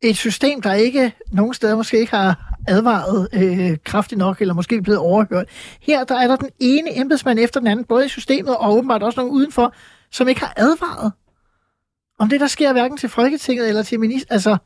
Et 0.01 0.17
system, 0.17 0.61
der 0.61 0.73
ikke 0.73 1.11
nogen 1.31 1.53
steder 1.53 1.75
måske 1.75 1.99
ikke 1.99 2.15
har 2.15 2.53
advaret 2.67 3.27
øh, 3.33 3.77
kraftigt 3.83 4.19
nok, 4.19 4.41
eller 4.41 4.53
måske 4.53 4.81
blevet 4.81 4.99
overhørt. 4.99 5.45
Her 5.81 6.03
der 6.03 6.15
er 6.15 6.27
der 6.27 6.35
den 6.35 6.49
ene 6.59 6.97
embedsmand 6.97 7.39
efter 7.39 7.59
den 7.59 7.67
anden, 7.67 7.85
både 7.85 8.05
i 8.05 8.09
systemet 8.09 8.57
og 8.57 8.73
åbenbart 8.73 9.03
også 9.03 9.19
nogen 9.19 9.33
udenfor, 9.33 9.73
som 10.11 10.27
ikke 10.27 10.41
har 10.41 10.53
advaret 10.57 11.11
om 12.19 12.29
det, 12.29 12.39
der 12.39 12.47
sker 12.47 12.73
hverken 12.73 12.97
til 12.97 13.09
Folketinget 13.09 13.69
eller 13.69 13.83
til 13.83 13.99
minister. 13.99 14.33
Altså, 14.33 14.57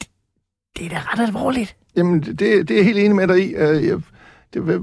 det, 0.00 0.08
det 0.78 0.86
er 0.86 0.90
da 0.90 0.98
ret 1.12 1.26
alvorligt. 1.26 1.76
Jamen, 1.96 2.20
det, 2.20 2.38
det 2.38 2.70
er 2.70 2.74
jeg 2.74 2.84
helt 2.84 2.98
enig 2.98 3.16
med 3.16 3.28
dig 3.28 3.50
i. 3.50 3.54
Øh, 3.54 3.86
jeg, 3.86 4.00
det, 4.54 4.82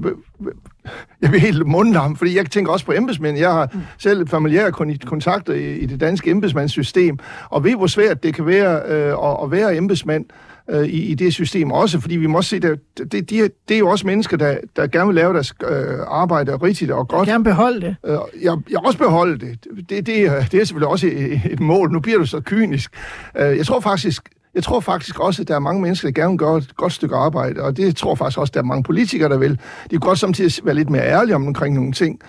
jeg 1.20 1.30
bliver 1.30 1.40
helt 1.40 1.66
mundlam, 1.66 2.16
fordi 2.16 2.36
jeg 2.36 2.50
tænker 2.50 2.72
også 2.72 2.86
på 2.86 2.92
embedsmænd. 2.92 3.38
Jeg 3.38 3.52
har 3.52 3.70
mm. 3.72 3.80
selv 3.98 4.28
familiære 4.28 4.72
kontakter 5.06 5.52
i, 5.54 5.78
i 5.78 5.86
det 5.86 6.00
danske 6.00 6.30
embedsmandssystem, 6.30 7.18
og 7.50 7.64
ved, 7.64 7.76
hvor 7.76 7.86
svært 7.86 8.22
det 8.22 8.34
kan 8.34 8.46
være 8.46 8.82
øh, 8.86 9.30
at, 9.30 9.38
at 9.42 9.50
være 9.50 9.76
embedsmand 9.76 10.24
øh, 10.30 10.49
i, 10.78 11.02
i 11.02 11.14
det 11.14 11.34
system 11.34 11.70
også, 11.72 12.00
fordi 12.00 12.16
vi 12.16 12.26
må 12.26 12.42
se, 12.42 12.56
at 12.56 12.62
det, 12.62 13.12
det, 13.12 13.30
de, 13.30 13.50
det 13.68 13.74
er 13.74 13.78
jo 13.78 13.88
også 13.88 14.06
mennesker, 14.06 14.36
der, 14.36 14.56
der 14.76 14.86
gerne 14.86 15.06
vil 15.06 15.14
lave 15.14 15.32
deres 15.32 15.54
øh, 15.70 15.98
arbejde 16.08 16.56
rigtigt 16.56 16.90
og 16.90 17.08
godt. 17.08 17.28
Jeg 17.28 17.32
gerne 17.32 17.44
beholde 17.44 17.80
det. 17.80 17.96
Øh, 18.06 18.18
jeg, 18.42 18.56
jeg 18.70 18.78
også 18.84 18.98
beholde 18.98 19.38
det. 19.38 19.64
Det, 19.88 19.88
det, 19.88 20.06
det 20.52 20.60
er 20.60 20.64
selvfølgelig 20.64 20.88
også 20.88 21.06
et, 21.06 21.40
et 21.50 21.60
mål. 21.60 21.92
Nu 21.92 22.00
bliver 22.00 22.18
du 22.18 22.26
så 22.26 22.40
kynisk. 22.40 22.92
Øh, 23.36 23.56
jeg 23.56 23.66
tror 23.66 23.80
faktisk, 23.80 24.28
jeg 24.54 24.62
tror 24.62 24.80
faktisk 24.80 25.20
også, 25.20 25.42
at 25.42 25.48
der 25.48 25.54
er 25.54 25.58
mange 25.58 25.82
mennesker, 25.82 26.08
der 26.08 26.12
gerne 26.12 26.30
vil 26.30 26.38
gøre 26.38 26.56
et 26.56 26.76
godt 26.76 26.92
stykke 26.92 27.16
arbejde, 27.16 27.62
og 27.62 27.76
det 27.76 27.96
tror 27.96 28.10
jeg 28.10 28.18
faktisk 28.18 28.38
også, 28.38 28.50
at 28.50 28.54
der 28.54 28.60
er 28.60 28.64
mange 28.64 28.82
politikere, 28.82 29.28
der 29.28 29.38
vil. 29.38 29.50
De 29.50 29.58
kan 29.90 30.00
godt 30.00 30.18
samtidig 30.18 30.64
være 30.64 30.74
lidt 30.74 30.90
mere 30.90 31.02
ærlige 31.02 31.34
om 31.34 31.46
omkring 31.46 31.74
nogle 31.74 31.92
ting. 31.92 32.20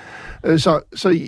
Øh, 0.46 0.60
så, 0.60 0.80
så 0.96 1.20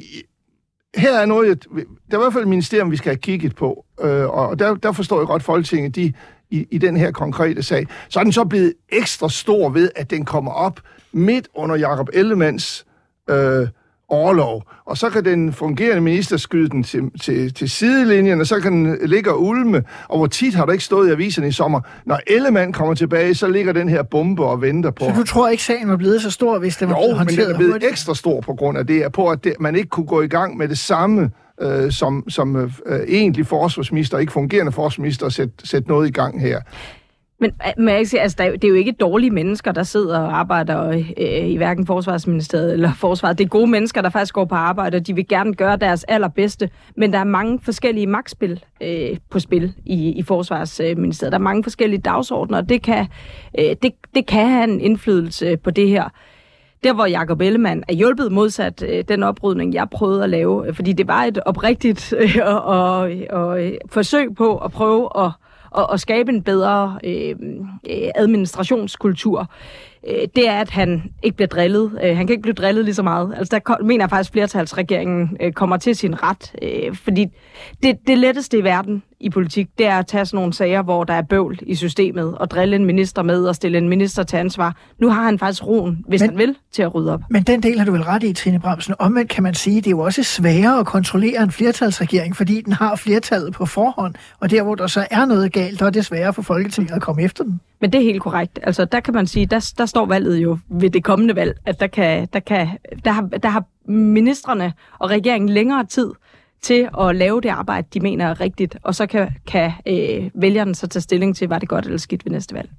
her 0.95 1.13
er 1.19 1.25
noget, 1.25 1.65
der 2.11 2.17
er 2.17 2.19
i 2.19 2.23
hvert 2.23 2.33
fald 2.33 2.43
et 2.43 2.49
ministerium, 2.49 2.91
vi 2.91 2.97
skal 2.97 3.09
have 3.09 3.17
kigget 3.17 3.55
på, 3.55 3.85
øh, 4.01 4.29
og 4.29 4.59
der, 4.59 4.75
der 4.75 4.91
forstår 4.91 5.19
jeg 5.19 5.27
godt, 5.27 5.43
Folketinget, 5.43 5.95
de 5.95 6.13
i, 6.49 6.67
i 6.71 6.77
den 6.77 6.97
her 6.97 7.11
konkrete 7.11 7.63
sag. 7.63 7.87
Så 8.09 8.19
er 8.19 8.23
den 8.23 8.33
så 8.33 8.45
blevet 8.45 8.73
ekstra 8.89 9.29
stor 9.29 9.69
ved, 9.69 9.89
at 9.95 10.09
den 10.09 10.25
kommer 10.25 10.51
op 10.51 10.79
midt 11.11 11.47
under 11.55 11.75
Jakob 11.75 12.09
Ellemanns 12.13 12.85
øh, 13.29 13.67
overlov. 14.09 14.63
Og 14.85 14.97
så 14.97 15.09
kan 15.09 15.25
den 15.25 15.53
fungerende 15.53 16.01
minister 16.01 16.37
skyde 16.37 16.69
den 16.69 16.83
til, 16.83 17.11
til, 17.21 17.53
til 17.53 17.69
sidelinjen, 17.69 18.41
og 18.41 18.47
så 18.47 18.59
kan 18.59 18.73
den 18.73 18.97
ligge 19.09 19.31
og 19.31 19.43
ulme. 19.43 19.83
Og 20.07 20.17
hvor 20.17 20.27
tit 20.27 20.55
har 20.55 20.65
der 20.65 20.71
ikke 20.71 20.83
stået 20.83 21.09
i 21.09 21.11
aviserne 21.11 21.47
i 21.47 21.51
sommer, 21.51 21.81
når 22.05 22.19
Ellemann 22.27 22.73
kommer 22.73 22.93
tilbage, 22.93 23.35
så 23.35 23.47
ligger 23.47 23.73
den 23.73 23.89
her 23.89 24.03
bombe 24.03 24.45
og 24.45 24.61
venter 24.61 24.91
på. 24.91 25.05
Så 25.05 25.11
du 25.15 25.23
tror 25.23 25.49
ikke, 25.49 25.63
sagen 25.63 25.89
var 25.89 25.97
blevet 25.97 26.21
så 26.21 26.31
stor, 26.31 26.59
hvis 26.59 26.77
den 26.77 26.89
var 26.89 26.95
jo, 26.95 27.17
men 27.17 27.27
den 27.27 27.51
er 27.51 27.57
blevet 27.57 27.83
ekstra 27.91 28.15
stor 28.15 28.41
på 28.41 28.53
grund 28.53 28.77
af 28.77 28.87
det, 28.87 29.11
på 29.11 29.29
at 29.29 29.43
det, 29.43 29.53
man 29.59 29.75
ikke 29.75 29.89
kunne 29.89 30.05
gå 30.05 30.21
i 30.21 30.27
gang 30.27 30.57
med 30.57 30.67
det 30.67 30.77
samme 30.77 31.31
øh, 31.61 31.91
som, 31.91 32.29
som 32.29 32.55
øh, 32.55 32.71
egentlig 33.07 33.45
forsvarsminister, 33.45 34.17
ikke 34.17 34.31
fungerende 34.31 34.71
forsvarsminister, 34.71 35.25
at 35.25 35.33
sætte, 35.33 35.67
sætte 35.67 35.89
noget 35.89 36.07
i 36.07 36.11
gang 36.11 36.41
her. 36.41 36.59
Men 37.39 37.51
øh, 37.67 37.83
man 37.83 37.97
ikke 37.97 38.09
sige, 38.09 38.21
altså, 38.21 38.35
der 38.39 38.51
det 38.51 38.63
er 38.63 38.69
jo 38.69 38.75
ikke 38.75 38.91
dårlige 38.91 39.31
mennesker, 39.31 39.71
der 39.71 39.83
sidder 39.83 40.19
og 40.19 40.39
arbejder 40.39 40.87
øh, 41.17 41.45
i 41.45 41.55
hverken 41.55 41.85
Forsvarsministeriet 41.85 42.73
eller 42.73 42.93
Forsvaret. 42.93 43.37
Det 43.37 43.43
er 43.45 43.49
gode 43.49 43.67
mennesker, 43.67 44.01
der 44.01 44.09
faktisk 44.09 44.33
går 44.33 44.45
på 44.45 44.55
arbejde, 44.55 44.95
og 44.95 45.07
de 45.07 45.15
vil 45.15 45.27
gerne 45.27 45.53
gøre 45.53 45.77
deres 45.77 46.03
allerbedste. 46.03 46.69
Men 46.97 47.13
der 47.13 47.19
er 47.19 47.23
mange 47.23 47.59
forskellige 47.63 48.07
magtspil 48.07 48.63
øh, 48.83 49.17
på 49.29 49.39
spil 49.39 49.73
i, 49.85 50.11
i 50.11 50.23
Forsvarsministeriet. 50.23 51.31
Der 51.31 51.37
er 51.37 51.43
mange 51.43 51.63
forskellige 51.63 52.01
dagsordner, 52.01 52.57
og 52.57 52.69
det 52.69 52.81
kan, 52.81 53.07
øh, 53.59 53.75
det, 53.83 53.91
det 54.15 54.25
kan 54.27 54.49
have 54.49 54.63
en 54.63 54.81
indflydelse 54.81 55.57
på 55.57 55.71
det 55.71 55.89
her. 55.89 56.09
Der, 56.83 56.93
hvor 56.93 57.05
Jacob 57.05 57.41
Ellemann 57.41 57.83
er 57.87 57.93
hjulpet 57.93 58.31
modsat 58.31 58.83
øh, 58.89 59.03
den 59.07 59.23
oprydning, 59.23 59.73
jeg 59.73 59.89
prøvede 59.89 60.23
at 60.23 60.29
lave, 60.29 60.67
øh, 60.67 60.75
fordi 60.75 60.93
det 60.93 61.07
var 61.07 61.23
et 61.23 61.39
oprigtigt 61.45 62.13
øh, 62.19 62.37
og, 62.41 62.63
og, 62.63 63.11
og, 63.29 63.65
øh, 63.65 63.73
forsøg 63.91 64.35
på 64.35 64.57
at 64.57 64.71
prøve 64.71 65.09
at 65.25 65.31
og, 65.73 65.89
og 65.89 65.99
skabe 65.99 66.31
en 66.31 66.43
bedre 66.43 66.99
øh, 67.03 67.35
øh, 67.89 68.09
administrationskultur, 68.15 69.51
øh, 70.07 70.27
det 70.35 70.49
er, 70.49 70.59
at 70.59 70.69
han 70.69 71.13
ikke 71.23 71.35
bliver 71.35 71.47
drillet. 71.47 71.99
Øh, 72.03 72.17
han 72.17 72.27
kan 72.27 72.33
ikke 72.33 72.41
blive 72.41 72.53
drillet 72.53 72.85
lige 72.85 72.95
så 72.95 73.03
meget. 73.03 73.33
Altså, 73.37 73.59
der 73.59 73.83
mener 73.83 74.03
jeg 74.03 74.09
faktisk, 74.09 74.29
at 74.29 74.33
flertalsregeringen 74.33 75.37
øh, 75.41 75.51
kommer 75.51 75.77
til 75.77 75.95
sin 75.95 76.23
ret. 76.23 76.55
Øh, 76.61 76.95
fordi 76.95 77.25
det, 77.83 77.97
det 78.07 78.17
letteste 78.17 78.57
i 78.57 78.63
verden 78.63 79.03
i 79.23 79.29
politik, 79.29 79.69
det 79.77 79.85
er 79.85 79.99
at 79.99 80.07
tage 80.07 80.25
sådan 80.25 80.37
nogle 80.37 80.53
sager, 80.53 80.81
hvor 80.81 81.03
der 81.03 81.13
er 81.13 81.21
bøvl 81.21 81.59
i 81.61 81.75
systemet, 81.75 82.37
og 82.37 82.51
drille 82.51 82.75
en 82.75 82.85
minister 82.85 83.23
med 83.23 83.45
og 83.45 83.55
stille 83.55 83.77
en 83.77 83.89
minister 83.89 84.23
til 84.23 84.37
ansvar. 84.37 84.75
Nu 84.99 85.09
har 85.09 85.23
han 85.23 85.39
faktisk 85.39 85.67
roen, 85.67 86.05
hvis 86.07 86.21
men, 86.21 86.29
han 86.29 86.37
vil, 86.37 86.55
til 86.71 86.81
at 86.81 86.95
rydde 86.95 87.13
op. 87.13 87.21
Men 87.29 87.43
den 87.43 87.63
del 87.63 87.77
har 87.79 87.85
du 87.85 87.91
vel 87.91 88.03
ret 88.03 88.23
i, 88.23 88.33
Trine 88.33 88.59
Bramsen. 88.59 88.95
Omvendt 88.99 89.31
kan 89.31 89.43
man 89.43 89.53
sige, 89.53 89.75
det 89.75 89.87
er 89.87 89.91
jo 89.91 89.99
også 89.99 90.23
sværere 90.23 90.79
at 90.79 90.85
kontrollere 90.85 91.43
en 91.43 91.51
flertalsregering, 91.51 92.35
fordi 92.35 92.61
den 92.61 92.73
har 92.73 92.95
flertallet 92.95 93.53
på 93.53 93.65
forhånd, 93.65 94.15
og 94.39 94.51
der, 94.51 94.63
hvor 94.63 94.75
der 94.75 94.87
så 94.87 95.07
er 95.11 95.25
noget 95.25 95.53
galt, 95.53 95.79
der 95.79 95.85
er 95.85 95.89
det 95.89 96.05
sværere 96.05 96.33
for 96.33 96.41
Folketinget 96.41 96.91
at 96.91 97.01
komme 97.01 97.23
efter 97.23 97.43
den. 97.43 97.59
Men 97.81 97.93
det 97.93 97.99
er 97.99 98.03
helt 98.03 98.21
korrekt. 98.21 98.59
Altså, 98.63 98.85
der 98.85 98.99
kan 98.99 99.13
man 99.13 99.27
sige, 99.27 99.45
der, 99.45 99.73
der 99.77 99.85
står 99.85 100.05
valget 100.05 100.37
jo 100.37 100.57
ved 100.69 100.89
det 100.89 101.03
kommende 101.03 101.35
valg, 101.35 101.57
at 101.65 101.79
der, 101.79 101.87
kan, 101.87 102.27
der, 102.33 102.39
kan, 102.39 102.67
der, 103.05 103.11
har, 103.11 103.21
der 103.21 103.49
har 103.49 103.63
ministerne 103.85 104.73
og 104.99 105.09
regeringen 105.09 105.49
længere 105.49 105.85
tid 105.85 106.11
til 106.63 106.89
at 106.99 107.15
lave 107.15 107.41
det 107.41 107.49
arbejde, 107.49 107.87
de 107.93 107.99
mener 107.99 108.25
er 108.25 108.41
rigtigt, 108.41 108.77
og 108.83 108.95
så 108.95 109.07
kan, 109.07 109.29
kan 109.47 109.71
øh, 109.85 110.31
vælgerne 110.33 110.75
så 110.75 110.87
tage 110.87 111.01
stilling 111.01 111.35
til, 111.35 111.49
var 111.49 111.59
det 111.59 111.69
godt 111.69 111.85
eller 111.85 111.97
skidt 111.97 112.25
ved 112.25 112.31
næste 112.31 112.55
valg. 112.55 112.69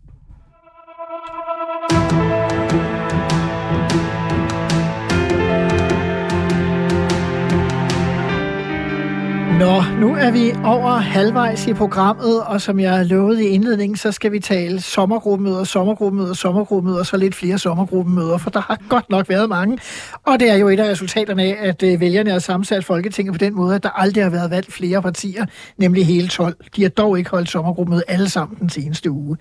Nå, 9.58 9.82
nu 10.00 10.14
er 10.14 10.30
vi 10.30 10.52
over 10.64 10.90
halvvejs 10.90 11.66
i 11.66 11.74
programmet, 11.74 12.42
og 12.42 12.60
som 12.60 12.80
jeg 12.80 13.06
lovede 13.06 13.44
i 13.44 13.48
indledningen, 13.48 13.96
så 13.96 14.12
skal 14.12 14.32
vi 14.32 14.40
tale 14.40 14.80
sommergruppemøder, 14.80 15.64
sommergruppemøder, 15.64 16.34
sommergruppemøder, 16.34 16.98
og 16.98 17.06
så 17.06 17.16
lidt 17.16 17.34
flere 17.34 17.58
sommergruppemøder, 17.58 18.38
for 18.38 18.50
der 18.50 18.60
har 18.60 18.78
godt 18.88 19.10
nok 19.10 19.28
været 19.28 19.48
mange. 19.48 19.78
Og 20.24 20.40
det 20.40 20.50
er 20.50 20.54
jo 20.54 20.68
et 20.68 20.80
af 20.80 20.90
resultaterne 20.90 21.42
af, 21.42 21.56
at 21.60 21.82
øh, 21.82 22.00
vælgerne 22.00 22.30
har 22.30 22.38
sammensat 22.38 22.84
Folketinget 22.84 23.34
på 23.34 23.38
den 23.38 23.54
måde, 23.54 23.74
at 23.74 23.82
der 23.82 23.90
aldrig 23.90 24.24
har 24.24 24.30
været 24.30 24.50
valgt 24.50 24.72
flere 24.72 25.02
partier, 25.02 25.46
nemlig 25.76 26.06
hele 26.06 26.28
12. 26.28 26.56
De 26.76 26.82
har 26.82 26.88
dog 26.88 27.18
ikke 27.18 27.30
holdt 27.30 27.50
sommergruppemøde 27.50 28.02
alle 28.08 28.28
sammen 28.28 28.58
den 28.58 28.70
seneste 28.70 29.10
uge. 29.10 29.36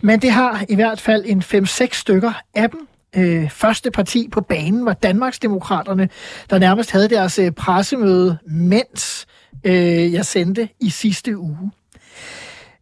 Men 0.00 0.20
det 0.22 0.30
har 0.30 0.64
i 0.68 0.74
hvert 0.74 1.00
fald 1.00 1.24
en 1.26 1.42
5-6 1.42 1.88
stykker 1.92 2.32
af 2.54 2.70
dem, 2.70 2.88
øh, 3.16 3.50
første 3.50 3.90
parti 3.90 4.28
på 4.32 4.40
banen 4.40 4.86
var 4.86 4.92
Danmarksdemokraterne, 4.92 6.08
der 6.50 6.58
nærmest 6.58 6.90
havde 6.90 7.08
deres 7.08 7.38
øh, 7.38 7.50
pressemøde, 7.50 8.38
mens 8.46 9.26
øh, 9.64 10.12
jeg 10.12 10.26
sendte 10.26 10.68
i 10.80 10.90
sidste 10.90 11.38
uge. 11.38 11.70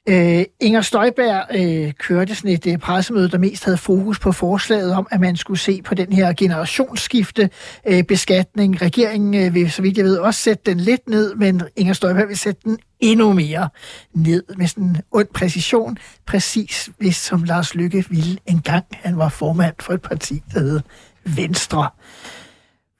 Øh, 0.08 0.44
Inger 0.60 0.80
Støjberg 0.80 1.44
øh, 1.54 1.92
kørte 1.92 2.34
sådan 2.34 2.50
et 2.50 2.66
øh, 2.66 2.78
pressemøde, 2.78 3.30
der 3.30 3.38
mest 3.38 3.64
havde 3.64 3.76
fokus 3.76 4.18
på 4.18 4.32
forslaget 4.32 4.94
om, 4.94 5.06
at 5.10 5.20
man 5.20 5.36
skulle 5.36 5.60
se 5.60 5.82
på 5.82 5.94
den 5.94 6.12
her 6.12 6.32
generationsskifte 6.32 7.50
øh, 7.86 8.04
beskatning. 8.04 8.82
Regeringen 8.82 9.34
øh, 9.34 9.54
vil, 9.54 9.70
så 9.70 9.82
vidt 9.82 9.96
jeg 9.96 10.04
ved, 10.04 10.16
også 10.16 10.40
sætte 10.40 10.62
den 10.66 10.80
lidt 10.80 11.08
ned, 11.08 11.34
men 11.34 11.62
Inger 11.76 11.92
Støjberg 11.92 12.28
vil 12.28 12.38
sætte 12.38 12.60
den 12.64 12.78
endnu 13.00 13.32
mere 13.32 13.68
ned 14.14 14.42
med 14.56 14.66
sådan 14.66 14.84
en 14.84 14.96
ond 15.10 15.28
præcision, 15.34 15.98
præcis 16.26 16.90
hvis 16.98 17.16
som 17.16 17.42
Lars 17.42 17.74
Lykke 17.74 18.04
ville 18.10 18.38
engang. 18.46 18.84
Han 18.90 19.18
var 19.18 19.28
formand 19.28 19.74
for 19.80 19.92
et 19.92 20.02
parti, 20.02 20.42
der 20.54 20.60
hed 20.60 20.80
Venstre. 21.24 21.88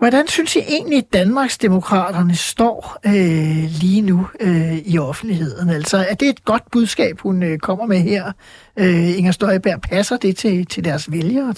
Hvordan 0.03 0.29
synes 0.29 0.57
I 0.57 0.59
egentlig, 0.59 1.05
Danmarksdemokraterne 1.13 2.37
står 2.37 2.99
øh, 3.07 3.71
lige 3.81 4.03
nu 4.03 4.27
øh, 4.41 4.79
i 4.79 4.99
offentligheden? 4.99 5.71
Altså, 5.71 5.97
er 5.97 6.15
det 6.15 6.29
et 6.29 6.45
godt 6.45 6.63
budskab, 6.73 7.21
hun 7.21 7.43
øh, 7.43 7.59
kommer 7.59 7.87
med 7.87 7.99
her? 7.99 8.33
Øh, 8.79 9.19
Inger 9.19 9.33
Støjberg, 9.33 9.81
passer 9.81 10.17
det 10.17 10.37
til, 10.37 10.67
til 10.67 10.85
deres 10.85 11.13
vælgere? 11.13 11.55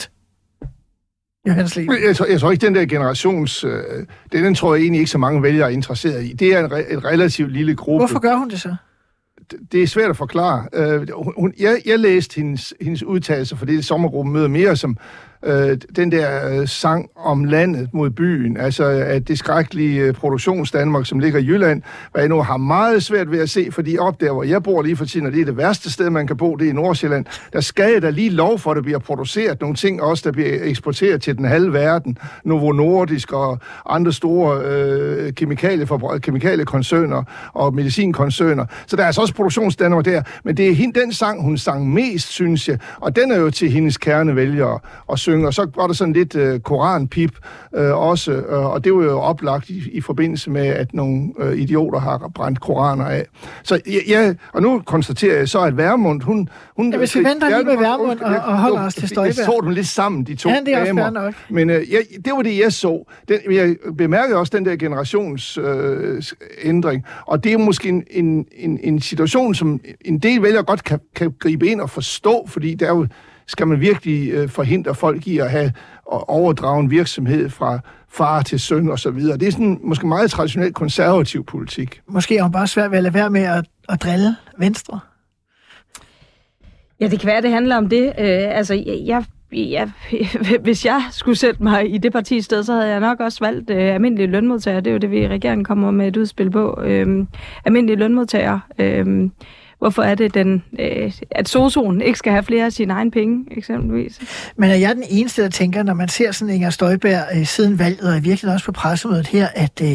Johannes 1.49 1.77
Leben. 1.77 1.97
Jeg 2.07 2.17
tror, 2.17 2.27
jeg 2.27 2.41
tror 2.41 2.51
ikke, 2.51 2.67
den 2.67 2.75
der 2.75 2.87
generations... 2.87 3.65
Øh, 3.65 4.07
den 4.33 4.55
tror 4.55 4.75
jeg 4.75 4.83
egentlig 4.83 4.99
ikke 4.99 5.11
så 5.11 5.19
mange 5.19 5.43
vælgere 5.43 5.69
er 5.69 5.73
interesseret 5.73 6.25
i. 6.25 6.33
Det 6.33 6.55
er 6.55 6.65
en, 6.65 6.73
re, 6.73 6.93
en 6.93 7.05
relativt 7.05 7.53
lille 7.53 7.77
gruppe. 7.77 8.01
Hvorfor 8.01 8.21
gør 8.21 8.35
hun 8.35 8.51
det 8.51 8.61
så? 8.61 8.75
det 9.73 9.83
er 9.83 9.87
svært 9.87 10.11
at 10.11 10.17
forklare. 10.17 10.69
Øh, 10.73 11.09
hun, 11.37 11.55
jeg, 11.59 11.83
jeg 11.87 11.99
læste 11.99 12.37
hendes, 12.37 12.75
hendes 12.81 13.03
udtalelser 13.03 13.57
for 13.57 13.67
det 13.67 13.85
sommergruppemøde 13.85 14.49
mere 14.49 14.77
som 14.77 14.97
øh, 15.47 15.79
den 15.97 16.13
der 16.13 16.61
øh, 16.61 16.69
sang 16.69 17.11
om 17.17 17.45
landet 17.45 17.89
mod 17.93 18.11
byen, 18.11 18.57
altså 18.57 18.85
at 18.85 19.29
det 19.29 19.39
skrækkelige 19.39 20.01
øh, 20.01 20.15
produktionsdanmark, 20.15 21.07
som 21.07 21.19
ligger 21.19 21.41
i 21.41 21.47
Jylland, 21.47 21.83
hvad 22.13 22.23
jeg 22.23 22.29
nu 22.29 22.43
har 22.43 22.57
meget 22.57 23.03
svært 23.03 23.31
ved 23.31 23.39
at 23.39 23.51
se, 23.51 23.69
fordi 23.71 23.99
op 23.99 24.21
der, 24.21 24.33
hvor 24.33 24.43
jeg 24.43 24.63
bor 24.63 24.83
lige 24.83 24.97
for 24.97 25.05
tiden, 25.05 25.27
og 25.27 25.33
det 25.33 25.41
er 25.41 25.45
det 25.45 25.57
værste 25.57 25.93
sted, 25.93 26.11
man 26.11 26.27
kan 26.27 26.37
bo, 26.37 26.57
det 26.57 26.67
er 26.67 26.71
i 26.71 26.75
Nordsjælland, 26.75 27.25
der 27.53 27.61
skal 27.61 27.93
jeg 27.93 28.03
da 28.03 28.11
lige 28.11 28.31
lov 28.31 28.59
for, 28.59 28.71
at 28.71 28.77
der 28.77 28.83
bliver 28.83 28.99
produceret 28.99 29.61
nogle 29.61 29.77
ting, 29.77 30.03
også 30.03 30.23
der 30.25 30.33
bliver 30.33 30.59
eksporteret 30.63 31.23
til 31.23 31.37
den 31.37 31.45
halve 31.45 31.73
verden, 31.73 32.19
Novo 32.45 32.73
Nordisk 32.73 33.33
og 33.33 33.59
andre 33.89 34.13
store 34.13 34.63
øh, 34.65 35.33
kemikaliekoncerner 36.21 37.23
og 37.53 37.75
medicinkoncerner. 37.75 38.67
Så 38.87 38.97
der 38.97 39.03
er 39.03 39.07
altså 39.07 39.21
også 39.21 39.35
produktionsdanmark 39.35 40.05
der, 40.05 40.23
men 40.45 40.57
det 40.57 40.69
er 40.69 40.75
hende, 40.75 41.01
den 41.01 41.13
sang, 41.13 41.43
hun 41.43 41.59
sang 41.59 41.93
mest, 41.93 42.29
synes 42.29 42.69
jeg, 42.69 42.79
og 43.01 43.17
den 43.17 43.33
er 43.33 43.37
jo 43.37 43.51
til 43.51 43.71
hendes 43.71 43.99
kernevælgere 43.99 44.79
og 45.07 45.19
synge, 45.35 45.47
og 45.47 45.55
så 45.55 45.71
var 45.77 45.87
der 45.87 45.95
sådan 45.95 46.15
lidt 46.15 46.37
øh, 46.37 46.61
koranpip 46.61 47.31
øh, 47.75 47.99
også, 47.99 48.33
øh, 48.33 48.73
og 48.73 48.85
det 48.85 48.95
var 48.95 49.05
jo 49.05 49.21
oplagt 49.21 49.71
i, 49.71 49.91
i 49.93 50.01
forbindelse 50.01 50.51
med, 50.51 50.67
at 50.67 50.95
nogle 50.95 51.33
øh, 51.39 51.59
idioter 51.59 52.01
har 52.01 52.31
brændt 52.35 52.61
koraner 52.61 53.05
af. 53.05 53.27
Så 53.63 53.81
ja, 54.09 54.35
og 54.53 54.63
nu 54.63 54.83
konstaterer 54.87 55.39
jeg 55.39 55.49
så, 55.49 55.61
at 55.61 55.77
Værmund, 55.77 56.23
hun... 56.23 56.49
hun 56.77 56.93
ja, 56.93 56.99
hvis 56.99 57.17
vi 57.17 57.25
venter 57.25 57.49
lige 57.49 57.65
med 57.65 57.77
Værmund 57.77 58.21
og, 58.21 58.37
og 58.37 58.59
holder 58.59 58.81
os 58.81 58.95
til 58.95 59.09
Støjberg. 59.09 59.27
Jeg 59.27 59.35
så 59.35 59.61
dem 59.63 59.71
lidt 59.71 59.87
sammen, 59.87 60.25
de 60.25 60.35
to 60.35 60.49
ja, 60.49 60.61
det 60.67 60.75
er 60.75 60.85
damer. 60.85 61.11
Nok. 61.11 61.35
Men 61.51 61.71
øh, 61.71 61.93
jeg, 61.93 62.01
det 62.25 62.33
var 62.33 62.43
det, 62.43 62.59
jeg 62.59 62.73
så. 62.73 63.11
Den, 63.29 63.39
jeg 63.51 63.77
bemærkede 63.99 64.39
også 64.39 64.53
den 64.57 64.65
der 64.65 64.77
generationsændring, 64.77 67.05
øh, 67.07 67.13
og 67.27 67.45
det 67.45 67.53
er 67.53 67.59
måske 67.59 67.89
en, 67.89 68.05
en, 68.11 68.47
en, 68.53 68.79
en 68.83 69.01
situation, 69.01 69.55
som 69.55 69.81
en 70.05 70.19
del 70.19 70.43
vælger 70.43 70.63
godt 70.63 70.85
kan, 70.85 71.01
kan 71.17 71.35
gribe 71.39 71.67
ind 71.67 71.81
og 71.81 71.91
forstå, 71.91 72.47
fordi 72.49 72.75
der 72.75 72.87
er 72.87 72.91
jo 72.91 73.07
skal 73.47 73.67
man 73.67 73.81
virkelig 73.81 74.31
øh, 74.31 74.49
forhindre 74.49 74.95
folk 74.95 75.27
i 75.27 75.39
at 75.39 75.51
have 75.51 75.73
og 76.07 76.29
overdrage 76.29 76.81
en 76.81 76.91
virksomhed 76.91 77.51
fra 77.51 77.81
far 78.09 78.43
til 78.43 78.61
søn 78.61 78.89
og 78.89 78.99
så 78.99 79.11
videre. 79.11 79.37
Det 79.37 79.49
er 79.49 79.53
sådan 79.53 79.81
måske 79.83 80.07
meget 80.07 80.31
traditionel 80.31 80.73
konservativ 80.73 81.45
politik. 81.45 82.01
Måske 82.09 82.37
er 82.37 82.43
hun 82.43 82.53
bare 82.53 82.67
svært 82.67 82.91
ved 82.91 82.99
at 82.99 83.03
lade 83.03 83.15
være 83.15 83.31
med 83.31 83.43
at, 83.43 83.65
at 83.89 84.03
drille 84.03 84.37
Venstre. 84.59 85.01
Ja, 87.01 87.09
det 87.09 87.21
kan 87.21 87.27
være, 87.27 87.43
det 87.43 87.51
handler 87.51 87.77
om 87.77 87.89
det. 87.89 88.07
Øh, 88.07 88.57
altså, 88.59 88.75
jeg, 89.07 89.25
jeg, 89.53 89.91
hvis 90.63 90.85
jeg 90.85 91.03
skulle 91.11 91.39
sætte 91.39 91.63
mig 91.63 91.95
i 91.95 91.99
det 91.99 92.13
parti 92.13 92.41
sted, 92.41 92.63
så 92.63 92.73
havde 92.73 92.89
jeg 92.89 93.01
nok 93.01 93.21
også 93.21 93.39
valgt 93.41 93.71
øh, 93.71 93.95
almindelige 93.95 94.27
lønmodtagere. 94.27 94.81
Det 94.81 94.87
er 94.87 94.93
jo 94.93 94.99
det, 94.99 95.11
vi 95.11 95.29
regeringen 95.29 95.65
kommer 95.65 95.91
med 95.91 96.09
et 96.09 96.17
udspil 96.17 96.51
på. 96.51 96.81
Øh, 96.83 97.27
almindelige 97.65 97.99
lønmodtagere. 97.99 98.61
Øh, 98.79 99.31
Hvorfor 99.85 100.03
er 100.03 100.15
det, 100.15 100.35
den, 100.35 100.63
øh, 100.79 101.13
at 101.31 101.49
Sosoen 101.49 102.01
ikke 102.01 102.19
skal 102.19 102.33
have 102.33 102.43
flere 102.43 102.65
af 102.65 102.73
sine 102.73 102.93
egne 102.93 103.11
penge, 103.11 103.45
eksempelvis? 103.57 104.21
Men 104.57 104.71
er 104.71 104.75
jeg 104.75 104.95
den 104.95 105.05
eneste, 105.09 105.43
der 105.43 105.49
tænker, 105.49 105.83
når 105.83 105.95
man 105.95 106.09
ser 106.09 106.33
sådan 106.33 106.55
Inger 106.55 106.71
Støjberg 106.71 107.23
øh, 107.37 107.47
siden 107.47 107.79
valget, 107.79 108.15
og 108.15 108.25
virkelig 108.25 108.53
også 108.53 108.67
på 108.67 108.73
pressemødet 108.73 109.27
her, 109.27 109.49
at 109.55 109.81
øh, 109.83 109.89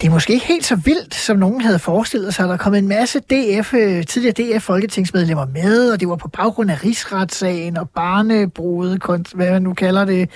det 0.00 0.06
er 0.06 0.10
måske 0.10 0.32
ikke 0.32 0.46
helt 0.46 0.64
så 0.64 0.76
vildt, 0.76 1.14
som 1.14 1.36
nogen 1.38 1.60
havde 1.60 1.78
forestillet 1.78 2.34
sig. 2.34 2.48
Der 2.48 2.56
kom 2.56 2.74
en 2.74 2.88
masse 2.88 3.20
DF, 3.20 3.74
øh, 3.74 4.06
tidligere 4.06 4.34
DF-folketingsmedlemmer 4.56 5.46
med, 5.46 5.92
og 5.92 6.00
det 6.00 6.08
var 6.08 6.16
på 6.16 6.28
baggrund 6.28 6.70
af 6.70 6.84
rigsretssagen 6.84 7.76
og 7.76 7.90
barnebrudet, 7.90 9.02
hvad 9.34 9.50
man 9.50 9.62
nu 9.62 9.74
kalder 9.74 10.04
det. 10.04 10.30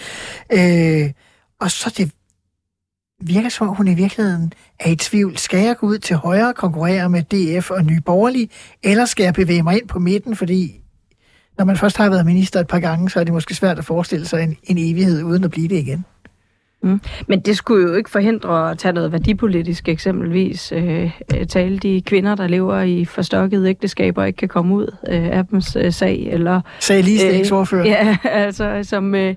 Øh, 0.52 1.11
og 1.61 1.70
så 1.70 1.94
det 1.96 2.11
virker 3.20 3.48
som 3.48 3.68
om, 3.68 3.74
hun 3.74 3.88
i 3.88 3.94
virkeligheden 3.94 4.52
er 4.81 4.90
i 4.90 4.96
tvivl. 4.96 5.37
Skal 5.37 5.61
jeg 5.61 5.76
gå 5.76 5.87
ud 5.87 5.98
til 5.98 6.16
højre 6.16 6.48
og 6.48 6.55
konkurrere 6.55 7.11
med 7.11 7.22
DF 7.22 7.70
og 7.70 7.85
Nye 7.85 8.00
Borgerlige, 8.00 8.48
eller 8.83 9.05
skal 9.05 9.24
jeg 9.24 9.35
bevæge 9.35 9.62
mig 9.62 9.76
ind 9.76 9.88
på 9.88 9.98
midten, 9.98 10.37
fordi 10.37 10.81
når 11.59 11.64
man 11.64 11.76
først 11.76 11.96
har 11.96 12.11
været 12.11 12.26
minister 12.26 12.61
et 12.61 12.66
par 12.66 12.79
gange, 12.79 13.11
så 13.11 13.20
er 13.20 13.24
det 13.24 13.33
måske 13.33 13.55
svært 13.55 13.79
at 13.79 13.85
forestille 13.85 14.26
sig 14.26 14.42
en, 14.42 14.57
en 14.64 14.79
evighed 14.79 15.22
uden 15.22 15.44
at 15.44 15.50
blive 15.50 15.68
det 15.68 15.76
igen. 15.76 16.05
Mm. 16.82 17.00
Men 17.26 17.40
det 17.40 17.56
skulle 17.56 17.88
jo 17.88 17.94
ikke 17.94 18.10
forhindre 18.10 18.70
at 18.70 18.78
tage 18.78 18.92
noget 18.92 19.12
værdipolitisk 19.12 19.88
eksempelvis. 19.88 20.72
Øh, 20.72 21.10
øh, 21.34 21.46
tale 21.46 21.78
de 21.78 22.02
kvinder, 22.06 22.34
der 22.34 22.46
lever 22.46 22.80
i 22.80 23.04
forstokkede 23.04 23.68
ægteskaber 23.68 24.22
og 24.22 24.28
ikke 24.28 24.36
kan 24.36 24.48
komme 24.48 24.74
ud 24.74 24.96
øh, 25.08 25.26
af 25.26 25.46
dem 25.46 25.62
øh, 25.76 25.92
sag. 25.92 26.28
Eller, 26.32 26.60
Sag 26.80 27.02
ligestillingsordfører. 27.02 27.82
Øh, 27.82 27.88
ja, 27.96 28.16
altså 28.24 28.80
som, 28.82 29.14
øh, 29.14 29.34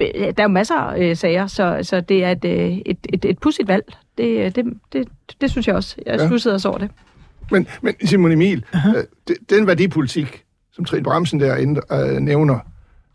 der 0.00 0.32
er 0.36 0.42
jo 0.42 0.48
masser 0.48 0.74
af 0.74 1.10
øh, 1.10 1.16
sager, 1.16 1.46
så, 1.46 1.78
så 1.82 2.00
det 2.00 2.24
er 2.24 2.30
et, 2.30 2.44
øh, 2.44 2.78
et, 2.86 2.98
et, 3.12 3.24
et 3.24 3.38
pudsigt 3.38 3.68
valg. 3.68 3.84
Det, 4.18 4.56
det, 4.56 4.64
det, 4.92 5.08
det 5.40 5.50
synes 5.50 5.66
jeg 5.66 5.74
også. 5.74 5.96
Jeg 6.06 6.20
ja. 6.20 6.26
stussede 6.26 6.54
også 6.54 6.68
over 6.68 6.78
det. 6.78 6.90
Men, 7.50 7.66
men 7.82 7.94
Simon 8.04 8.32
Emil, 8.32 8.64
uh-huh. 8.74 8.96
øh, 8.96 9.36
den 9.50 9.66
værdipolitik, 9.66 10.44
som 10.72 10.84
Trine 10.84 11.02
Bremsen 11.02 11.40
der 11.40 11.80
øh, 11.92 12.18
nævner, 12.20 12.58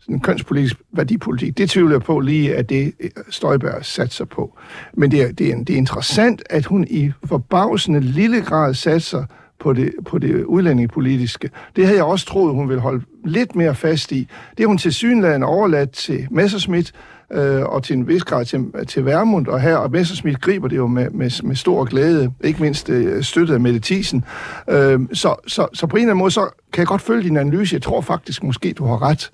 sådan 0.02 0.20
kønspolitisk 0.20 0.76
værdipolitik, 0.92 1.58
det 1.58 1.70
tvivler 1.70 1.94
jeg 1.94 2.02
på 2.02 2.20
lige, 2.20 2.56
at 2.56 2.68
det 2.68 2.92
øh, 3.00 3.10
Støjberg 3.30 3.84
satser 3.84 4.24
på. 4.24 4.58
Men 4.94 5.10
det 5.10 5.22
er, 5.22 5.32
det, 5.32 5.50
er, 5.50 5.56
det 5.56 5.70
er 5.70 5.76
interessant, 5.76 6.42
at 6.50 6.64
hun 6.64 6.86
i 6.90 7.12
forbavsende 7.24 8.00
lille 8.00 8.40
grad 8.40 8.74
satser 8.74 9.24
på 9.60 9.72
det, 9.72 9.92
på 10.06 10.18
det 10.18 10.44
udlændingepolitiske. 10.44 11.50
Det 11.76 11.84
havde 11.84 11.96
jeg 11.96 12.04
også 12.04 12.26
troet, 12.26 12.54
hun 12.54 12.68
ville 12.68 12.80
holde 12.80 13.04
lidt 13.24 13.56
mere 13.56 13.74
fast 13.74 14.12
i. 14.12 14.28
Det 14.56 14.62
er 14.62 14.66
hun 14.66 14.78
til 14.78 14.92
synligheden 14.92 15.42
overladt 15.42 15.90
til 15.90 16.26
Messerschmidt, 16.30 16.92
øh, 17.32 17.62
og 17.62 17.82
til 17.82 17.96
en 17.96 18.08
vis 18.08 18.24
grad 18.24 18.44
til, 18.44 18.64
til 18.88 19.04
Værmund, 19.04 19.46
og 19.46 19.60
her, 19.60 19.76
og 19.76 19.90
Messerschmidt 19.90 20.40
griber 20.40 20.68
det 20.68 20.76
jo 20.76 20.86
med, 20.86 21.10
med, 21.10 21.42
med 21.42 21.56
stor 21.56 21.84
glæde, 21.84 22.32
ikke 22.44 22.62
mindst 22.62 22.88
øh, 22.88 23.22
støttet 23.22 23.54
af 23.54 23.60
Mette 23.60 23.80
Thiesen. 23.80 24.24
Øh, 24.70 25.00
så, 25.12 25.34
så, 25.46 25.66
så 25.72 25.86
på 25.86 25.96
en 25.96 26.02
eller 26.02 26.10
anden 26.10 26.18
måde, 26.18 26.30
så 26.30 26.48
kan 26.72 26.80
jeg 26.80 26.86
godt 26.86 27.02
følge 27.02 27.22
din 27.22 27.36
analyse. 27.36 27.74
Jeg 27.74 27.82
tror 27.82 28.00
faktisk 28.00 28.42
måske, 28.42 28.72
du 28.72 28.84
har 28.84 29.02
ret. 29.02 29.30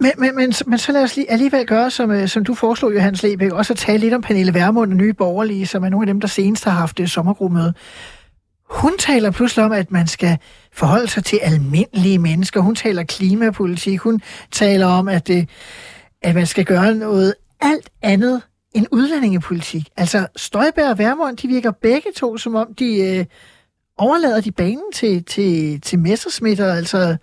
Men, 0.00 0.12
men, 0.18 0.36
men, 0.36 0.52
men 0.66 0.78
så 0.78 0.92
lad 0.92 1.02
os 1.02 1.16
lige 1.16 1.30
alligevel 1.30 1.66
gøre, 1.66 1.90
som, 1.90 2.10
øh, 2.10 2.28
som 2.28 2.44
du 2.44 2.54
foreslog, 2.54 2.94
Johannes 2.94 3.22
Lebæk, 3.22 3.52
også 3.52 3.72
at 3.72 3.78
tale 3.78 3.98
lidt 3.98 4.14
om 4.14 4.22
Pernille 4.22 4.54
Vermund 4.54 4.90
og 4.90 4.96
Nye 4.96 5.12
Borgerlige, 5.12 5.66
som 5.66 5.84
er 5.84 5.88
nogle 5.88 6.02
af 6.02 6.06
dem, 6.06 6.20
der 6.20 6.28
senest 6.28 6.64
har 6.64 6.70
haft 6.70 6.98
det 6.98 7.10
sommergruppemøde. 7.10 7.74
Hun 8.70 8.98
taler 8.98 9.30
pludselig 9.30 9.64
om, 9.64 9.72
at 9.72 9.90
man 9.90 10.06
skal 10.06 10.38
forholde 10.72 11.08
sig 11.08 11.24
til 11.24 11.38
almindelige 11.42 12.18
mennesker. 12.18 12.60
Hun 12.60 12.74
taler 12.74 13.02
klimapolitik. 13.02 14.00
Hun 14.00 14.20
taler 14.52 14.86
om, 14.86 15.08
at, 15.08 15.26
det, 15.26 15.48
at 16.22 16.34
man 16.34 16.46
skal 16.46 16.64
gøre 16.64 16.94
noget 16.94 17.34
alt 17.60 17.90
andet 18.02 18.42
end 18.74 18.86
udlændingepolitik. 18.92 19.88
Altså, 19.96 20.26
Støjberg 20.36 20.90
og 20.90 20.98
Vermund, 20.98 21.36
de 21.36 21.48
virker 21.48 21.70
begge 21.70 22.08
to, 22.16 22.36
som 22.36 22.54
om 22.54 22.74
de 22.74 22.96
øh, 23.00 23.24
overlader 23.98 24.40
de 24.40 24.52
banen 24.52 24.92
til, 24.94 25.24
til, 25.24 25.80
til 25.80 25.98
messersmitter. 25.98 26.74
Altså, 26.74 27.16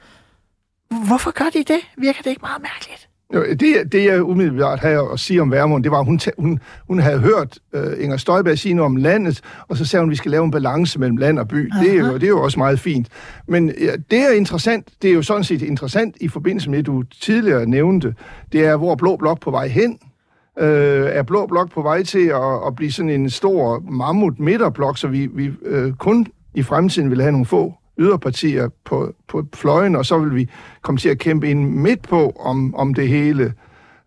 Hvorfor 1.07 1.31
gør 1.31 1.49
de 1.53 1.59
det? 1.59 1.79
Virker 1.97 2.21
det 2.23 2.29
ikke 2.29 2.41
meget 2.41 2.61
mærkeligt? 2.61 3.09
Det, 3.33 3.91
det 3.91 4.05
jeg 4.05 4.23
umiddelbart 4.23 4.79
havde 4.79 5.09
at 5.13 5.19
sige 5.19 5.41
om 5.41 5.51
Værmund, 5.51 5.83
det 5.83 5.91
var, 5.91 5.99
at 5.99 6.05
hun, 6.05 6.19
hun, 6.37 6.59
hun 6.87 6.99
havde 6.99 7.19
hørt 7.19 7.59
uh, 7.73 8.03
Inger 8.03 8.17
Støjberg 8.17 8.57
sige 8.57 8.73
noget 8.73 8.85
om 8.85 8.95
landet, 8.95 9.41
og 9.67 9.77
så 9.77 9.85
sagde 9.85 10.01
hun, 10.01 10.09
at 10.09 10.11
vi 10.11 10.15
skal 10.15 10.31
lave 10.31 10.45
en 10.45 10.51
balance 10.51 10.99
mellem 10.99 11.17
land 11.17 11.39
og 11.39 11.47
by. 11.47 11.71
Det 11.81 11.91
er, 11.91 11.99
jo, 11.99 12.13
det 12.13 12.23
er 12.23 12.27
jo 12.27 12.43
også 12.43 12.59
meget 12.59 12.79
fint. 12.79 13.07
Men 13.47 13.73
ja, 13.79 13.95
det 14.11 14.19
er 14.19 14.31
interessant, 14.31 14.89
det 15.01 15.09
er 15.09 15.13
jo 15.13 15.21
sådan 15.21 15.43
set 15.43 15.61
interessant 15.61 16.15
i 16.21 16.27
forbindelse 16.27 16.69
med, 16.69 16.77
det, 16.77 16.85
du 16.85 17.03
tidligere 17.21 17.65
nævnte, 17.65 18.15
det 18.51 18.65
er, 18.65 18.77
hvor 18.77 18.95
Blå 18.95 19.15
Blok 19.15 19.39
på 19.39 19.51
vej 19.51 19.67
hen. 19.67 19.99
Uh, 20.61 20.63
er 20.63 21.23
Blå 21.23 21.45
Blok 21.45 21.71
på 21.71 21.81
vej 21.81 22.03
til 22.03 22.27
at, 22.27 22.67
at 22.67 22.75
blive 22.75 22.91
sådan 22.91 23.09
en 23.09 23.29
stor 23.29 23.83
mammut 23.91 24.39
midterblok, 24.39 24.97
så 24.97 25.07
vi, 25.07 25.25
vi 25.25 25.47
uh, 25.47 25.93
kun 25.93 26.27
i 26.53 26.63
fremtiden 26.63 27.09
vil 27.09 27.21
have 27.21 27.31
nogle 27.31 27.45
få 27.45 27.73
yderpartier 27.99 28.69
på, 28.85 29.13
på 29.27 29.45
fløjen, 29.53 29.95
og 29.95 30.05
så 30.05 30.19
vil 30.19 30.35
vi 30.35 30.49
komme 30.81 30.97
til 30.97 31.09
at 31.09 31.17
kæmpe 31.17 31.49
ind 31.49 31.69
midt 31.69 32.01
på 32.01 32.29
om, 32.39 32.75
om 32.75 32.93
det 32.93 33.07
hele. 33.07 33.53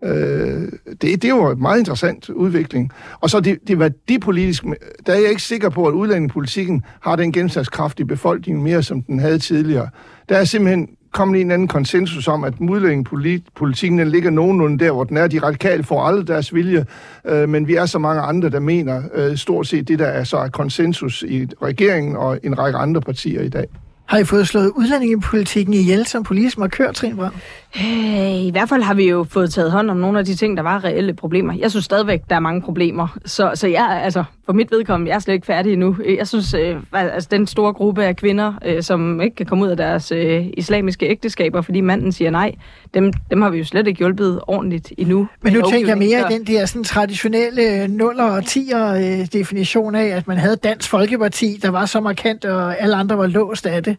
Øh, 0.05 0.63
det, 0.87 1.03
det 1.03 1.25
er 1.25 1.29
jo 1.29 1.51
en 1.51 1.61
meget 1.61 1.79
interessant 1.79 2.31
udvikling. 2.31 2.93
Og 3.21 3.31
så 3.31 3.41
det, 3.41 3.59
det 3.69 3.79
værdipolitiske, 3.79 4.75
der 5.07 5.13
er 5.13 5.19
jeg 5.19 5.31
ikke 5.31 5.43
sikker 5.43 5.69
på, 5.69 5.87
at 5.87 5.93
udlændingepolitikken 5.93 6.83
har 7.01 7.17
den 7.17 7.33
gennemslagskraft 7.33 8.01
i 8.01 8.05
befolkningen 8.05 8.65
mere, 8.65 8.83
som 8.83 9.03
den 9.03 9.19
havde 9.19 9.39
tidligere. 9.39 9.89
Der 10.29 10.37
er 10.37 10.45
simpelthen 10.45 10.89
kommet 11.13 11.41
en 11.41 11.51
anden 11.51 11.69
konsensus 11.69 12.29
om, 12.29 12.45
at 12.45 12.55
udlændingepolitikken 12.61 13.99
den 13.99 14.09
ligger 14.09 14.31
nogenlunde 14.31 14.85
der, 14.85 14.91
hvor 14.91 15.05
den 15.05 15.17
er. 15.17 15.27
De 15.27 15.39
radikale 15.39 15.83
får 15.83 16.03
alle 16.03 16.25
deres 16.25 16.55
vilje, 16.55 16.87
øh, 17.25 17.49
men 17.49 17.69
vi 17.69 17.75
er 17.75 17.87
så 17.87 17.99
mange 17.99 18.23
andre, 18.23 18.51
der 18.51 18.61
mener 18.61 19.03
øh, 19.15 19.37
stort 19.37 19.67
set 19.67 19.89
det, 19.89 19.99
der 19.99 20.07
er 20.07 20.25
så 20.25 20.37
er 20.37 20.49
konsensus 20.49 21.23
i 21.23 21.47
regeringen 21.63 22.17
og 22.17 22.39
en 22.43 22.59
række 22.59 22.79
andre 22.79 23.01
partier 23.01 23.43
i 23.43 23.49
dag. 23.49 23.67
Har 24.07 24.19
I 24.19 24.25
fået 24.25 24.49
slået 24.49 24.69
udlændingepolitikken 24.69 25.75
ihjel 25.75 26.07
som 26.07 26.23
politisk 26.23 26.59
markør, 26.59 26.93
Trine 26.93 27.17
Brandt? 27.17 27.37
Øh, 27.77 28.45
I 28.45 28.51
hvert 28.51 28.69
fald 28.69 28.83
har 28.83 28.95
vi 28.95 29.09
jo 29.09 29.27
fået 29.31 29.53
taget 29.53 29.73
hånd 29.73 29.91
om 29.91 29.97
nogle 29.97 30.19
af 30.19 30.25
de 30.25 30.35
ting, 30.35 30.57
der 30.57 30.63
var 30.63 30.85
reelle 30.85 31.15
problemer. 31.15 31.55
Jeg 31.55 31.71
synes 31.71 31.85
stadigvæk, 31.85 32.21
der 32.31 32.37
er 32.37 32.41
mange 32.41 32.63
problemer. 32.63 33.19
Så, 33.25 33.51
så 33.55 33.69
jeg, 33.69 34.01
altså, 34.05 34.25
for 34.47 34.53
mit 34.53 34.71
vedkommende, 34.71 35.11
jeg 35.11 35.17
er 35.17 35.21
slet 35.21 35.35
ikke 35.35 35.47
færdig 35.47 35.73
endnu. 35.73 35.97
Jeg 36.19 36.29
synes, 36.29 36.55
øh, 36.55 36.77
altså, 36.93 37.29
den 37.31 37.47
store 37.47 37.73
gruppe 37.73 38.05
af 38.05 38.17
kvinder, 38.17 38.53
øh, 38.65 38.83
som 38.83 39.21
ikke 39.21 39.37
kan 39.37 39.47
komme 39.47 39.65
ud 39.65 39.71
af 39.71 39.77
deres 39.77 40.13
øh, 40.13 40.47
islamiske 40.57 41.07
ægteskaber, 41.07 41.61
fordi 41.61 41.81
manden 41.81 42.13
siger 42.13 42.31
nej, 42.31 42.55
dem, 42.95 43.13
dem 43.31 43.43
har 43.43 43.51
vi 43.51 43.59
jo 43.59 43.65
slet 43.65 43.87
ikke 43.87 43.99
hjulpet 43.99 44.41
ordentligt 44.47 44.93
endnu. 44.99 45.29
Men 45.43 45.53
nu 45.53 45.63
tænker 45.71 45.89
jeg 45.89 45.99
mere 45.99 46.21
i 46.31 46.35
den 46.35 46.47
der 46.47 46.67
sådan, 46.67 46.85
traditionelle 46.85 47.89
nuller 47.89 48.25
og 48.25 48.45
tier 48.45 48.95
øh, 48.95 49.27
definition 49.33 49.95
af, 49.95 50.07
at 50.07 50.29
man 50.29 50.37
havde 50.37 50.57
Dansk 50.57 50.91
Folkeparti, 50.91 51.59
der 51.63 51.71
var 51.71 51.87
så 51.87 52.01
markant, 52.01 52.45
og 52.45 52.81
alle 52.81 52.97
andre 52.97 53.19
var 53.19 53.27
låst 53.27 53.67
af 53.67 53.83
det. 53.83 53.97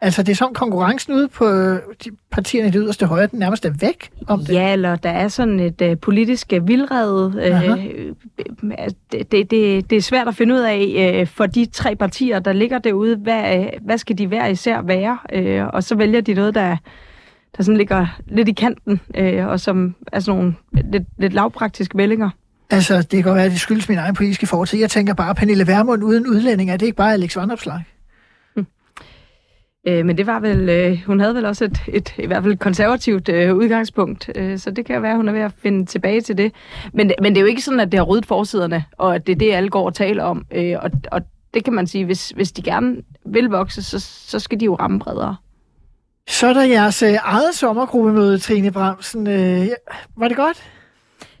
Altså, 0.00 0.22
det 0.22 0.32
er 0.32 0.36
sådan, 0.36 0.54
konkurrencen 0.54 1.14
ude 1.14 1.28
på 1.28 1.48
øh, 1.48 1.78
de 2.04 2.10
partierne 2.30 2.68
i 2.68 2.70
det 2.70 2.80
yderste 2.84 3.06
højre, 3.06 3.26
den 3.26 3.38
nærmest 3.38 3.64
er 3.64 3.72
væk 3.80 4.10
om 4.26 4.40
det. 4.40 4.54
Ja, 4.54 4.72
eller 4.72 4.96
der 4.96 5.10
er 5.10 5.28
sådan 5.28 5.60
et 5.60 5.82
øh, 5.82 5.98
politisk 5.98 6.52
øh, 6.52 6.68
vildrede. 6.68 7.52
Aha. 7.52 7.66
Øh, 7.66 8.14
øh, 8.62 8.88
det, 9.12 9.32
det, 9.32 9.50
det, 9.50 9.90
det 9.90 9.96
er 9.96 10.02
svært 10.02 10.28
at 10.28 10.34
finde 10.34 10.54
ud 10.54 10.60
af 10.60 11.12
øh, 11.14 11.26
for 11.26 11.46
de 11.46 11.66
tre 11.66 11.96
partier, 11.96 12.38
der 12.38 12.52
ligger 12.52 12.78
derude, 12.78 13.16
hvad, 13.16 13.58
øh, 13.58 13.66
hvad 13.82 13.98
skal 13.98 14.18
de 14.18 14.26
hver 14.26 14.46
især 14.46 14.82
være? 14.82 15.18
Øh, 15.32 15.66
og 15.66 15.84
så 15.84 15.94
vælger 15.94 16.20
de 16.20 16.34
noget, 16.34 16.54
der, 16.54 16.76
der 17.56 17.62
sådan 17.62 17.78
ligger 17.78 18.06
lidt 18.26 18.48
i 18.48 18.52
kanten, 18.52 19.00
øh, 19.14 19.46
og 19.46 19.60
som 19.60 19.94
er 20.12 20.20
sådan 20.20 20.40
nogle 20.40 20.54
lidt, 20.92 21.04
lidt 21.18 21.32
lavpraktiske 21.32 21.98
vællinger. 21.98 22.30
Altså, 22.70 22.96
det 22.96 23.10
kan 23.10 23.22
godt 23.22 23.36
være, 23.36 23.44
at 23.44 23.50
det 23.50 23.60
skyldes 23.60 23.88
min 23.88 23.98
egen 23.98 24.14
politiske 24.14 24.46
fortid. 24.46 24.78
Jeg 24.78 24.90
tænker 24.90 25.14
bare, 25.14 25.34
Pernille 25.34 25.66
Vermund 25.66 26.04
uden 26.04 26.26
udlænding, 26.26 26.70
er 26.70 26.76
det 26.76 26.86
ikke 26.86 26.96
bare 26.96 27.12
Alex 27.12 27.36
Vandopslag? 27.36 27.80
Øh, 29.86 30.06
men 30.06 30.18
det 30.18 30.26
var 30.26 30.40
vel, 30.40 30.68
øh, 30.68 30.98
hun 31.06 31.20
havde 31.20 31.34
vel 31.34 31.44
også 31.44 31.64
et, 31.64 31.78
et 31.88 32.14
i 32.18 32.26
hvert 32.26 32.42
fald 32.42 32.52
et 32.52 32.60
konservativt 32.60 33.28
øh, 33.28 33.56
udgangspunkt, 33.56 34.30
øh, 34.34 34.58
så 34.58 34.70
det 34.70 34.86
kan 34.86 35.02
være, 35.02 35.10
at 35.10 35.16
hun 35.16 35.28
er 35.28 35.32
ved 35.32 35.40
at 35.40 35.52
finde 35.62 35.86
tilbage 35.86 36.20
til 36.20 36.38
det. 36.38 36.52
Men, 36.92 37.12
men 37.22 37.32
det 37.34 37.36
er 37.36 37.42
jo 37.42 37.46
ikke 37.46 37.62
sådan, 37.62 37.80
at 37.80 37.92
det 37.92 37.98
har 37.98 38.04
ryddet 38.04 38.26
forsiderne, 38.26 38.84
og 38.98 39.14
at 39.14 39.26
det 39.26 39.32
er 39.32 39.36
det, 39.36 39.52
alle 39.52 39.70
går 39.70 39.86
og 39.86 39.94
taler 39.94 40.24
om. 40.24 40.46
Øh, 40.52 40.76
og, 40.82 40.90
og 41.12 41.22
det 41.54 41.64
kan 41.64 41.72
man 41.72 41.86
sige, 41.86 42.04
hvis, 42.04 42.30
hvis 42.30 42.52
de 42.52 42.62
gerne 42.62 42.96
vil 43.26 43.44
vokse, 43.44 43.82
så, 43.82 44.00
så 44.00 44.38
skal 44.38 44.60
de 44.60 44.64
jo 44.64 44.74
ramme 44.74 44.98
bredere. 44.98 45.36
Så 46.28 46.46
er 46.46 46.52
der 46.52 46.62
jeres 46.62 47.02
øh, 47.02 47.14
eget 47.22 47.54
sommergruppemøde, 47.54 48.38
Trine 48.38 48.72
Bramsen. 48.72 49.26
Øh, 49.26 49.68
var 50.16 50.28
det 50.28 50.36
godt? 50.36 50.62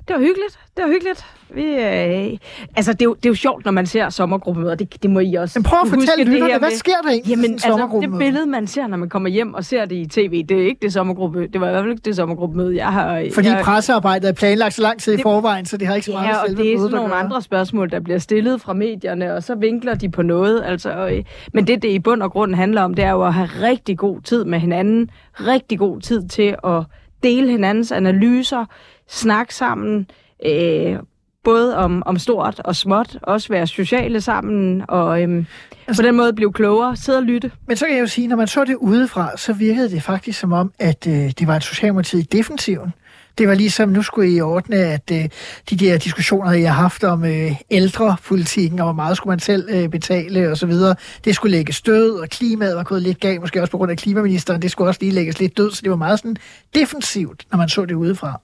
Det 0.08 0.14
var 0.14 0.20
hyggeligt. 0.20 0.58
Det 0.76 0.84
var 0.84 0.90
hyggeligt. 0.90 1.24
Vi, 1.54 1.62
øh, 1.64 2.38
altså, 2.76 2.92
det 2.92 3.00
er, 3.02 3.04
jo, 3.04 3.14
det 3.14 3.26
er 3.26 3.30
jo 3.30 3.34
sjovt, 3.34 3.64
når 3.64 3.72
man 3.72 3.86
ser 3.86 4.08
sommergruppemøder. 4.08 4.74
Det, 4.74 5.02
det 5.02 5.10
må 5.10 5.20
I 5.20 5.34
også 5.34 5.58
Men 5.58 5.62
prøv 5.64 5.78
at 5.82 5.88
fortælle 5.88 6.10
det 6.18 6.26
lytterne, 6.26 6.50
her 6.52 6.58
hvad 6.58 6.68
med- 6.68 6.76
sker 6.76 6.92
der 7.02 7.08
egentlig 7.10 7.30
Jamen, 7.30 7.52
altså, 7.52 7.98
det 8.02 8.18
billede, 8.18 8.46
man 8.46 8.66
ser, 8.66 8.86
når 8.86 8.96
man 8.96 9.08
kommer 9.08 9.28
hjem 9.28 9.54
og 9.54 9.64
ser 9.64 9.84
det 9.84 9.96
i 9.96 10.06
tv, 10.06 10.44
det 10.48 10.62
er 10.62 10.66
ikke 10.66 10.78
det 10.82 10.92
sommergruppe. 10.92 11.46
Det 11.46 11.60
var 11.60 11.66
i 11.68 11.70
hvert 11.70 11.82
fald 11.82 11.90
ikke 11.90 12.02
det 12.04 12.16
sommergruppemøde, 12.16 12.76
jeg 12.76 12.86
har... 12.92 13.24
Fordi 13.34 13.48
jeg, 13.48 13.60
pressearbejdet 13.64 14.28
er 14.28 14.32
planlagt 14.32 14.74
så 14.74 14.82
lang 14.82 15.00
tid 15.00 15.18
i 15.18 15.22
forvejen, 15.22 15.66
så 15.66 15.76
det 15.76 15.86
har 15.88 15.94
ikke 15.94 16.04
så 16.06 16.12
meget 16.12 16.26
Ja, 16.26 16.32
med 16.32 16.40
og 16.40 16.46
selve 16.48 16.62
det 16.62 16.72
er 16.74 16.78
sådan 16.78 16.96
nogle 16.96 17.14
andre 17.14 17.42
spørgsmål, 17.42 17.90
der 17.90 18.00
bliver 18.00 18.18
stillet 18.18 18.60
fra 18.60 18.72
medierne, 18.72 19.34
og 19.34 19.42
så 19.42 19.54
vinkler 19.54 19.94
de 19.94 20.08
på 20.10 20.22
noget. 20.22 20.62
Altså, 20.66 21.08
øh, 21.08 21.24
men 21.52 21.66
det, 21.66 21.82
det 21.82 21.88
i 21.88 21.98
bund 21.98 22.22
og 22.22 22.30
grund 22.32 22.54
handler 22.54 22.82
om, 22.82 22.94
det 22.94 23.04
er 23.04 23.10
jo 23.10 23.22
at 23.24 23.34
have 23.34 23.48
rigtig 23.62 23.98
god 23.98 24.20
tid 24.20 24.44
med 24.44 24.58
hinanden, 24.58 25.10
rigtig 25.34 25.78
god 25.78 26.00
tid 26.00 26.28
til 26.28 26.54
at 26.64 26.82
dele 27.22 27.50
hinandens 27.50 27.92
analyser, 27.92 28.64
snakke 29.08 29.54
sammen, 29.54 30.06
øh, 30.46 30.96
både 31.44 31.76
om, 31.76 32.02
om 32.06 32.18
stort 32.18 32.60
og 32.64 32.76
småt, 32.76 33.18
også 33.22 33.48
være 33.48 33.66
sociale 33.66 34.20
sammen, 34.20 34.84
og 34.88 35.22
øhm, 35.22 35.46
Altså- 35.86 36.02
på 36.02 36.06
den 36.06 36.16
måde 36.16 36.32
blive 36.32 36.52
klogere, 36.52 36.96
sidde 36.96 37.18
og 37.18 37.24
lytte. 37.24 37.50
Men 37.66 37.76
så 37.76 37.86
kan 37.86 37.94
jeg 37.94 38.00
jo 38.02 38.06
sige, 38.06 38.28
når 38.28 38.36
man 38.36 38.46
så 38.46 38.64
det 38.64 38.74
udefra, 38.74 39.36
så 39.36 39.52
virkede 39.52 39.90
det 39.90 40.02
faktisk 40.02 40.40
som 40.40 40.52
om, 40.52 40.72
at 40.78 41.06
øh, 41.06 41.30
det 41.38 41.46
var 41.46 41.56
et 41.56 41.64
socialdemokrati 41.64 42.18
i 42.18 42.22
defensiven. 42.22 42.92
Det 43.38 43.48
var 43.48 43.54
ligesom, 43.54 43.88
nu 43.88 44.02
skulle 44.02 44.30
I 44.30 44.40
ordne, 44.40 44.76
at 44.76 45.10
øh, 45.12 45.24
de 45.70 45.76
der 45.76 45.98
diskussioner, 45.98 46.52
I 46.52 46.62
har 46.62 46.72
haft 46.74 47.04
om 47.04 47.24
øh, 47.24 47.52
ældrepolitikken, 47.70 48.78
og 48.78 48.84
hvor 48.84 48.92
meget 48.92 49.16
skulle 49.16 49.32
man 49.32 49.38
selv 49.38 49.68
øh, 49.70 49.88
betale 49.88 50.50
og 50.50 50.56
så 50.56 50.66
videre, 50.66 50.94
det 51.24 51.34
skulle 51.34 51.56
lægges 51.56 51.82
død, 51.82 52.10
og 52.18 52.28
klimaet 52.28 52.76
var 52.76 52.82
gået 52.82 53.02
lidt 53.02 53.20
galt, 53.20 53.40
måske 53.40 53.60
også 53.60 53.70
på 53.70 53.76
grund 53.78 53.90
af 53.90 53.96
klimaministeren, 53.96 54.62
det 54.62 54.70
skulle 54.70 54.90
også 54.90 55.00
lige 55.00 55.12
lægges 55.12 55.40
lidt 55.40 55.56
død, 55.56 55.70
så 55.70 55.80
det 55.82 55.90
var 55.90 55.96
meget 55.96 56.18
sådan 56.18 56.36
defensivt, 56.74 57.44
når 57.50 57.58
man 57.58 57.68
så 57.68 57.84
det 57.84 57.94
udefra. 57.94 58.40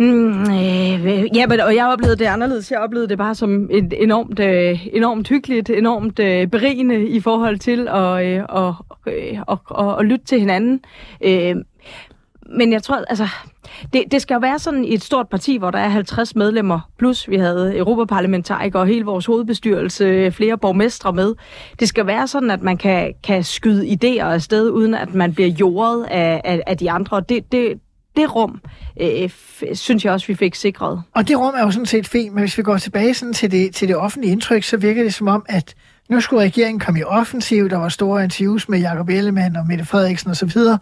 Mm, 0.00 0.40
øh, 0.40 1.36
ja, 1.36 1.46
men, 1.46 1.60
og 1.60 1.74
jeg 1.74 1.86
oplevede 1.86 2.16
det 2.16 2.24
anderledes. 2.24 2.70
Jeg 2.70 2.80
oplevede 2.80 3.08
det 3.08 3.18
bare 3.18 3.34
som 3.34 3.70
et 3.70 4.02
enormt, 4.02 4.38
øh, 4.38 4.86
enormt 4.92 5.28
hyggeligt, 5.28 5.70
enormt 5.70 6.18
øh, 6.18 6.46
berigende 6.46 7.08
i 7.08 7.20
forhold 7.20 7.58
til 7.58 7.88
at, 7.88 8.26
øh, 8.26 8.44
og, 8.48 8.74
øh, 9.06 9.38
og, 9.46 9.58
og, 9.64 9.94
og 9.94 10.04
lytte 10.04 10.24
til 10.24 10.40
hinanden. 10.40 10.80
Øh, 11.24 11.56
men 12.56 12.72
jeg 12.72 12.82
tror, 12.82 12.96
altså, 13.08 13.28
det, 13.92 14.04
det 14.10 14.22
skal 14.22 14.34
jo 14.34 14.40
være 14.40 14.58
sådan 14.58 14.84
i 14.84 14.94
et 14.94 15.02
stort 15.02 15.28
parti, 15.28 15.56
hvor 15.56 15.70
der 15.70 15.78
er 15.78 15.88
50 15.88 16.36
medlemmer, 16.36 16.80
plus 16.98 17.28
vi 17.28 17.36
havde 17.36 17.76
europaparlamentarikere 17.76 18.82
og 18.82 18.86
hele 18.86 19.04
vores 19.04 19.26
hovedbestyrelse, 19.26 20.30
flere 20.30 20.58
borgmestre 20.58 21.12
med. 21.12 21.34
Det 21.80 21.88
skal 21.88 22.06
være 22.06 22.26
sådan, 22.26 22.50
at 22.50 22.62
man 22.62 22.76
kan, 22.76 23.14
kan 23.24 23.44
skyde 23.44 23.86
idéer 23.88 24.24
afsted, 24.24 24.70
uden 24.70 24.94
at 24.94 25.14
man 25.14 25.34
bliver 25.34 25.48
jordet 25.48 26.04
af, 26.04 26.40
af, 26.44 26.62
af 26.66 26.76
de 26.76 26.90
andre. 26.90 27.22
Det, 27.28 27.52
det, 27.52 27.80
det 28.18 28.34
rum, 28.34 28.60
øh, 29.00 29.30
synes 29.74 30.04
jeg 30.04 30.12
også, 30.12 30.26
vi 30.26 30.34
fik 30.34 30.54
sikret. 30.54 31.02
Og 31.14 31.28
det 31.28 31.38
rum 31.38 31.54
er 31.56 31.62
jo 31.62 31.70
sådan 31.70 31.86
set 31.86 32.08
fint, 32.08 32.34
men 32.34 32.42
hvis 32.42 32.58
vi 32.58 32.62
går 32.62 32.78
tilbage 32.78 33.14
sådan 33.14 33.34
til, 33.34 33.50
det, 33.50 33.74
til 33.74 33.88
det 33.88 33.96
offentlige 33.96 34.32
indtryk, 34.32 34.62
så 34.62 34.76
virker 34.76 35.02
det 35.02 35.14
som 35.14 35.28
om, 35.28 35.46
at 35.48 35.74
nu 36.08 36.20
skulle 36.20 36.42
regeringen 36.42 36.80
komme 36.80 37.00
i 37.00 37.04
offensiv, 37.04 37.70
der 37.70 37.76
var 37.76 37.88
store 37.88 38.24
interviews 38.24 38.68
med 38.68 38.78
Jacob 38.78 39.08
Ellemann 39.08 39.56
og 39.56 39.66
Mette 39.66 39.84
Frederiksen 39.84 40.30
osv., 40.30 40.56
og 40.56 40.78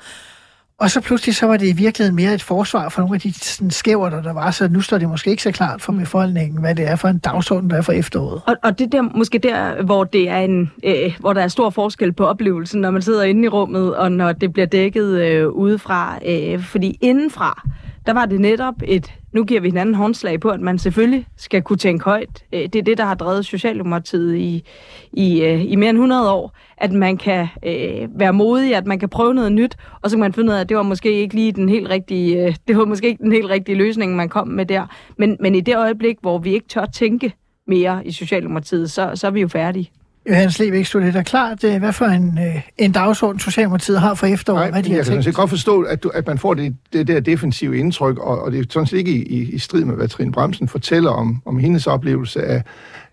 så 0.85 1.01
pludselig 1.01 1.35
så 1.37 1.47
var 1.47 1.57
det 1.57 1.69
i 1.69 1.73
virkeligheden 1.73 2.17
mere 2.17 2.35
et 2.35 2.43
forsvar 2.43 2.89
for 2.89 3.01
nogle 3.01 3.15
af 3.15 3.21
de 3.21 3.33
sådan, 3.33 3.71
skæver, 3.71 4.11
der 4.11 4.33
var, 4.33 4.51
så 4.51 4.69
nu 4.69 4.81
står 4.81 4.99
det 4.99 5.09
måske 5.09 5.31
ikke 5.31 5.43
så 5.43 5.53
klart 5.53 5.83
for 5.83 5.93
befolkningen, 5.93 6.61
hvad 6.61 6.75
det 6.75 6.89
er 6.89 6.97
for 6.97 7.09
en 7.09 7.19
dagsorden, 7.19 7.71
der 7.71 7.77
er 7.77 7.83
for 7.83 7.93
efteråret. 7.93 8.43
Og, 8.47 8.57
og 8.63 8.79
det 8.79 8.93
der 8.93 9.03
måske 9.03 9.39
der, 9.39 9.83
hvor 9.83 10.05
det 10.05 10.29
er 10.29 10.39
en, 10.39 10.71
øh, 10.85 11.17
hvor 11.21 11.33
der 11.33 11.41
er 11.41 11.49
stor 11.49 11.71
forskel 11.71 12.13
på 12.13 12.27
oplevelsen, 12.27 12.81
når 12.81 12.91
man 12.91 13.03
sidder 13.03 13.23
inde 13.23 13.45
i 13.45 13.49
rummet, 13.49 13.97
og 13.97 14.13
når 14.13 14.33
det 14.33 14.53
bliver 14.53 14.67
dækket 14.67 15.21
øh, 15.21 15.49
udefra. 15.49 16.19
Øh, 16.27 16.63
fordi 16.63 16.99
indenfra, 17.01 17.63
der 18.07 18.13
var 18.13 18.27
det 18.27 18.41
netop 18.41 18.75
et, 18.85 19.15
nu 19.33 19.45
giver 19.45 19.61
vi 19.61 19.69
hinanden 19.69 19.95
håndslag 19.95 20.41
på, 20.41 20.49
at 20.49 20.61
man 20.61 20.79
selvfølgelig 20.79 21.27
skal 21.37 21.63
kunne 21.63 21.77
tænke 21.77 22.05
højt. 22.05 22.45
Øh, 22.53 22.61
det 22.61 22.75
er 22.75 22.83
det, 22.83 22.99
der 22.99 23.05
har 23.05 23.15
drevet 23.15 23.47
Socialdemokratiet 23.47 24.37
i, 24.37 24.65
i, 25.13 25.43
øh, 25.43 25.73
i 25.73 25.77
mere 25.77 25.91
end 25.91 25.99
100 25.99 26.33
år, 26.33 26.57
at 26.77 26.93
man 26.93 27.17
kan 27.17 27.49
øh, 27.67 28.09
være 28.21 28.33
modig, 28.33 28.77
at 28.77 28.87
man 28.87 28.99
kan 28.99 29.09
prøve 29.09 29.35
noget 29.35 29.53
nyt, 29.53 29.77
og 30.03 30.11
så 30.11 30.17
kan 30.17 30.21
man 30.21 30.33
finde 30.33 30.51
ud 30.51 30.57
af, 30.57 30.61
at 30.61 30.69
det 30.69 30.77
var 30.77 30.83
måske 30.83 31.13
ikke 31.13 31.35
lige 31.35 31.53
den 31.53 31.69
helt 31.69 31.89
rigtige, 31.89 32.47
øh, 32.47 32.57
det 32.69 32.77
var 32.77 32.85
måske 32.85 33.09
ikke 33.09 33.23
den 33.23 33.33
helt 33.33 33.51
rigtige 33.51 33.79
løsning, 33.79 34.17
man 34.17 34.29
kom 34.29 34.49
med 34.49 34.67
der. 34.67 34.87
Men, 35.17 35.37
men 35.41 35.55
i 35.55 35.61
det 35.61 35.77
øjeblik, 35.77 36.17
hvor 36.21 36.39
vi 36.39 36.55
ikke 36.55 36.69
tør 36.69 36.87
tænke 36.87 37.33
mere 37.67 38.07
i 38.07 38.13
Socialdemokratiet, 38.13 38.91
så, 38.91 39.11
så 39.15 39.27
er 39.27 39.31
vi 39.31 39.41
jo 39.41 39.49
færdige. 39.49 39.91
Johannes 40.29 40.59
Lebæk, 40.59 40.87
stod 40.87 41.13
da 41.13 41.23
klart, 41.23 41.59
hvad 41.61 41.93
for 41.93 42.05
en, 42.05 42.39
øh, 42.39 42.63
en 42.79 42.93
dagsorden 42.93 43.41
Socialdemokratiet 43.41 44.01
har 44.01 44.15
for 44.15 44.27
efteråret, 44.27 44.61
Nej, 44.61 44.71
hvad 44.71 44.83
de 44.83 44.89
jeg 44.89 44.97
har 44.97 45.05
kan 45.05 45.23
sådan 45.23 45.33
godt 45.33 45.51
forstå, 45.51 45.83
at, 45.83 46.03
du, 46.03 46.09
at 46.09 46.27
man 46.27 46.39
får 46.39 46.55
det, 46.55 46.77
det 46.93 47.07
der 47.07 47.21
defensive 47.21 47.79
indtryk, 47.79 48.19
og, 48.19 48.43
og 48.43 48.53
det 48.53 48.61
er 48.61 48.65
sådan 48.71 48.87
set 48.87 48.99
ikke 48.99 49.11
i, 49.11 49.23
i, 49.23 49.53
i 49.53 49.59
strid 49.59 49.85
med, 49.85 49.95
hvad 49.95 50.09
Trine 50.09 50.33
Bremsen 50.33 50.69
fortæller 50.69 51.11
om, 51.11 51.43
om 51.45 51.59
hendes 51.59 51.87
oplevelse 51.87 52.43
af, 52.43 52.63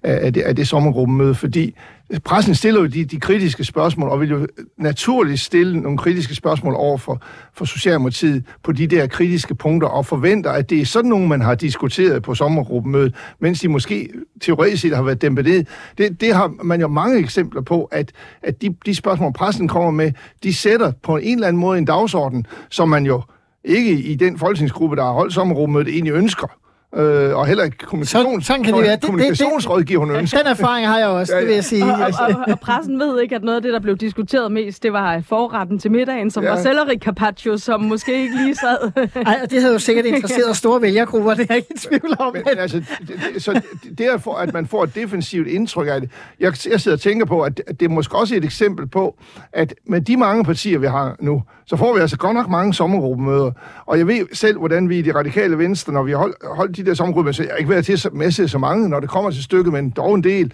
af, 0.03 0.25
af, 0.25 0.33
det, 0.33 0.41
af 0.41 0.55
det 0.55 0.67
sommergruppemøde, 0.67 1.35
fordi 1.35 1.75
pressen 2.19 2.55
stiller 2.55 2.81
jo 2.81 2.87
de, 2.87 3.05
de 3.05 3.19
kritiske 3.19 3.63
spørgsmål, 3.63 4.09
og 4.09 4.19
vil 4.19 4.29
jo 4.29 4.47
naturligt 4.77 5.39
stille 5.39 5.79
nogle 5.79 5.97
kritiske 5.97 6.35
spørgsmål 6.35 6.73
over 6.75 6.97
for, 6.97 7.21
for 7.53 7.65
Socialdemokratiet 7.65 8.43
på 8.63 8.71
de 8.71 8.87
der 8.87 9.07
kritiske 9.07 9.55
punkter, 9.55 9.87
og 9.87 10.05
forventer, 10.05 10.51
at 10.51 10.69
det 10.69 10.81
er 10.81 10.85
sådan 10.85 11.09
nogle, 11.09 11.27
man 11.27 11.41
har 11.41 11.55
diskuteret 11.55 12.23
på 12.23 12.35
sommergruppemødet, 12.35 13.15
mens 13.39 13.59
de 13.59 13.67
måske 13.67 14.09
teoretisk 14.41 14.81
set 14.81 14.95
har 14.95 15.03
været 15.03 15.21
dæmpet 15.21 15.45
det. 15.45 15.67
det. 15.97 16.21
Det 16.21 16.35
har 16.35 16.53
man 16.63 16.81
jo 16.81 16.87
mange 16.87 17.19
eksempler 17.19 17.61
på, 17.61 17.83
at, 17.83 18.11
at 18.41 18.61
de, 18.61 18.75
de 18.85 18.95
spørgsmål, 18.95 19.33
pressen 19.33 19.67
kommer 19.67 19.91
med, 19.91 20.11
de 20.43 20.53
sætter 20.53 20.91
på 21.03 21.17
en 21.17 21.33
eller 21.33 21.47
anden 21.47 21.59
måde 21.59 21.77
en 21.77 21.85
dagsorden, 21.85 22.45
som 22.69 22.89
man 22.89 23.05
jo 23.05 23.21
ikke 23.63 23.91
i 23.91 24.15
den 24.15 24.37
folketingsgruppe, 24.37 24.95
der 24.95 25.03
har 25.03 25.11
holdt 25.11 25.33
sommergruppemødet, 25.33 25.87
egentlig 25.87 26.13
ønsker 26.13 26.62
øh, 26.95 27.37
og 27.37 27.47
heller 27.47 27.63
ikke 27.63 27.77
kommunikation, 27.77 28.23
sådan, 28.23 28.41
sådan 28.41 28.63
kan 28.63 28.73
det 28.73 28.83
være. 28.83 28.97
kommunikationsrådgiverne 28.97 30.17
ønsker. 30.17 30.37
Den 30.37 30.47
erfaring 30.47 30.87
har 30.87 30.99
jeg 30.99 31.07
også, 31.07 31.33
ja, 31.33 31.37
ja. 31.37 31.41
det 31.41 31.47
vil 31.47 31.55
jeg 31.55 31.63
sige. 31.63 31.83
Og, 31.83 31.91
og, 31.91 32.09
og, 32.19 32.35
og 32.47 32.59
pressen 32.59 32.99
ved 32.99 33.21
ikke, 33.21 33.35
at 33.35 33.43
noget 33.43 33.55
af 33.55 33.61
det, 33.61 33.73
der 33.73 33.79
blev 33.79 33.97
diskuteret 33.97 34.51
mest, 34.51 34.83
det 34.83 34.93
var 34.93 35.21
forretten 35.27 35.79
til 35.79 35.91
middagen, 35.91 36.31
som 36.31 36.43
ja. 36.43 36.49
var 36.49 36.61
selleri 36.61 36.97
carpaccio, 36.97 37.57
som 37.57 37.81
måske 37.81 38.21
ikke 38.21 38.35
lige 38.35 38.55
sad. 38.55 38.91
Ej, 39.25 39.45
det 39.49 39.61
havde 39.61 39.73
jo 39.73 39.79
sikkert 39.79 40.05
interesseret 40.05 40.57
store 40.63 40.81
vælgergrupper, 40.81 41.33
det 41.33 41.41
er 41.41 41.45
jeg 41.49 41.57
ikke 41.57 41.73
i 41.75 41.77
tvivl 41.77 42.15
om. 42.19 42.33
Men, 42.33 42.43
men 42.49 42.57
altså, 42.57 42.77
det, 42.77 43.19
det, 43.33 43.43
så 43.43 43.61
det 43.97 44.05
er 44.05 44.17
for, 44.17 44.35
at 44.35 44.53
man 44.53 44.67
får 44.67 44.83
et 44.83 44.95
defensivt 44.95 45.47
indtryk 45.47 45.87
af 45.87 46.01
det. 46.01 46.09
Jeg, 46.39 46.53
jeg 46.71 46.81
sidder 46.81 46.97
og 46.97 47.01
tænker 47.01 47.25
på, 47.25 47.41
at 47.41 47.61
det 47.79 47.85
er 47.85 47.89
måske 47.89 48.15
også 48.15 48.35
et 48.35 48.45
eksempel 48.45 48.87
på, 48.87 49.15
at 49.53 49.73
med 49.85 50.01
de 50.01 50.17
mange 50.17 50.43
partier, 50.43 50.79
vi 50.79 50.87
har 50.87 51.15
nu, 51.19 51.43
så 51.65 51.77
får 51.77 51.93
vi 51.93 51.99
altså 51.99 52.17
godt 52.17 52.33
nok 52.33 52.49
mange 52.49 52.73
sommergruppemøder. 52.73 53.51
Og 53.85 53.97
jeg 53.97 54.07
ved 54.07 54.25
selv, 54.33 54.57
hvordan 54.57 54.89
vi 54.89 54.99
i 54.99 55.01
de 55.01 55.15
radikale 55.15 55.57
venstre, 55.57 55.93
når 55.93 56.03
vi 56.03 56.11
holdt, 56.11 56.35
holdt 56.43 56.77
de 56.77 56.82
der 56.85 56.93
sommergrupper, 56.93 57.31
jeg 57.39 57.47
har 57.51 57.57
ikke 57.57 57.69
været 57.69 57.85
til 57.85 58.09
med 58.13 58.31
så 58.31 58.57
mange, 58.57 58.89
når 58.89 58.99
det 58.99 59.09
kommer 59.09 59.31
til 59.31 59.43
stykket, 59.43 59.73
men 59.73 59.89
dog 59.89 60.15
en 60.15 60.23
del, 60.23 60.53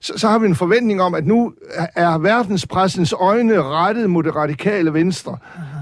så, 0.00 0.12
så 0.16 0.28
har 0.28 0.38
vi 0.38 0.46
en 0.46 0.54
forventning 0.54 1.02
om, 1.02 1.14
at 1.14 1.26
nu 1.26 1.52
er 1.94 2.18
verdenspressens 2.18 3.14
øjne 3.20 3.62
rettet 3.62 4.10
mod 4.10 4.22
det 4.22 4.36
radikale 4.36 4.94
venstre. 4.94 5.36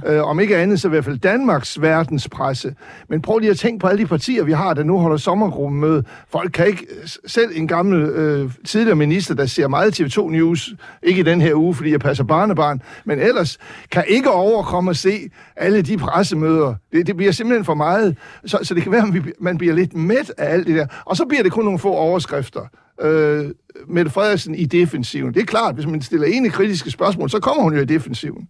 Øh, 0.06 0.24
om 0.24 0.40
ikke 0.40 0.56
andet, 0.56 0.80
så 0.80 0.88
i 0.88 0.90
hvert 0.90 1.04
fald 1.04 1.18
Danmarks 1.18 1.80
verdenspresse. 1.80 2.74
Men 3.08 3.22
prøv 3.22 3.38
lige 3.38 3.50
at 3.50 3.58
tænke 3.58 3.78
på 3.78 3.86
alle 3.86 4.02
de 4.02 4.08
partier, 4.08 4.44
vi 4.44 4.52
har, 4.52 4.74
der 4.74 4.82
nu 4.82 4.98
holder 4.98 5.16
sommergruppemøde. 5.16 6.04
Folk 6.28 6.52
kan 6.52 6.66
ikke, 6.66 6.86
selv 7.26 7.50
en 7.54 7.68
gammel 7.68 8.02
øh, 8.02 8.50
tidligere 8.64 8.96
minister, 8.96 9.34
der 9.34 9.46
ser 9.46 9.68
meget 9.68 10.00
TV2 10.00 10.30
News, 10.30 10.74
ikke 11.02 11.20
i 11.20 11.22
den 11.22 11.40
her 11.40 11.54
uge, 11.54 11.74
fordi 11.74 11.90
jeg 11.90 12.00
passer 12.00 12.24
barnebarn, 12.24 12.82
men 13.04 13.18
ellers 13.18 13.58
kan 13.90 14.04
ikke 14.08 14.30
overkomme 14.30 14.90
at 14.90 14.96
se 14.96 15.30
alle 15.56 15.82
de 15.82 15.96
pressemøder. 15.96 16.74
Det, 16.92 17.06
det 17.06 17.16
bliver 17.16 17.32
simpelthen 17.32 17.64
for 17.64 17.74
meget. 17.74 18.16
Så, 18.46 18.58
så 18.62 18.74
det 18.74 18.82
kan 18.82 18.92
være, 18.92 19.06
at 19.06 19.24
man 19.40 19.58
bliver 19.58 19.74
lidt 19.74 19.94
mæt 19.94 20.32
af 20.38 20.52
alt 20.52 20.66
det 20.66 20.76
der. 20.76 20.86
Og 21.04 21.16
så 21.16 21.24
bliver 21.24 21.42
det 21.42 21.52
kun 21.52 21.64
nogle 21.64 21.78
få 21.78 21.92
overskrifter 21.92 22.60
øh, 23.00 23.50
Mette 23.88 24.10
Frederiksen 24.10 24.54
i 24.54 24.64
defensiven. 24.64 25.34
Det 25.34 25.40
er 25.40 25.46
klart, 25.46 25.74
hvis 25.74 25.86
man 25.86 26.02
stiller 26.02 26.26
ene 26.26 26.50
kritiske 26.50 26.90
spørgsmål, 26.90 27.30
så 27.30 27.40
kommer 27.40 27.62
hun 27.62 27.74
jo 27.74 27.80
i 27.80 27.84
defensiven. 27.84 28.48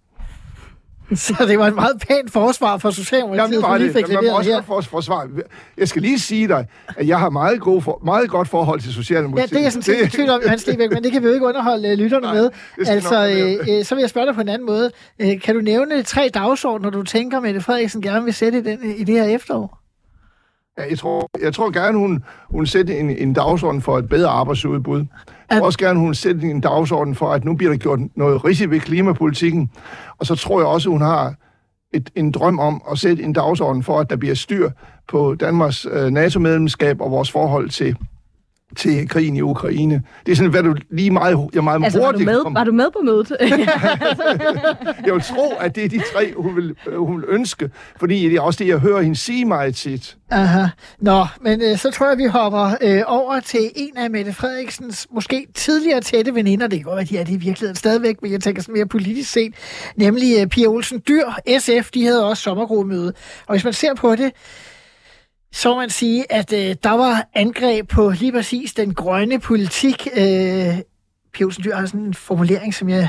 Så 1.14 1.44
det 1.48 1.59
var 1.59 1.66
et 1.66 1.74
meget 1.74 2.04
pænt 2.09 2.32
forsvar 2.32 2.78
for 2.78 2.90
Socialdemokratiet. 2.90 3.42
Jamen, 3.42 3.52
det 3.52 3.62
var 3.62 3.78
det. 3.78 3.92
Fik 3.92 4.09
man 4.09 4.30
også 4.30 4.50
her. 4.50 4.82
forsvar. 4.82 5.28
Jeg 5.78 5.88
skal 5.88 6.02
lige 6.02 6.18
sige 6.18 6.48
dig, 6.48 6.66
at 6.96 7.09
jeg 7.09 7.18
har 7.18 7.30
meget, 7.30 7.61
gode 7.61 7.82
for, 7.82 8.00
meget 8.04 8.30
godt 8.30 8.48
forhold 8.48 8.80
til 8.80 8.92
Socialdemokratiet. 8.92 9.52
Ja, 9.52 9.56
det 9.56 9.61
er 9.61 9.64
jeg 9.64 9.72
sådan 9.72 9.82
set 9.82 10.12
tvivl 10.12 10.30
om, 10.30 10.40
Hans 10.46 10.66
Lebeck, 10.66 10.92
men 10.92 11.04
det 11.04 11.12
kan 11.12 11.22
vi 11.22 11.26
jo 11.28 11.34
ikke 11.34 11.46
underholde 11.46 11.92
uh, 11.92 11.98
lytterne 11.98 12.26
Nej, 12.26 12.34
med. 12.34 12.50
Altså, 12.86 13.26
øh, 13.26 13.78
øh, 13.78 13.84
så 13.84 13.94
vil 13.94 14.02
jeg 14.02 14.11
spørge 14.11 14.26
dig 14.26 14.34
på 14.34 14.40
en 14.40 14.48
anden 14.48 14.66
måde. 14.66 14.90
Øh, 15.18 15.40
kan 15.40 15.54
du 15.54 15.61
nævne 15.61 16.02
tre 16.02 16.30
dagsordner, 16.34 16.90
du 16.90 17.02
tænker, 17.02 17.40
Mette 17.40 17.61
Frederiksen 17.61 18.02
gerne 18.02 18.24
vil 18.24 18.34
sætte 18.34 18.59
i, 18.59 18.62
den, 18.62 18.94
i 18.96 19.04
det 19.04 19.14
her 19.14 19.24
efterår? 19.24 19.78
Jeg, 20.91 20.99
tror, 20.99 21.31
jeg 21.43 21.55
tror 21.55 21.70
gerne, 21.70 21.99
hun, 21.99 22.24
hun 22.51 22.66
sætter 22.66 22.95
en, 22.95 23.11
en 23.11 23.33
dagsorden 23.33 23.83
for 23.83 23.99
et 23.99 24.09
bedre 24.09 24.29
arbejdsudbud. 24.29 25.05
Jeg 25.51 25.59
tror 25.59 25.66
også 25.66 25.79
gerne, 25.79 26.01
hun 26.01 26.14
sætter 26.14 26.51
en 26.51 26.61
dagsorden 26.61 27.14
for, 27.14 27.33
at 27.33 27.45
nu 27.45 27.55
bliver 27.55 27.72
der 27.72 27.79
gjort 27.79 28.01
noget 28.14 28.45
rigtigt 28.45 28.70
ved 28.70 28.81
klimapolitikken. 28.81 29.70
Og 30.18 30.26
så 30.26 30.35
tror 30.35 30.61
jeg 30.61 30.66
også, 30.66 30.91
hun 30.91 31.01
har 31.01 31.35
et, 31.95 32.11
en 32.14 32.33
drøm 32.33 32.59
om 32.59 32.83
at 32.91 32.99
sætte 32.99 33.22
en 33.22 33.33
dagsorden 33.33 33.83
for, 33.83 34.01
at 34.01 34.11
der 34.11 34.16
bliver 34.16 34.35
styr 34.35 34.70
på 35.09 35.35
Danmarks 35.35 35.87
øh, 35.91 36.11
NATO-medlemskab 36.11 37.01
og 37.01 37.11
vores 37.11 37.31
forhold 37.31 37.70
til 37.70 37.97
til 38.76 39.08
krigen 39.08 39.36
i 39.36 39.40
Ukraine. 39.40 40.02
Det 40.26 40.32
er 40.32 40.36
sådan, 40.36 40.50
hvad 40.50 40.62
du 40.62 40.74
lige 40.90 41.10
meget, 41.10 41.48
jeg 41.54 41.64
meget 41.64 41.84
altså, 41.84 41.98
hurtigt... 41.98 42.26
Var 42.26 42.32
du, 42.32 42.44
med, 42.44 42.52
var 42.52 42.64
du 42.64 42.72
med 42.72 42.90
på 42.90 42.98
mødet? 43.04 43.32
jeg 45.06 45.14
vil 45.14 45.22
tro, 45.22 45.52
at 45.60 45.74
det 45.74 45.84
er 45.84 45.88
de 45.88 46.00
tre, 46.12 46.34
hun 46.36 46.56
vil, 46.56 46.74
hun 46.96 47.16
vil 47.16 47.24
ønske, 47.28 47.70
fordi 47.96 48.28
det 48.28 48.36
er 48.36 48.40
også 48.40 48.64
det, 48.64 48.68
jeg 48.68 48.78
hører 48.78 49.00
hende 49.00 49.16
sige 49.16 49.44
meget 49.44 49.74
tit. 49.74 50.16
Aha. 50.30 50.66
Nå, 50.98 51.26
men 51.40 51.62
øh, 51.62 51.78
så 51.78 51.90
tror 51.90 52.08
jeg, 52.08 52.18
vi 52.18 52.26
hopper 52.26 52.74
øh, 52.80 53.02
over 53.06 53.40
til 53.40 53.70
en 53.76 53.96
af 53.96 54.10
Mette 54.10 54.32
Frederiksens 54.32 55.06
måske 55.10 55.46
tidligere 55.54 56.00
tætte 56.00 56.34
veninder. 56.34 56.66
Det 56.66 56.78
kan 56.78 56.84
godt 56.84 56.96
være, 56.96 57.04
de 57.04 57.18
er 57.18 57.24
det 57.24 57.32
i 57.32 57.36
virkeligheden 57.36 57.76
stadigvæk, 57.76 58.22
men 58.22 58.32
jeg 58.32 58.40
tænker 58.40 58.62
sådan 58.62 58.74
mere 58.74 58.86
politisk 58.86 59.32
set. 59.32 59.54
Nemlig 59.96 60.40
øh, 60.40 60.46
Pia 60.46 60.66
Olsen 60.66 61.02
Dyr, 61.08 61.24
SF, 61.58 61.90
de 61.90 62.04
havde 62.04 62.28
også 62.28 62.42
sommergruppemøde. 62.42 63.12
Og 63.46 63.54
hvis 63.54 63.64
man 63.64 63.72
ser 63.72 63.94
på 63.94 64.16
det, 64.16 64.32
så 65.53 65.76
man 65.76 65.90
sige, 65.90 66.32
at 66.32 66.53
øh, 66.53 66.76
der 66.82 66.90
var 66.90 67.28
angreb 67.34 67.88
på 67.88 68.11
lige 68.11 68.32
præcis 68.32 68.74
den 68.74 68.94
grønne 68.94 69.40
politik. 69.40 70.09
Øh, 70.16 70.78
Pia 71.32 71.44
Olsen 71.46 71.64
Dyr 71.64 71.74
har 71.74 71.86
sådan 71.86 72.01
en 72.01 72.14
formulering, 72.14 72.74
som 72.74 72.88
jeg 72.88 73.09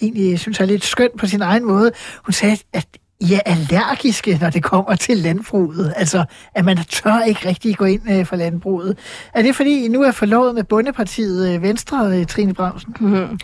egentlig 0.00 0.38
synes 0.38 0.60
er 0.60 0.64
lidt 0.64 0.84
skøn 0.84 1.10
på 1.18 1.26
sin 1.26 1.42
egen 1.42 1.64
måde. 1.64 1.92
Hun 2.24 2.32
sagde, 2.32 2.56
at 2.72 2.86
er 3.20 3.40
allergiske, 3.46 4.38
når 4.40 4.50
det 4.50 4.62
kommer 4.62 4.94
til 4.94 5.16
landbruget. 5.16 5.92
Altså, 5.96 6.24
at 6.54 6.64
man 6.64 6.76
tør 6.76 7.20
ikke 7.28 7.48
rigtig 7.48 7.76
gå 7.76 7.84
ind 7.84 8.00
øh, 8.10 8.26
for 8.26 8.36
landbruget. 8.36 8.98
Er 9.34 9.42
det 9.42 9.56
fordi, 9.56 9.84
I 9.84 9.88
nu 9.88 10.02
er 10.02 10.10
forlovet 10.10 10.54
med 10.54 10.64
bundepartiet 10.64 11.54
øh, 11.54 11.62
Venstre, 11.62 12.18
øh, 12.18 12.26
Trine 12.26 12.54
Brausen? 12.54 12.94
Mm-hmm. 13.00 13.38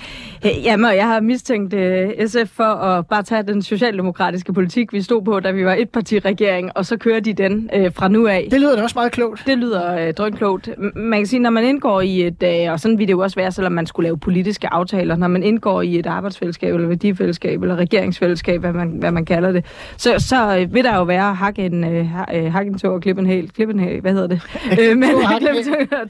Jamen, 0.45 0.97
jeg 0.97 1.07
har 1.07 1.21
mistænkt 1.21 1.75
øh, 1.75 2.29
SF 2.29 2.51
for 2.53 2.65
at 2.65 3.07
bare 3.07 3.23
tage 3.23 3.43
den 3.43 3.63
socialdemokratiske 3.63 4.53
politik, 4.53 4.93
vi 4.93 5.03
stod 5.03 5.23
på, 5.23 5.41
da 5.41 5.51
vi 5.51 5.65
var 5.65 5.75
et 5.75 5.91
parti-regering, 5.91 6.71
og 6.75 6.87
så 6.87 6.97
kører 6.97 7.21
de 7.21 7.33
den 7.33 7.71
øh, 7.75 7.93
fra 7.95 8.09
nu 8.09 8.27
af. 8.27 8.49
Det 8.51 8.61
lyder 8.61 8.77
da 8.77 8.83
også 8.83 8.99
meget 8.99 9.13
klogt. 9.13 9.43
Det 9.47 9.59
lyder 9.59 10.07
øh, 10.07 10.15
drønklogt. 10.15 10.69
Man 10.97 11.19
kan 11.19 11.27
sige, 11.27 11.41
når 11.41 11.51
man 11.51 11.65
indgår 11.65 12.01
i 12.01 12.27
et, 12.27 12.43
øh, 12.43 12.73
og 12.73 12.81
sådan 12.81 12.99
vil 12.99 13.09
det 13.09 13.13
jo 13.13 13.19
også 13.19 13.37
være, 13.37 13.53
selvom 13.53 13.73
man 13.73 13.87
skulle 13.87 14.07
lave 14.07 14.19
politiske 14.19 14.69
aftaler, 14.69 15.17
når 15.17 15.29
man 15.29 15.43
indgår 15.43 15.83
i 15.83 15.99
et 15.99 16.07
arbejdsfællesskab, 16.07 16.75
eller 16.75 16.89
værdifællesskab, 16.89 17.63
eller 17.63 17.77
regeringsfællesskab, 17.77 18.61
hvad 18.61 18.73
man, 18.73 18.89
hvad 18.89 19.11
man 19.13 19.25
kalder 19.25 19.53
det, 19.53 19.66
så, 19.97 20.15
så 20.19 20.59
øh, 20.59 20.75
vil 20.75 20.85
der 20.85 20.97
jo 20.97 21.03
være 21.03 21.35
hakke 21.35 21.67
en, 21.67 21.85
øh, 21.85 22.09
øh 22.35 22.53
hakke 22.53 22.71
en 22.71 22.79
tog 22.79 22.95
og 22.95 23.01
klippe 23.01 23.23
en 23.23 23.27
hæl, 23.27 23.51
klippe 23.51 23.75
en 23.75 23.81
hæl, 23.81 24.01
hvad 24.01 24.13
hedder 24.13 24.27
det? 24.27 24.43
øh, 24.81 24.97
men, 24.97 25.09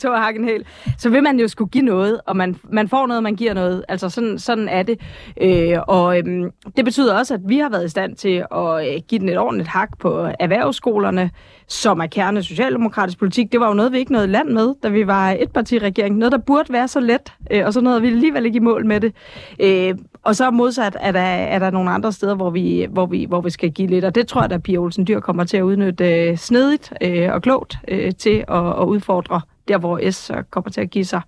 tog 0.01 0.13
og 0.13 0.23
hakke 0.23 0.41
en 0.41 0.45
hæl. 0.45 0.65
Så 0.99 1.11
vil 1.11 1.23
man 1.23 1.41
jo 1.41 1.49
skulle 1.49 1.71
give 1.71 1.85
noget, 1.85 2.21
og 2.27 2.37
man, 2.37 2.57
man 2.63 2.89
får 2.89 3.07
noget, 3.07 3.23
man 3.23 3.37
giver 3.37 3.55
noget. 3.55 3.85
Altså 3.89 4.09
sådan, 4.09 4.39
sådan 4.39 4.69
er 4.69 4.83
det. 4.83 5.01
Øh, 5.41 5.79
og 5.89 6.19
øh, 6.19 6.51
det 6.77 6.85
betyder 6.85 7.19
også, 7.19 7.35
at 7.35 7.41
vi 7.45 7.59
har 7.59 7.69
været 7.69 7.85
i 7.85 7.89
stand 7.89 8.17
til 8.17 8.45
at 8.55 8.95
øh, 8.95 9.01
give 9.09 9.19
den 9.19 9.29
et 9.29 9.39
ordentligt 9.39 9.69
hak 9.69 9.99
på 9.99 10.29
erhvervsskolerne, 10.41 11.31
som 11.69 12.01
er 12.01 12.07
kerne 12.07 12.43
socialdemokratisk 12.43 13.19
politik. 13.19 13.53
Det 13.53 13.61
var 13.61 13.69
jo 13.69 13.75
noget, 13.75 13.93
vi 13.93 13.99
ikke 13.99 14.13
nåede 14.13 14.27
land 14.27 14.49
med, 14.49 14.75
da 14.83 14.89
vi 14.89 15.07
var 15.07 15.31
et 15.31 15.51
parti-regering. 15.51 16.17
Noget, 16.17 16.33
der 16.33 16.39
burde 16.39 16.73
være 16.73 16.89
så 16.89 17.01
let, 17.01 17.33
øh, 17.51 17.67
og 17.67 17.73
så 17.73 17.81
noget, 17.81 18.03
vi 18.03 18.07
alligevel 18.07 18.47
ikke 18.47 18.57
i 18.57 18.61
mål 18.61 18.87
med 18.87 19.01
det. 19.01 19.15
Øh, 19.61 19.95
og 20.27 20.37
så 20.37 20.51
modsat 20.51 20.97
er 21.01 21.13
der, 21.13 21.21
er 21.21 21.59
der 21.59 21.71
nogle 21.71 21.91
andre 21.91 22.13
steder, 22.13 22.35
hvor 22.35 22.51
vi, 22.51 22.87
hvor, 22.91 23.07
vi, 23.07 23.25
hvor 23.25 23.41
vi 23.41 23.51
skal 23.51 23.71
give 23.73 23.89
lidt, 23.89 24.05
og 24.05 24.15
det 24.15 24.29
tror 24.29 24.43
jeg, 24.43 24.53
at 24.53 24.63
Pia 24.63 24.79
Olsen 24.79 25.07
Dyr 25.07 25.21
kommer 25.21 25.45
til 25.45 25.57
at 25.57 25.63
udnytte 25.63 26.15
øh, 26.15 26.37
snedigt 26.37 26.93
øh, 27.01 27.33
og 27.33 27.43
klogt 27.43 27.79
øh, 27.89 28.15
til 28.15 28.45
at, 28.49 28.67
at 28.67 28.85
udfordre 28.85 29.41
der, 29.69 29.79
hvor 29.79 30.11
S 30.11 30.31
øh, 30.31 30.37
kommer 30.51 30.71
til 30.71 30.81
at 30.81 30.91
give 30.91 31.05
sig. 31.05 31.21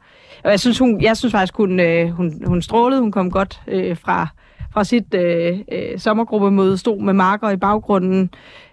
Og 0.44 0.50
jeg 0.50 0.60
synes, 0.60 0.78
hun, 0.78 1.00
jeg 1.00 1.16
synes 1.16 1.32
faktisk, 1.32 1.56
hun, 1.56 1.80
øh, 1.80 2.10
hun, 2.10 2.42
hun 2.46 2.62
strålede. 2.62 3.00
Hun 3.00 3.12
kom 3.12 3.30
godt 3.30 3.60
øh, 3.68 3.96
fra, 3.96 4.26
fra 4.72 4.84
sit 4.84 5.14
øh, 5.14 5.58
øh, 5.72 5.98
sommergruppemøde, 5.98 6.78
stod 6.78 7.00
med 7.00 7.12
marker 7.12 7.50
i 7.50 7.56
baggrunden 7.56 8.30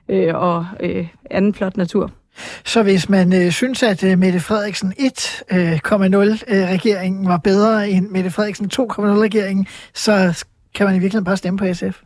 øh, 0.09 0.36
og 0.36 0.65
øh, 0.80 1.07
anden 1.30 1.53
flot 1.53 1.78
natur. 1.78 2.11
Så 2.65 2.83
hvis 2.83 3.09
man 3.09 3.33
øh, 3.33 3.51
synes, 3.51 3.83
at 3.83 4.03
øh, 4.03 4.19
Mette 4.19 4.39
Frederiksen 4.39 4.93
1,0-regeringen 4.99 7.25
øh, 7.25 7.29
var 7.29 7.38
bedre 7.38 7.89
end 7.89 8.09
Mette 8.09 8.31
Frederiksen 8.31 8.69
2,0-regeringen, 8.73 9.67
så 9.93 10.43
kan 10.75 10.86
man 10.86 10.95
i 10.95 10.99
virkeligheden 10.99 11.25
bare 11.25 11.38
stemme 11.38 11.57
på 11.57 11.65
SF? 11.73 12.01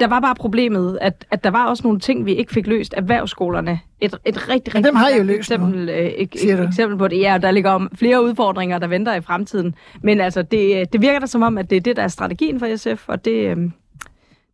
Der 0.00 0.06
var 0.06 0.20
bare 0.20 0.34
problemet, 0.34 0.98
at, 1.00 1.26
at 1.30 1.44
der 1.44 1.50
var 1.50 1.66
også 1.66 1.82
nogle 1.82 2.00
ting, 2.00 2.26
vi 2.26 2.34
ikke 2.34 2.52
fik 2.52 2.66
løst. 2.66 2.94
Erhvervsskolerne. 2.96 3.80
Et, 4.00 4.14
et 4.24 4.48
rigtig, 4.48 4.74
rigtig 4.74 4.84
dem 4.84 4.96
har 4.96 5.08
I 5.08 5.16
jo 5.16 5.22
løst 5.22 5.38
eksempel, 5.38 5.88
øh, 5.88 5.96
ek, 5.96 6.36
eksempel 6.42 6.98
på 6.98 7.08
det. 7.08 7.20
Ja, 7.20 7.38
der 7.42 7.50
ligger 7.50 7.70
om 7.70 7.90
flere 7.94 8.24
udfordringer, 8.24 8.78
der 8.78 8.86
venter 8.86 9.14
i 9.14 9.20
fremtiden. 9.20 9.74
Men 10.02 10.20
altså, 10.20 10.42
det, 10.42 10.92
det 10.92 11.00
virker 11.00 11.18
da 11.18 11.26
som 11.26 11.42
om, 11.42 11.58
at 11.58 11.70
det 11.70 11.76
er 11.76 11.80
det, 11.80 11.96
der 11.96 12.02
er 12.02 12.08
strategien 12.08 12.60
for 12.60 12.76
SF, 12.76 13.08
og 13.08 13.24
det, 13.24 13.32
øh, 13.32 13.56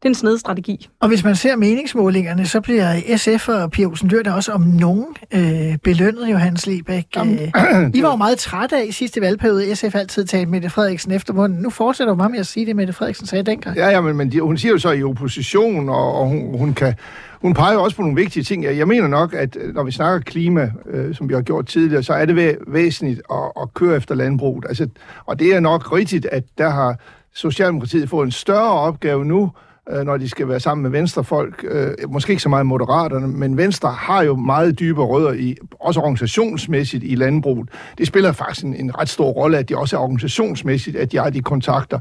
det 0.03 0.07
er 0.07 0.11
en 0.11 0.15
snedstrategi. 0.15 0.89
Og 1.01 1.09
hvis 1.09 1.25
man 1.25 1.37
ser 1.37 1.57
meningsmålingerne, 1.57 2.47
så 2.47 2.61
bliver 2.61 3.17
SF 3.17 3.49
og 3.49 3.71
Pia 3.71 3.87
Olsen 3.87 4.11
Dyr 4.11 4.23
der 4.23 4.33
også 4.33 4.53
om 4.53 4.61
nogen 4.61 5.07
øh, 5.35 5.79
belønnet, 5.85 6.31
Johannes 6.31 6.67
Lebæk. 6.67 7.07
Øh, 7.19 7.25
I 7.99 8.03
var 8.03 8.11
jo 8.11 8.17
meget 8.17 8.39
trætte 8.39 8.77
af 8.77 8.85
i 8.89 8.93
sidste 8.93 9.21
valgperiode. 9.21 9.77
SF 9.77 9.95
altid 9.95 10.25
talte 10.25 10.51
Mette 10.51 10.71
Frederiksen 10.71 11.13
efter 11.13 11.35
munden. 11.35 11.59
Nu 11.63 11.71
fortsætter 11.71 12.15
meget 12.15 12.31
med 12.31 12.39
at 12.39 12.47
sige 12.47 12.67
det, 12.67 12.77
Mette 12.77 12.93
Frederiksen 12.93 13.27
sagde 13.27 13.43
dengang. 13.43 13.77
Ja, 13.77 13.89
ja, 13.89 14.01
men, 14.01 14.17
men 14.17 14.33
de, 14.33 14.41
hun 14.41 14.59
siger 14.59 14.73
jo 14.73 14.79
så 14.79 14.91
i 14.91 15.03
opposition, 15.03 15.89
og, 15.89 16.15
og 16.15 16.29
hun, 16.29 16.59
hun 16.59 16.75
kan... 16.75 16.95
Hun 17.41 17.55
peger 17.55 17.77
også 17.77 17.97
på 17.97 18.03
nogle 18.03 18.17
vigtige 18.17 18.43
ting. 18.43 18.65
Jeg 18.65 18.89
mener 18.89 19.09
nok, 19.09 19.35
at 19.35 19.57
øh, 19.61 19.75
når 19.75 19.83
vi 19.83 19.91
snakker 19.91 20.21
klima, 20.21 20.71
øh, 20.91 21.15
som 21.15 21.29
vi 21.29 21.35
har 21.35 21.43
gjort 21.43 21.67
tidligere, 21.67 22.03
så 22.03 22.13
er 22.13 22.25
det 22.25 22.35
væ- 22.49 22.65
væsentligt 22.73 23.23
at, 23.33 23.53
at 23.63 23.75
køre 23.75 23.97
efter 23.97 24.15
landbruget. 24.15 24.65
Altså, 24.69 24.89
og 25.27 25.39
det 25.39 25.55
er 25.55 25.61
nok 25.61 25.93
rigtigt, 25.93 26.27
at 26.27 26.45
der 26.59 26.71
har 26.71 26.97
Socialdemokratiet 27.35 28.09
fået 28.09 28.27
en 28.27 28.33
større 28.33 28.73
opgave 28.73 29.25
nu, 29.25 29.51
øh, 29.91 30.05
når 30.05 30.17
de 30.17 30.29
skal 30.29 30.49
være 30.49 30.61
sammen 30.61 30.83
med 30.83 30.91
venstrefolk. 30.91 31.65
Øh, 31.69 31.95
måske 32.09 32.31
ikke 32.31 32.43
så 32.43 32.49
meget 32.49 32.67
moderaterne, 32.67 33.29
men 33.29 33.57
Venstre 33.57 33.91
har 33.91 34.23
jo 34.23 34.37
meget 34.37 34.79
dybe 34.79 35.05
rødder 35.05 35.33
i, 35.33 35.57
også 35.81 36.01
organisationsmæssigt 36.01 37.05
i 37.05 37.15
landbruget. 37.15 37.69
Det 37.99 38.07
spiller 38.07 38.33
faktisk 38.33 38.65
en, 38.65 38.75
en 38.75 38.99
ret 38.99 39.09
stor 39.09 39.31
rolle, 39.31 39.59
at 39.59 39.69
de 39.69 39.77
også 39.77 39.97
er 39.97 40.01
organisationsmæssigt, 40.01 40.97
at 40.97 41.13
de 41.13 41.17
har 41.17 41.31
de 41.31 41.43
kontakter. 41.43 41.99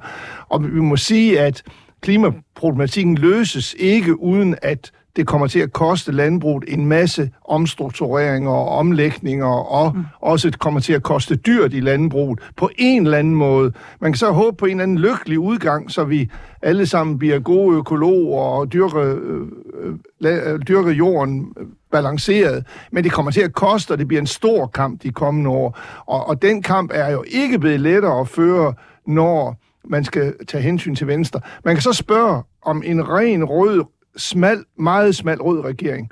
Og 0.50 0.64
vi 0.64 0.80
må 0.80 0.98
sige, 0.98 1.40
at 1.40 1.64
klimaproblematikken 2.02 3.16
løses 3.16 3.76
ikke 3.80 4.20
uden 4.20 4.56
at 4.62 4.92
det 5.20 5.28
kommer 5.28 5.48
til 5.48 5.60
at 5.60 5.74
koste 5.74 6.12
landbruget 6.12 6.64
en 6.68 6.86
masse 6.86 7.32
omstruktureringer 7.46 8.52
og 8.52 8.70
omlægninger, 8.70 9.48
og 9.48 9.96
mm. 9.96 10.04
også 10.22 10.50
det 10.50 10.60
kommer 10.60 10.80
til 10.80 10.94
at 10.94 11.04
koste 11.04 11.36
dyrt 11.36 11.74
i 11.74 11.80
landbruget 11.80 12.40
på 12.56 12.70
en 12.78 13.06
eller 13.06 13.18
anden 13.18 13.36
måde. 13.36 13.72
Man 14.02 14.12
kan 14.12 14.18
så 14.18 14.32
håbe 14.32 14.58
på 14.58 14.66
en 14.66 14.72
eller 14.72 14.84
anden 14.84 14.98
lykkelig 14.98 15.40
udgang, 15.40 15.92
så 15.92 16.04
vi 16.04 16.30
alle 16.62 16.86
sammen 16.86 17.20
bliver 17.20 17.40
gode 17.40 17.78
økologer 17.78 18.42
og 18.42 18.74
dyrker, 18.74 19.16
øh, 19.82 19.94
øh, 20.22 20.60
dyrker 20.68 20.92
jorden 20.92 21.54
balanceret, 21.92 22.66
men 22.92 23.04
det 23.04 23.12
kommer 23.12 23.32
til 23.32 23.42
at 23.42 23.54
koste, 23.54 23.92
og 23.92 23.98
det 23.98 24.08
bliver 24.08 24.22
en 24.22 24.28
stor 24.28 24.68
kamp 24.68 25.04
de 25.04 25.12
kommende 25.12 25.50
år. 25.50 25.80
Og, 26.06 26.28
og 26.28 26.42
den 26.42 26.62
kamp 26.62 26.92
er 26.94 27.12
jo 27.12 27.24
ikke 27.28 27.60
blevet 27.60 27.80
lettere 27.80 28.20
at 28.20 28.28
føre, 28.28 28.74
når 29.08 29.56
man 29.88 30.04
skal 30.04 30.34
tage 30.48 30.64
hensyn 30.64 30.96
til 30.96 31.08
Venstre. 31.08 31.42
Man 31.66 31.76
kan 31.76 31.82
så 31.82 31.94
spørge, 31.94 32.44
om 32.62 32.84
en 32.86 33.10
ren 33.10 33.44
rød 33.44 33.84
smal, 34.20 34.64
meget 34.78 35.16
smal 35.16 35.42
rød 35.42 35.66
regering 35.66 36.12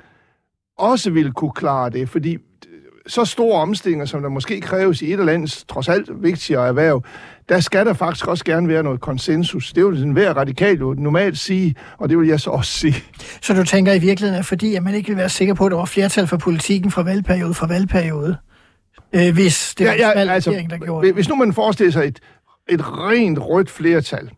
også 0.78 1.10
ville 1.10 1.32
kunne 1.32 1.52
klare 1.52 1.90
det, 1.90 2.08
fordi 2.08 2.38
så 3.06 3.24
store 3.24 3.60
omstillinger, 3.60 4.06
som 4.06 4.22
der 4.22 4.28
måske 4.28 4.60
kræves 4.60 5.02
i 5.02 5.12
et 5.12 5.20
eller 5.20 5.32
andet 5.32 5.64
trods 5.68 5.88
alt 5.88 6.22
vigtigere 6.22 6.68
erhverv, 6.68 7.02
der 7.48 7.60
skal 7.60 7.86
der 7.86 7.92
faktisk 7.92 8.26
også 8.26 8.44
gerne 8.44 8.68
være 8.68 8.82
noget 8.82 9.00
konsensus. 9.00 9.72
Det 9.72 9.80
jo 9.80 9.94
den 9.94 10.12
hver 10.12 10.34
radikal 10.34 10.78
jo 10.78 10.94
normalt 10.98 11.38
sige, 11.38 11.74
og 11.98 12.08
det 12.08 12.18
vil 12.18 12.28
jeg 12.28 12.40
så 12.40 12.50
også 12.50 12.72
sige. 12.72 12.94
Så 13.42 13.54
du 13.54 13.64
tænker 13.64 13.92
i 13.92 13.98
virkeligheden, 13.98 14.38
at 14.38 14.46
fordi 14.46 14.74
at 14.74 14.82
man 14.82 14.94
ikke 14.94 15.08
vil 15.08 15.16
være 15.16 15.28
sikker 15.28 15.54
på, 15.54 15.66
at 15.66 15.70
der 15.70 15.76
var 15.76 15.84
flertal 15.84 16.26
for 16.26 16.36
politikken 16.36 16.90
fra 16.90 17.02
valgperiode 17.02 17.54
fra 17.54 17.66
valgperiode, 17.66 18.36
øh, 19.12 19.34
hvis 19.34 19.74
det 19.74 19.84
ja, 19.84 19.90
var 19.90 19.96
ja, 19.96 20.22
en 20.22 20.28
altså, 20.28 20.50
regering, 20.50 20.70
der 20.70 20.78
gjorde 20.78 21.06
det? 21.06 21.14
Hvis 21.14 21.28
nu 21.28 21.34
man 21.34 21.52
forestiller 21.52 21.92
sig 21.92 22.04
et, 22.04 22.20
et 22.68 22.80
rent 22.98 23.38
rødt 23.38 23.70
flertal, 23.70 24.30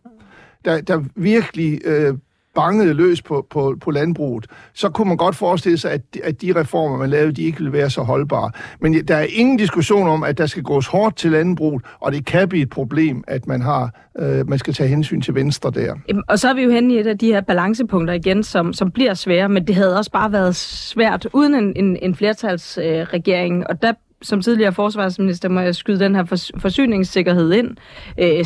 der, 0.65 0.81
der 0.81 1.03
virkelig 1.15 1.81
øh, 1.85 2.13
bangede 2.55 2.93
løs 2.93 3.21
på, 3.21 3.47
på, 3.49 3.75
på 3.81 3.91
landbruget, 3.91 4.47
så 4.73 4.89
kunne 4.89 5.07
man 5.07 5.17
godt 5.17 5.35
forestille 5.35 5.77
sig, 5.77 5.91
at, 5.91 6.01
at 6.23 6.41
de 6.41 6.53
reformer, 6.55 6.97
man 6.97 7.09
lavede, 7.09 7.31
de 7.31 7.43
ikke 7.43 7.57
ville 7.57 7.73
være 7.73 7.89
så 7.89 8.01
holdbare. 8.01 8.51
Men 8.79 9.07
der 9.07 9.15
er 9.15 9.25
ingen 9.29 9.57
diskussion 9.57 10.07
om, 10.07 10.23
at 10.23 10.37
der 10.37 10.45
skal 10.45 10.63
gås 10.63 10.87
hårdt 10.87 11.15
til 11.17 11.31
landbruget, 11.31 11.83
og 11.99 12.11
det 12.11 12.25
kan 12.25 12.49
blive 12.49 12.63
et 12.63 12.69
problem, 12.69 13.23
at 13.27 13.47
man 13.47 13.61
har 13.61 13.89
øh, 14.19 14.49
man 14.49 14.59
skal 14.59 14.73
tage 14.73 14.89
hensyn 14.89 15.21
til 15.21 15.35
Venstre 15.35 15.71
der. 15.71 15.95
Og 16.27 16.39
så 16.39 16.49
er 16.49 16.53
vi 16.53 16.61
jo 16.61 16.71
henne 16.71 16.93
i 16.93 16.99
et 16.99 17.07
af 17.07 17.17
de 17.17 17.27
her 17.27 17.41
balancepunkter 17.41 18.13
igen, 18.13 18.43
som, 18.43 18.73
som 18.73 18.91
bliver 18.91 19.13
svære, 19.13 19.49
men 19.49 19.67
det 19.67 19.75
havde 19.75 19.97
også 19.97 20.11
bare 20.11 20.31
været 20.31 20.55
svært 20.55 21.27
uden 21.33 21.55
en, 21.55 21.73
en, 21.75 21.97
en 22.01 22.15
flertalsregering, 22.15 23.59
øh, 23.59 23.65
og 23.69 23.81
der 23.81 23.93
som 24.21 24.41
tidligere 24.41 24.73
forsvarsminister 24.73 25.49
må 25.49 25.59
jeg 25.59 25.75
skyde 25.75 25.99
den 25.99 26.15
her 26.15 26.51
forsyningssikkerhed 26.57 27.53
ind, 27.53 27.77
øh, 28.19 28.45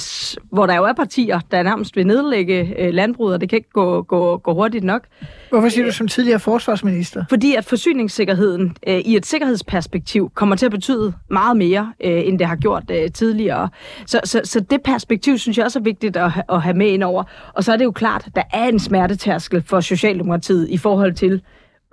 hvor 0.51 0.65
der 0.65 0.75
jo 0.75 0.83
er 0.83 0.93
partier, 0.93 1.39
der 1.51 1.63
nærmest 1.63 1.95
vil 1.95 2.07
nedlægge 2.07 2.75
øh, 2.79 2.93
landbruget, 2.93 3.33
og 3.33 3.41
det 3.41 3.49
kan 3.49 3.57
ikke 3.57 3.69
gå, 3.69 4.01
gå, 4.01 4.37
gå 4.37 4.53
hurtigt 4.53 4.83
nok. 4.83 5.03
Hvorfor 5.49 5.69
siger 5.69 5.85
du 5.85 5.91
som 5.91 6.07
tidligere 6.07 6.39
forsvarsminister? 6.39 7.25
Fordi 7.29 7.55
at 7.55 7.65
forsyningssikkerheden 7.65 8.75
øh, 8.87 8.99
i 8.99 9.15
et 9.15 9.25
sikkerhedsperspektiv 9.25 10.31
kommer 10.33 10.55
til 10.55 10.65
at 10.65 10.71
betyde 10.71 11.13
meget 11.29 11.57
mere, 11.57 11.93
øh, 12.03 12.27
end 12.27 12.39
det 12.39 12.47
har 12.47 12.55
gjort 12.55 12.83
øh, 12.91 13.11
tidligere. 13.11 13.69
Så, 14.05 14.19
så, 14.23 14.41
så 14.43 14.59
det 14.59 14.81
perspektiv 14.83 15.37
synes 15.37 15.57
jeg 15.57 15.65
også 15.65 15.79
er 15.79 15.83
vigtigt 15.83 16.17
at, 16.17 16.31
at 16.49 16.61
have 16.61 16.77
med 16.77 16.87
ind 16.87 17.03
over. 17.03 17.23
Og 17.53 17.63
så 17.63 17.73
er 17.73 17.77
det 17.77 17.85
jo 17.85 17.91
klart, 17.91 18.23
at 18.25 18.35
der 18.35 18.43
er 18.53 18.67
en 18.67 18.79
smertetærskel 18.79 19.63
for 19.65 19.79
Socialdemokratiet 19.79 20.69
i 20.69 20.77
forhold 20.77 21.13
til, 21.13 21.41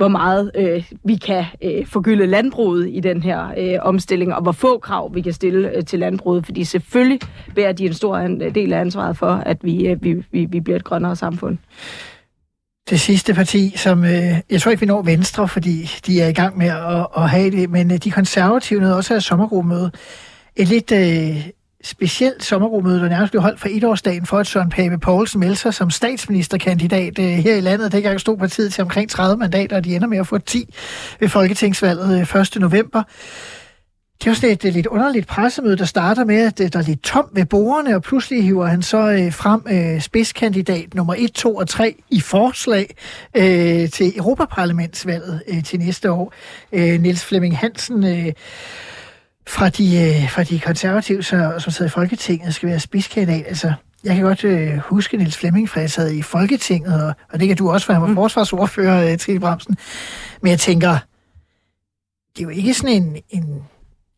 hvor 0.02 0.08
meget 0.08 0.50
øh, 0.54 0.84
vi 1.04 1.16
kan 1.16 1.44
øh, 1.62 1.86
forgylde 1.86 2.26
landbruget 2.26 2.88
i 2.90 3.00
den 3.00 3.22
her 3.22 3.54
øh, 3.58 3.78
omstilling, 3.82 4.34
og 4.34 4.42
hvor 4.42 4.52
få 4.52 4.78
krav 4.78 5.14
vi 5.14 5.20
kan 5.20 5.32
stille 5.32 5.76
øh, 5.76 5.84
til 5.84 5.98
landbruget, 5.98 6.46
fordi 6.46 6.64
selvfølgelig 6.64 7.20
bærer 7.54 7.72
de 7.72 7.86
en 7.86 7.94
stor 7.94 8.16
øh, 8.16 8.54
del 8.54 8.72
af 8.72 8.80
ansvaret 8.80 9.16
for, 9.16 9.30
at 9.46 9.56
vi, 9.62 9.86
øh, 9.86 10.04
vi, 10.04 10.24
vi, 10.32 10.44
vi 10.44 10.60
bliver 10.60 10.76
et 10.76 10.84
grønnere 10.84 11.16
samfund. 11.16 11.58
Det 12.90 13.00
sidste 13.00 13.34
parti, 13.34 13.72
som 13.76 14.04
øh, 14.04 14.40
jeg 14.50 14.60
tror 14.60 14.70
ikke, 14.70 14.80
vi 14.80 14.86
når 14.86 15.02
Venstre, 15.02 15.48
fordi 15.48 15.90
de 16.06 16.20
er 16.20 16.28
i 16.28 16.32
gang 16.32 16.58
med 16.58 16.66
at, 16.66 17.06
at 17.16 17.30
have 17.30 17.50
det, 17.50 17.70
men 17.70 17.92
øh, 17.92 17.98
de 17.98 18.10
konservative 18.10 18.80
nåede 18.80 18.96
også 18.96 19.14
af 19.14 19.22
sommergruppemøde. 19.22 19.90
Et 20.56 20.68
lidt 20.68 20.92
øh, 20.92 21.48
specielt 21.82 22.44
sommerrummøde, 22.44 23.00
der 23.00 23.08
nærmest 23.08 23.30
blev 23.30 23.42
holdt 23.42 23.60
for 23.60 23.68
etårsdagen 23.70 24.26
for, 24.26 24.38
at 24.38 24.46
Søren 24.46 24.70
Pape 24.70 24.98
Poulsen 24.98 25.40
meldte 25.40 25.60
sig 25.60 25.74
som 25.74 25.90
statsministerkandidat 25.90 27.18
øh, 27.18 27.24
her 27.24 27.56
i 27.56 27.60
landet. 27.60 27.92
Dengang 27.92 28.20
stod 28.20 28.36
partiet 28.36 28.72
til 28.72 28.82
omkring 28.82 29.10
30 29.10 29.36
mandater, 29.36 29.76
og 29.76 29.84
de 29.84 29.96
ender 29.96 30.08
med 30.08 30.18
at 30.18 30.26
få 30.26 30.38
10 30.38 30.74
ved 31.20 31.28
folketingsvalget 31.28 32.20
øh, 32.34 32.40
1. 32.40 32.56
november. 32.60 33.02
Det 34.22 34.28
er 34.28 34.30
jo 34.30 34.34
sådan 34.34 34.50
et 34.50 34.64
øh, 34.64 34.72
lidt 34.72 34.86
underligt 34.86 35.26
pressemøde, 35.26 35.76
der 35.76 35.84
starter 35.84 36.24
med, 36.24 36.46
at 36.46 36.60
øh, 36.60 36.72
der 36.72 36.78
er 36.78 36.82
lidt 36.82 37.02
tomt 37.02 37.28
ved 37.32 37.44
borgerne, 37.44 37.96
og 37.96 38.02
pludselig 38.02 38.44
hiver 38.44 38.66
han 38.66 38.82
så 38.82 39.10
øh, 39.10 39.32
frem 39.32 39.62
øh, 39.70 40.00
spidskandidat 40.00 40.94
nummer 40.94 41.14
1, 41.18 41.32
2 41.32 41.56
og 41.56 41.68
3 41.68 42.02
i 42.10 42.20
forslag 42.20 42.94
øh, 43.36 43.90
til 43.90 44.12
Europaparlamentsvalget 44.16 45.42
øh, 45.48 45.64
til 45.64 45.78
næste 45.78 46.12
år. 46.12 46.32
Øh, 46.72 47.00
Niels 47.00 47.24
Flemming 47.24 47.58
Hansen 47.58 48.04
øh, 48.04 48.32
fra 49.46 49.68
de, 49.68 49.96
øh, 49.96 50.30
fra 50.30 50.42
de 50.42 50.60
konservative, 50.60 51.22
så, 51.22 51.54
som 51.58 51.72
sidder 51.72 51.90
i 51.90 51.92
Folketinget, 51.92 52.54
skal 52.54 52.68
være 52.68 52.80
spidskandidat. 52.80 53.46
Altså, 53.46 53.72
jeg 54.04 54.14
kan 54.14 54.24
godt 54.24 54.44
øh, 54.44 54.78
huske 54.78 55.16
Niels 55.16 55.36
Flemming, 55.36 55.68
fra 55.68 55.80
jeg 55.80 55.90
sad 55.90 56.12
i 56.12 56.22
Folketinget, 56.22 57.04
og, 57.04 57.14
og 57.32 57.40
det 57.40 57.48
kan 57.48 57.56
du 57.56 57.70
også, 57.70 57.86
for 57.86 57.92
han 57.92 58.02
var 58.02 58.08
mm. 58.08 58.14
forsvarsordfører, 58.14 59.12
øh, 59.12 59.18
Trine 59.18 59.40
Bramsen. 59.40 59.76
Men 60.42 60.50
jeg 60.50 60.60
tænker, 60.60 60.98
det 62.36 62.40
er 62.40 62.42
jo 62.42 62.48
ikke 62.48 62.74
sådan 62.74 63.02
en, 63.02 63.16
en 63.30 63.62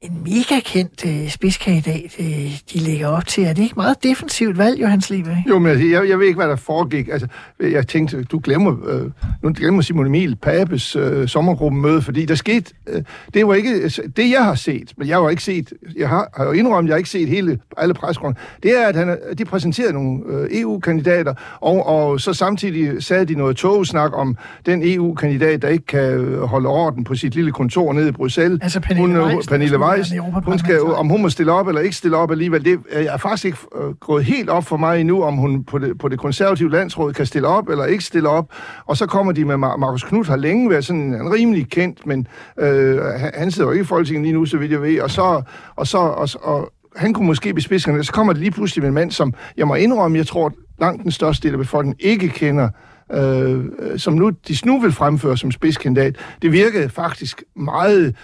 en 0.05 0.23
mega 0.25 0.61
kendt 0.65 1.07
øh, 1.07 1.31
spidskandidat, 1.31 2.17
øh, 2.19 2.27
de 2.73 2.79
lægger 2.79 3.09
op 3.09 3.27
til. 3.27 3.45
Er 3.45 3.53
det 3.53 3.63
ikke 3.63 3.75
meget 3.77 4.03
defensivt 4.03 4.59
valg, 4.59 4.81
Johannes 4.81 5.11
Liebe? 5.11 5.37
Jo, 5.49 5.59
men 5.59 5.71
altså, 5.71 5.87
jeg, 5.87 6.09
jeg 6.09 6.19
ved 6.19 6.27
ikke, 6.27 6.37
hvad 6.37 6.49
der 6.49 6.57
foregik. 6.57 7.09
Altså, 7.09 7.27
jeg 7.61 7.89
tænkte, 7.89 8.25
du 8.25 8.41
glemmer, 8.45 8.77
øh, 8.89 9.11
nu 9.43 9.53
glemmer 9.57 9.83
Simon 9.83 10.07
Emil 10.07 10.37
Papes 10.37 10.97
øh, 10.97 11.29
sommergruppemøde, 11.29 12.03
fordi 12.03 12.25
der 12.25 12.35
skete, 12.35 12.75
øh, 12.87 13.03
det 13.35 13.47
var 13.47 13.55
ikke 13.55 13.71
altså, 13.71 14.03
det, 14.17 14.31
jeg 14.31 14.45
har 14.45 14.55
set, 14.55 14.93
men 14.97 15.09
jeg 15.09 15.17
har 15.17 15.29
ikke 15.29 15.43
set, 15.43 15.73
jeg 15.97 16.09
har, 16.09 16.31
har 16.37 16.45
jo 16.45 16.53
indrømt, 16.53 16.89
jeg 16.89 16.95
har 16.95 16.99
ikke 16.99 17.11
set 17.11 17.29
hele, 17.29 17.59
alle 17.77 17.95
presgrunde, 17.95 18.39
det 18.63 18.81
er, 18.83 18.87
at 18.87 18.97
han, 18.97 19.19
de 19.39 19.45
præsenterede 19.45 19.93
nogle 19.93 20.23
øh, 20.29 20.61
EU-kandidater, 20.61 21.35
og, 21.61 21.87
og 21.87 22.21
så 22.21 22.33
samtidig 22.33 23.03
sagde 23.03 23.25
de 23.25 23.35
noget 23.35 23.57
togsnak 23.57 24.11
om 24.15 24.37
den 24.67 24.81
EU-kandidat, 24.85 25.63
der 25.63 25.69
ikke 25.69 25.87
kan 25.87 26.39
holde 26.39 26.69
orden 26.69 27.05
på 27.05 27.15
sit 27.15 27.35
lille 27.35 27.53
kontor 27.53 27.93
nede 27.93 28.09
i 28.09 28.13
Bruxelles. 28.13 28.59
Altså 28.63 28.81
Pernille 28.81 29.21
Hun, 29.21 29.33
Weiss, 29.35 29.49
Pernille 29.49 29.81
Undervejs. 29.99 30.45
Hun 30.47 30.59
skal, 30.59 30.83
om 30.83 31.09
hun 31.09 31.23
må 31.23 31.29
stille 31.29 31.53
op 31.53 31.69
eller 31.69 31.81
ikke 31.81 31.97
stille 31.97 32.17
op 32.17 32.31
alligevel, 32.31 32.65
det 32.65 32.79
er 32.91 33.17
faktisk 33.17 33.45
ikke 33.45 33.59
øh, 33.83 33.95
gået 33.95 34.25
helt 34.25 34.51
op 34.51 34.65
for 34.65 34.77
mig 34.77 35.01
endnu, 35.01 35.23
om 35.23 35.35
hun 35.37 35.65
på 35.65 35.79
det, 35.79 35.99
på 35.99 36.09
det 36.09 36.19
konservative 36.19 36.71
landsråd 36.71 37.13
kan 37.13 37.27
stille 37.27 37.49
op 37.49 37.69
eller 37.69 37.85
ikke 37.85 38.05
stille 38.05 38.29
op. 38.29 38.53
Og 38.87 38.97
så 38.97 39.07
kommer 39.07 39.33
de 39.33 39.45
med 39.45 39.55
Mar- 39.55 39.77
Markus 39.77 40.05
Knudt, 40.05 40.29
har 40.29 40.37
længe 40.37 40.71
været 40.71 40.85
sådan 40.85 41.15
en 41.15 41.33
rimelig 41.33 41.71
kendt, 41.71 42.07
men 42.07 42.27
øh, 42.59 42.99
han 43.35 43.51
sidder 43.51 43.69
jo 43.69 43.73
ikke 43.73 43.83
i 43.83 43.87
Folketinget 43.87 44.23
lige 44.23 44.35
nu, 44.35 44.45
så 44.45 44.59
vidt 44.59 44.73
jeg 44.73 44.83
ved. 44.83 45.01
Og 45.01 45.11
så, 45.11 45.43
og 45.77 45.87
så, 45.87 45.99
og, 45.99 46.29
og, 46.43 46.73
han 46.97 47.13
kunne 47.13 47.27
måske 47.27 47.55
blive 47.55 47.63
spidskandidat. 47.63 48.07
Så 48.07 48.13
kommer 48.13 48.33
det 48.33 48.41
lige 48.41 48.51
pludselig 48.51 48.83
med 48.83 48.89
en 48.89 48.95
mand, 48.95 49.11
som 49.11 49.35
jeg 49.57 49.67
må 49.67 49.75
indrømme, 49.75 50.19
jeg 50.19 50.27
tror, 50.27 50.53
langt 50.81 51.03
den 51.03 51.11
største 51.11 51.49
del 51.49 51.55
af 51.55 51.59
befolkningen 51.59 51.97
ikke 52.01 52.29
kender, 52.29 52.69
øh, 53.13 53.65
som 53.97 54.15
nu, 54.15 54.31
de 54.31 54.57
nu 54.65 54.81
vil 54.81 54.93
fremføre 54.93 55.37
som 55.37 55.51
spidskandidat. 55.51 56.17
Det 56.43 56.53
virkede 56.53 56.89
faktisk 56.89 57.43
meget 57.57 58.15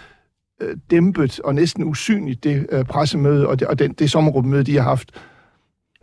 øh, 0.61 0.77
dæmpet 0.91 1.41
og 1.41 1.55
næsten 1.55 1.85
usynligt, 1.85 2.45
det 2.45 2.67
øh, 2.73 2.85
pressemøde 2.85 3.47
og 3.47 3.61
det, 3.61 3.69
og 3.69 3.79
den, 3.79 3.93
det 3.93 4.11
sommergruppemøde, 4.11 4.65
de 4.65 4.77
har 4.77 4.83
haft. 4.83 5.11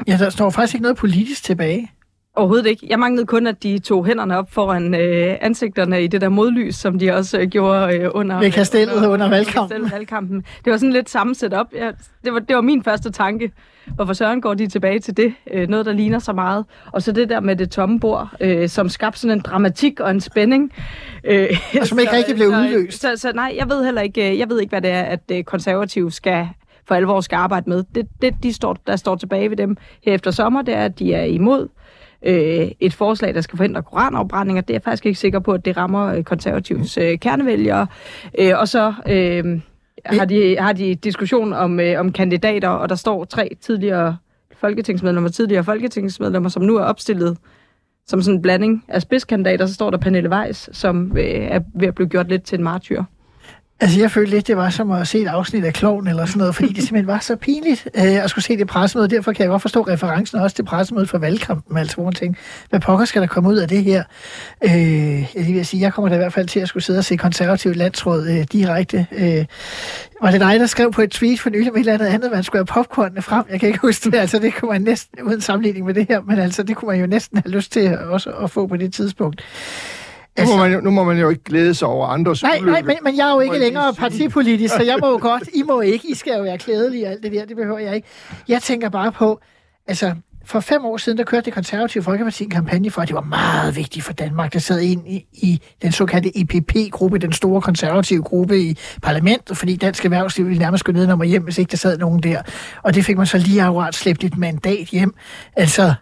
Ja, 0.08 0.18
der 0.18 0.30
står 0.30 0.50
faktisk 0.50 0.76
ikke 0.76 0.82
noget 0.82 0.98
politisk 0.98 1.44
tilbage. 1.44 1.92
Overhovedet 2.38 2.66
ikke. 2.66 2.88
Jeg 2.90 3.00
manglede 3.00 3.26
kun, 3.26 3.48
at 3.48 3.64
de 3.64 3.80
tog 3.80 4.06
hænderne 4.06 4.38
op 4.38 4.52
foran 4.52 4.96
øh, 4.96 5.36
ansigterne 5.42 6.04
i 6.04 6.08
det 6.08 6.22
der 6.22 6.30
modlys, 6.30 6.76
som 6.76 7.00
de 7.00 7.12
også 7.12 7.40
øh, 7.40 7.48
gjorde 7.48 7.96
øh, 7.96 8.10
under, 8.14 8.40
Ved 8.40 8.52
kastellet 8.52 8.96
under, 8.96 9.10
under 9.10 9.30
valgkampen. 9.30 9.78
Under 9.78 9.90
valgkampen. 9.90 10.44
Det 10.66 10.72
var 10.72 10.78
sådan 10.78 10.94
lidt 10.94 11.10
samme 11.10 11.36
setup. 11.36 11.68
Jeg, 11.76 11.94
det, 12.24 12.34
var, 12.34 12.40
det 12.40 12.56
var 12.56 12.62
min 12.62 12.84
første 12.84 13.12
tanke. 13.12 13.52
Hvorfor 13.96 14.14
søren 14.14 14.42
går 14.42 14.54
de 14.54 14.68
tilbage 14.68 15.00
til 15.00 15.18
det? 15.18 15.34
Øh, 15.54 15.68
noget, 15.68 15.86
der 15.86 15.94
ligner 15.94 16.20
så 16.20 16.34
meget. 16.34 16.66
Og 16.92 17.02
så 17.02 17.12
det 17.12 17.30
der 17.30 17.40
med 17.40 17.56
det 17.56 17.72
tomme 17.72 18.00
bord, 18.00 18.30
øh, 18.42 18.70
som 18.70 18.90
skabte 18.90 19.20
sådan 19.20 19.38
en 19.38 19.42
dramatik 19.42 20.00
og 20.00 20.12
en 20.12 20.22
spænding. 20.22 20.72
Øh, 21.24 21.50
og 21.82 21.88
som 21.88 22.00
ikke 22.00 22.14
rigtig 22.14 22.36
blev 22.36 22.48
udløst. 22.48 23.02
Så, 23.02 23.08
så, 23.16 23.22
så 23.22 23.32
nej, 23.36 23.54
jeg 23.58 23.70
ved 23.70 23.86
heller 23.86 24.02
ikke, 24.02 24.32
øh, 24.32 24.40
jeg 24.40 24.50
ved 24.50 24.60
ikke 24.60 24.72
hvad 24.72 24.82
det 24.82 24.92
er, 24.92 25.04
at 25.04 25.22
øh, 25.32 25.44
konservative 25.44 26.12
skal 26.12 26.48
for 26.88 26.96
alvor 26.96 27.22
skal 27.22 27.36
arbejde 27.36 27.70
med. 27.70 27.84
Det, 27.96 28.08
det 28.22 28.34
de 28.44 28.54
står, 28.54 28.78
der 28.88 28.96
står 28.96 29.16
tilbage 29.16 29.50
ved 29.50 29.58
dem 29.58 29.78
her 30.04 30.14
efter 30.14 30.32
sommer, 30.32 30.62
det 30.62 30.74
er, 30.74 30.86
at 30.86 31.00
de 31.00 31.14
er 31.14 31.24
imod 31.24 31.68
øh, 32.26 32.68
et 32.80 32.94
forslag, 32.94 33.34
der 33.34 33.42
skal 33.42 33.58
forhindre 33.58 33.84
koranafbrændinger. 33.84 34.62
Det 34.62 34.70
er 34.70 34.76
jeg 34.76 34.84
faktisk 34.84 35.06
ikke 35.06 35.20
sikker 35.20 35.40
på, 35.40 35.52
at 35.52 35.66
det 35.66 35.78
rammer 35.78 36.06
øh, 36.06 36.24
konservativs 36.24 36.98
øh, 36.98 37.20
kernevælgere. 37.20 37.88
Øh, 38.40 38.54
og 38.60 38.68
så 38.68 38.94
øh, 39.08 39.60
har, 40.06 40.26
de, 40.26 40.58
har 40.60 40.74
de 40.74 40.96
diskussion 40.96 41.54
om, 41.54 41.80
øh, 41.80 42.00
om 42.00 42.12
kandidater, 42.12 42.70
og 42.70 42.90
der 42.90 42.96
står 42.96 43.26
tre 43.26 43.50
tidligere 43.62 44.18
folketingsmedlemmer, 44.56 45.30
tidligere 45.30 45.64
folketingsmedlemmer, 45.64 46.50
som 46.50 46.64
nu 46.64 46.78
er 46.78 46.84
opstillet 46.84 47.38
som 48.08 48.22
sådan 48.22 48.36
en 48.36 48.42
blanding 48.42 48.84
af 48.88 49.02
spidskandidater. 49.02 49.66
Så 49.66 49.74
står 49.74 49.90
der 49.90 49.98
Pernille 49.98 50.30
Weiss, 50.30 50.78
som 50.78 51.18
øh, 51.18 51.24
er 51.26 51.60
ved 51.76 51.88
at 51.88 51.96
blive 51.96 52.10
gjort 52.10 52.28
lidt 52.28 52.44
til 52.44 52.58
en 52.58 52.64
martyr. 52.64 53.04
Altså, 53.80 54.00
jeg 54.00 54.12
følte 54.12 54.32
lidt, 54.32 54.48
det 54.48 54.58
var 54.58 54.70
som 54.70 54.92
at 54.92 55.08
se 55.08 55.20
et 55.20 55.28
afsnit 55.28 55.66
af 55.66 55.74
Kloven 55.74 56.08
eller 56.08 56.26
sådan 56.26 56.40
noget, 56.40 56.56
fordi 56.56 56.68
det 56.68 56.84
simpelthen 56.84 57.08
var 57.08 57.20
så 57.20 57.36
pinligt 57.36 57.88
øh, 57.96 58.24
at 58.24 58.30
skulle 58.30 58.46
se 58.46 58.58
det 58.58 58.68
pressemøde. 58.68 59.08
Derfor 59.08 59.32
kan 59.32 59.44
jeg 59.44 59.50
godt 59.50 59.62
forstå 59.62 59.82
referencen 59.82 60.40
også 60.40 60.56
til 60.56 60.64
pressemødet 60.64 61.10
for 61.10 61.18
valgkampen, 61.18 61.78
altså 61.78 61.96
hvor 61.96 62.04
man 62.04 62.14
tænkte, 62.14 62.42
hvad 62.70 62.80
pokker 62.80 63.06
skal 63.06 63.22
der 63.22 63.28
komme 63.28 63.50
ud 63.50 63.56
af 63.56 63.68
det 63.68 63.84
her? 63.84 64.04
Øh, 64.64 65.36
jeg 65.36 65.46
vil 65.48 65.66
sige, 65.66 65.82
jeg 65.82 65.94
kommer 65.94 66.10
da 66.10 66.16
i 66.16 66.18
hvert 66.18 66.34
fald 66.34 66.48
til 66.48 66.60
at 66.60 66.68
skulle 66.68 66.84
sidde 66.84 67.00
og 67.00 67.06
se 67.06 67.16
konservativt 67.16 67.76
landsråd 67.76 68.28
øh, 68.28 68.46
direkte. 68.52 69.08
Øh, 69.12 69.46
var 70.22 70.32
det 70.32 70.40
dig, 70.40 70.60
der 70.60 70.66
skrev 70.66 70.92
på 70.92 71.02
et 71.02 71.12
tweet 71.12 71.40
for 71.40 71.50
nylig 71.50 71.66
med 71.66 71.74
et 71.74 71.80
eller 71.80 71.94
andet 71.94 72.08
andet, 72.08 72.32
man 72.32 72.44
skulle 72.44 72.60
have 72.60 72.66
popcornene 72.66 73.22
frem? 73.22 73.46
Jeg 73.52 73.60
kan 73.60 73.68
ikke 73.68 73.80
huske 73.80 74.12
det, 74.12 74.18
altså 74.18 74.40
det 74.40 74.54
kunne 74.54 74.72
man 74.72 74.82
næsten, 74.82 75.24
uden 75.24 75.42
sammenligning 75.42 75.86
med 75.86 75.94
det 75.94 76.06
her, 76.10 76.22
men 76.22 76.40
altså 76.40 76.64
det 76.64 76.76
kunne 76.76 76.92
man 76.92 77.00
jo 77.00 77.08
næsten 77.08 77.38
have 77.38 77.52
lyst 77.52 77.72
til 77.72 77.98
også 77.98 78.30
at 78.30 78.52
få 78.52 78.68
på 78.68 78.78
det 78.78 78.94
tidspunkt. 78.94 79.44
Altså, 80.38 80.56
nu, 80.56 80.58
må 80.58 80.68
man, 80.68 80.84
nu 80.84 80.92
må 80.92 81.04
man 81.04 81.20
jo 81.20 81.30
ikke 81.30 81.44
glæde 81.44 81.74
sig 81.74 81.88
over 81.88 82.08
andres 82.08 82.44
Nej, 82.44 82.60
nej 82.60 82.82
men, 82.82 82.98
men 83.04 83.18
jeg 83.18 83.30
er 83.30 83.34
jo 83.34 83.40
ikke 83.40 83.60
længere 83.60 83.94
partipolitisk, 83.94 84.74
så 84.74 84.84
jeg 84.84 84.98
må 85.02 85.10
jo 85.10 85.18
godt. 85.32 85.44
I 85.54 85.64
må 85.64 85.82
ikke. 85.82 86.12
I 86.12 86.14
skal 86.16 86.34
jo 86.38 86.44
være 86.44 86.58
klædelige 86.58 87.06
og 87.06 87.12
alt 87.12 87.24
det 87.24 87.32
der. 87.32 87.46
Det 87.46 87.56
behøver 87.56 87.80
jeg 87.80 87.96
ikke. 87.96 88.08
Jeg 88.48 88.62
tænker 88.62 88.90
bare 88.90 89.12
på, 89.12 89.40
altså, 89.88 90.14
for 90.48 90.60
fem 90.60 90.86
år 90.86 90.98
siden, 90.98 91.18
der 91.18 91.24
kørte 91.24 91.46
det 91.46 91.54
konservative 91.54 92.04
Folkeparti 92.04 92.44
en 92.44 92.50
kampagne 92.50 92.92
for, 92.92 93.02
at 93.02 93.08
det 93.08 93.16
var 93.16 93.22
meget 93.22 93.76
vigtigt 93.76 94.06
for 94.06 94.14
Danmark, 94.14 94.54
der 94.54 94.60
sad 94.60 94.80
ind 94.80 95.08
i, 95.08 95.26
i 95.34 95.62
den 95.82 95.92
såkaldte 95.92 96.32
EPP-gruppe, 96.40 97.18
den 97.18 97.34
store 97.34 97.62
konservative 97.62 98.24
gruppe 98.24 98.60
i 98.60 98.78
parlamentet, 99.02 99.58
fordi 99.58 99.76
dansk 99.76 100.06
erhvervsliv 100.06 100.48
ville 100.48 100.60
nærmest 100.60 100.84
gå 100.84 100.92
ned 100.92 101.08
og 101.08 101.26
hjem, 101.26 101.44
hvis 101.44 101.58
ikke 101.58 101.72
der 101.72 101.78
sad 101.78 101.98
nogen 101.98 102.24
der. 102.24 102.42
Og 102.84 102.96
det 102.96 103.06
fik 103.06 103.18
man 103.18 103.26
så 103.26 103.38
lige 103.38 103.64
akkurat 103.64 103.96
slæbt 103.96 104.24
et 104.24 104.38
mandat 104.38 104.88
hjem. 104.88 105.14
Altså, 105.56 105.94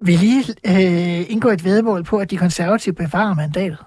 vil 0.00 0.18
lige 0.18 0.44
øh, 0.66 1.30
indgå 1.30 1.48
et 1.48 1.64
vedmål 1.64 2.04
på, 2.04 2.18
at 2.18 2.30
de 2.30 2.36
konservative 2.36 2.94
bevarer 2.94 3.34
mandatet? 3.34 3.78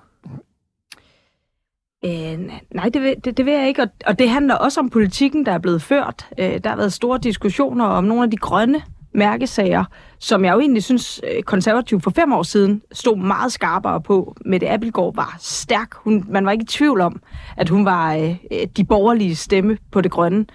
Øh, 2.05 2.39
nej, 2.75 2.89
det 2.93 3.01
vil, 3.01 3.15
det, 3.23 3.37
det 3.37 3.45
vil 3.45 3.53
jeg 3.53 3.67
ikke. 3.67 3.81
Og, 3.81 3.89
og 4.05 4.19
det 4.19 4.29
handler 4.29 4.55
også 4.55 4.79
om 4.79 4.89
politikken, 4.89 5.45
der 5.45 5.51
er 5.51 5.57
blevet 5.57 5.81
ført. 5.81 6.27
Øh, 6.37 6.59
der 6.63 6.69
har 6.69 6.75
været 6.75 6.93
store 6.93 7.19
diskussioner 7.23 7.85
om 7.85 8.03
nogle 8.03 8.23
af 8.23 8.31
de 8.31 8.37
grønne 8.37 8.81
mærkesager, 9.13 9.85
som 10.19 10.45
jeg 10.45 10.53
jo 10.53 10.59
egentlig 10.59 10.83
synes, 10.83 11.21
øh, 11.31 11.43
konservativ 11.43 12.01
for 12.01 12.11
fem 12.11 12.33
år 12.33 12.43
siden 12.43 12.81
stod 12.91 13.17
meget 13.17 13.51
skarpere 13.51 14.01
på. 14.01 14.35
Mette 14.45 14.69
Abelgaard 14.69 15.15
var 15.15 15.37
stærk. 15.39 15.93
Hun, 15.93 16.25
man 16.29 16.45
var 16.45 16.51
ikke 16.51 16.63
i 16.63 16.65
tvivl 16.65 17.01
om, 17.01 17.21
at 17.57 17.69
hun 17.69 17.85
var 17.85 18.15
øh, 18.15 18.67
de 18.77 18.83
borgerlige 18.83 19.35
stemme 19.35 19.77
på 19.91 20.01
det 20.01 20.11
grønne. 20.11 20.45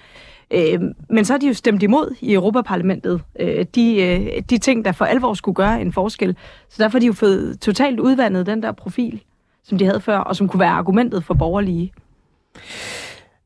Øh, 0.51 0.81
men 1.11 1.25
så 1.25 1.33
har 1.33 1.39
de 1.39 1.47
jo 1.47 1.55
stemt 1.55 1.83
imod 1.83 2.15
i 2.21 2.35
Europaparlamentet 2.35 3.23
øh, 3.41 3.67
de, 3.75 4.03
øh, 4.03 4.43
de 4.51 4.59
ting, 4.59 4.85
der 4.85 4.93
for 4.93 5.05
alvor 5.05 5.35
skulle 5.35 5.55
gøre 5.55 5.81
en 5.81 5.93
forskel. 5.93 6.37
Så 6.69 6.83
derfor 6.83 6.99
har 6.99 7.01
de 7.01 7.07
jo 7.07 7.13
fået 7.13 7.61
totalt 7.61 8.01
udvandet 8.01 8.47
den 8.47 8.63
der 8.63 8.73
profil, 8.73 9.23
som 9.65 9.79
de 9.79 9.85
havde 9.85 10.01
før, 10.01 10.19
og 10.19 10.37
som 10.37 10.49
kunne 10.49 10.61
være 10.61 10.71
argumentet 10.71 11.25
for 11.25 11.35
borgerlige. 11.35 11.93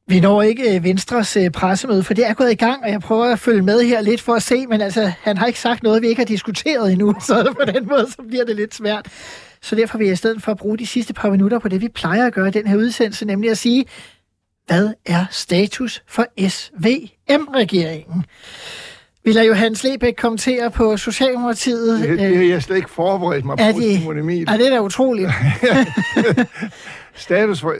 Vi 0.06 0.20
når 0.20 0.42
ikke 0.42 0.76
øh, 0.76 0.84
Venstres 0.84 1.36
øh, 1.36 1.50
pressemøde, 1.50 2.02
for 2.02 2.14
det 2.14 2.26
er 2.26 2.34
gået 2.34 2.52
i 2.52 2.54
gang, 2.54 2.82
og 2.82 2.90
jeg 2.90 3.00
prøver 3.00 3.24
at 3.32 3.38
følge 3.38 3.62
med 3.62 3.82
her 3.82 4.00
lidt 4.00 4.20
for 4.20 4.34
at 4.34 4.42
se, 4.42 4.66
men 4.66 4.80
altså, 4.80 5.12
han 5.20 5.36
har 5.38 5.46
ikke 5.46 5.60
sagt 5.60 5.82
noget, 5.82 6.02
vi 6.02 6.08
ikke 6.08 6.20
har 6.20 6.26
diskuteret 6.26 6.92
endnu, 6.92 7.14
så 7.26 7.54
på 7.64 7.72
den 7.72 7.88
måde 7.88 8.06
så 8.10 8.22
bliver 8.28 8.44
det 8.44 8.56
lidt 8.56 8.74
svært. 8.74 9.06
Så 9.62 9.76
derfor 9.76 9.98
vil 9.98 10.04
jeg 10.04 10.12
i 10.12 10.16
stedet 10.16 10.42
for 10.42 10.52
at 10.52 10.58
bruge 10.58 10.78
de 10.78 10.86
sidste 10.86 11.14
par 11.14 11.30
minutter 11.30 11.58
på 11.58 11.68
det, 11.68 11.80
vi 11.80 11.88
plejer 11.88 12.26
at 12.26 12.32
gøre 12.32 12.48
i 12.48 12.50
den 12.50 12.66
her 12.66 12.76
udsendelse, 12.76 13.24
nemlig 13.24 13.50
at 13.50 13.58
sige, 13.58 13.84
hvad 14.70 14.94
er 15.06 15.24
status 15.30 16.02
for 16.06 16.26
SVM-regeringen? 16.48 18.24
Vil 19.24 19.34
jeg 19.34 19.48
Johannes 19.48 19.84
Lebæk 19.84 20.14
kommentere 20.18 20.70
på 20.70 20.96
Socialdemokratiet? 20.96 22.00
Det, 22.00 22.18
det 22.18 22.36
har 22.36 22.44
jeg 22.44 22.62
slet 22.62 22.76
ikke 22.76 22.90
forberedt 22.90 23.44
mig 23.44 23.56
er 23.58 23.72
på, 23.72 23.80
de, 23.80 23.98
Simon 23.98 24.18
Emil. 24.18 24.48
Er 24.48 24.56
det 24.56 24.72
da 24.72 24.80
utroligt? 24.80 25.30
Status 27.14 27.60
for... 27.60 27.74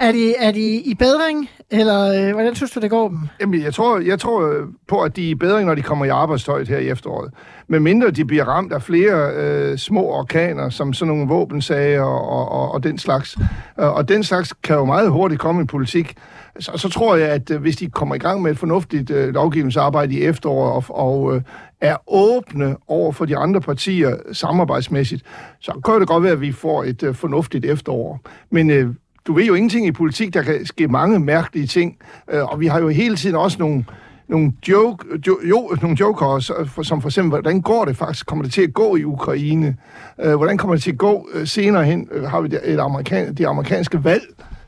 Er 0.00 0.12
de, 0.12 0.34
er 0.36 0.50
de 0.50 0.76
i 0.76 0.94
bedring, 0.94 1.50
eller 1.70 2.28
øh, 2.28 2.34
hvordan 2.34 2.54
synes 2.54 2.70
du, 2.70 2.80
det 2.80 2.90
går 2.90 3.08
dem? 3.08 3.18
Jamen, 3.40 3.62
jeg 3.62 3.74
tror, 3.74 3.98
jeg 3.98 4.20
tror 4.20 4.52
øh, 4.52 4.66
på, 4.88 5.00
at 5.00 5.16
de 5.16 5.26
er 5.26 5.30
i 5.30 5.34
bedring, 5.34 5.66
når 5.66 5.74
de 5.74 5.82
kommer 5.82 6.04
i 6.04 6.08
arbejdstøjet 6.08 6.68
her 6.68 6.78
i 6.78 6.88
efteråret. 6.88 7.32
Men 7.68 7.82
mindre 7.82 8.10
de 8.10 8.24
bliver 8.24 8.44
ramt 8.44 8.72
af 8.72 8.82
flere 8.82 9.32
øh, 9.34 9.78
små 9.78 10.02
orkaner, 10.02 10.70
som 10.70 10.92
sådan 10.92 11.14
nogle 11.14 11.28
våbensager 11.28 12.02
og, 12.02 12.52
og, 12.52 12.72
og 12.72 12.82
den 12.82 12.98
slags. 12.98 13.36
Og 13.76 14.08
den 14.08 14.24
slags 14.24 14.52
kan 14.62 14.76
jo 14.76 14.84
meget 14.84 15.10
hurtigt 15.10 15.40
komme 15.40 15.62
i 15.62 15.64
politik. 15.64 16.16
Så, 16.60 16.72
så 16.76 16.88
tror 16.88 17.16
jeg, 17.16 17.28
at 17.28 17.50
øh, 17.50 17.60
hvis 17.60 17.76
de 17.76 17.90
kommer 17.90 18.14
i 18.14 18.18
gang 18.18 18.42
med 18.42 18.50
et 18.50 18.58
fornuftigt 18.58 19.10
øh, 19.10 19.34
lovgivningsarbejde 19.34 20.14
i 20.14 20.22
efteråret 20.22 20.72
og, 20.72 20.84
og 20.88 21.36
øh, 21.36 21.42
er 21.82 21.96
åbne 22.06 22.76
over 22.88 23.12
for 23.12 23.24
de 23.24 23.36
andre 23.36 23.60
partier 23.60 24.16
samarbejdsmæssigt, 24.32 25.22
så 25.60 25.80
kan 25.84 26.00
det 26.00 26.08
godt 26.08 26.22
være, 26.22 26.32
at 26.32 26.40
vi 26.40 26.52
får 26.52 26.84
et 26.84 27.02
øh, 27.02 27.14
fornuftigt 27.14 27.64
efterår. 27.64 28.20
Men 28.50 28.70
øh, 28.70 28.94
du 29.26 29.32
ved 29.32 29.44
jo 29.44 29.54
ingenting 29.54 29.86
i 29.86 29.92
politik, 29.92 30.34
der 30.34 30.42
kan 30.42 30.66
ske 30.66 30.88
mange 30.88 31.18
mærkelige 31.18 31.66
ting, 31.66 31.96
øh, 32.32 32.44
og 32.44 32.60
vi 32.60 32.66
har 32.66 32.80
jo 32.80 32.88
hele 32.88 33.16
tiden 33.16 33.36
også 33.36 33.56
nogle 33.58 33.84
nogle, 34.28 34.52
joke, 34.68 35.06
jo, 35.26 35.38
jo, 35.48 35.76
nogle 35.82 35.96
jokers, 36.00 36.50
som 36.82 37.00
for 37.02 37.08
eksempel, 37.08 37.30
hvordan 37.30 37.60
går 37.60 37.84
det 37.84 37.96
faktisk? 37.96 38.26
Kommer 38.26 38.44
det 38.44 38.52
til 38.52 38.62
at 38.62 38.74
gå 38.74 38.96
i 38.96 39.04
Ukraine? 39.04 39.76
Øh, 40.22 40.34
hvordan 40.34 40.58
kommer 40.58 40.74
det 40.74 40.82
til 40.82 40.92
at 40.92 40.98
gå 40.98 41.28
øh, 41.34 41.46
senere 41.46 41.84
hen? 41.84 42.08
Øh, 42.12 42.22
har 42.22 42.40
vi 42.40 42.48
det, 42.48 42.60
et 42.64 42.80
amerikan, 42.80 43.34
det 43.34 43.46
amerikanske 43.46 44.04
valg? 44.04 44.22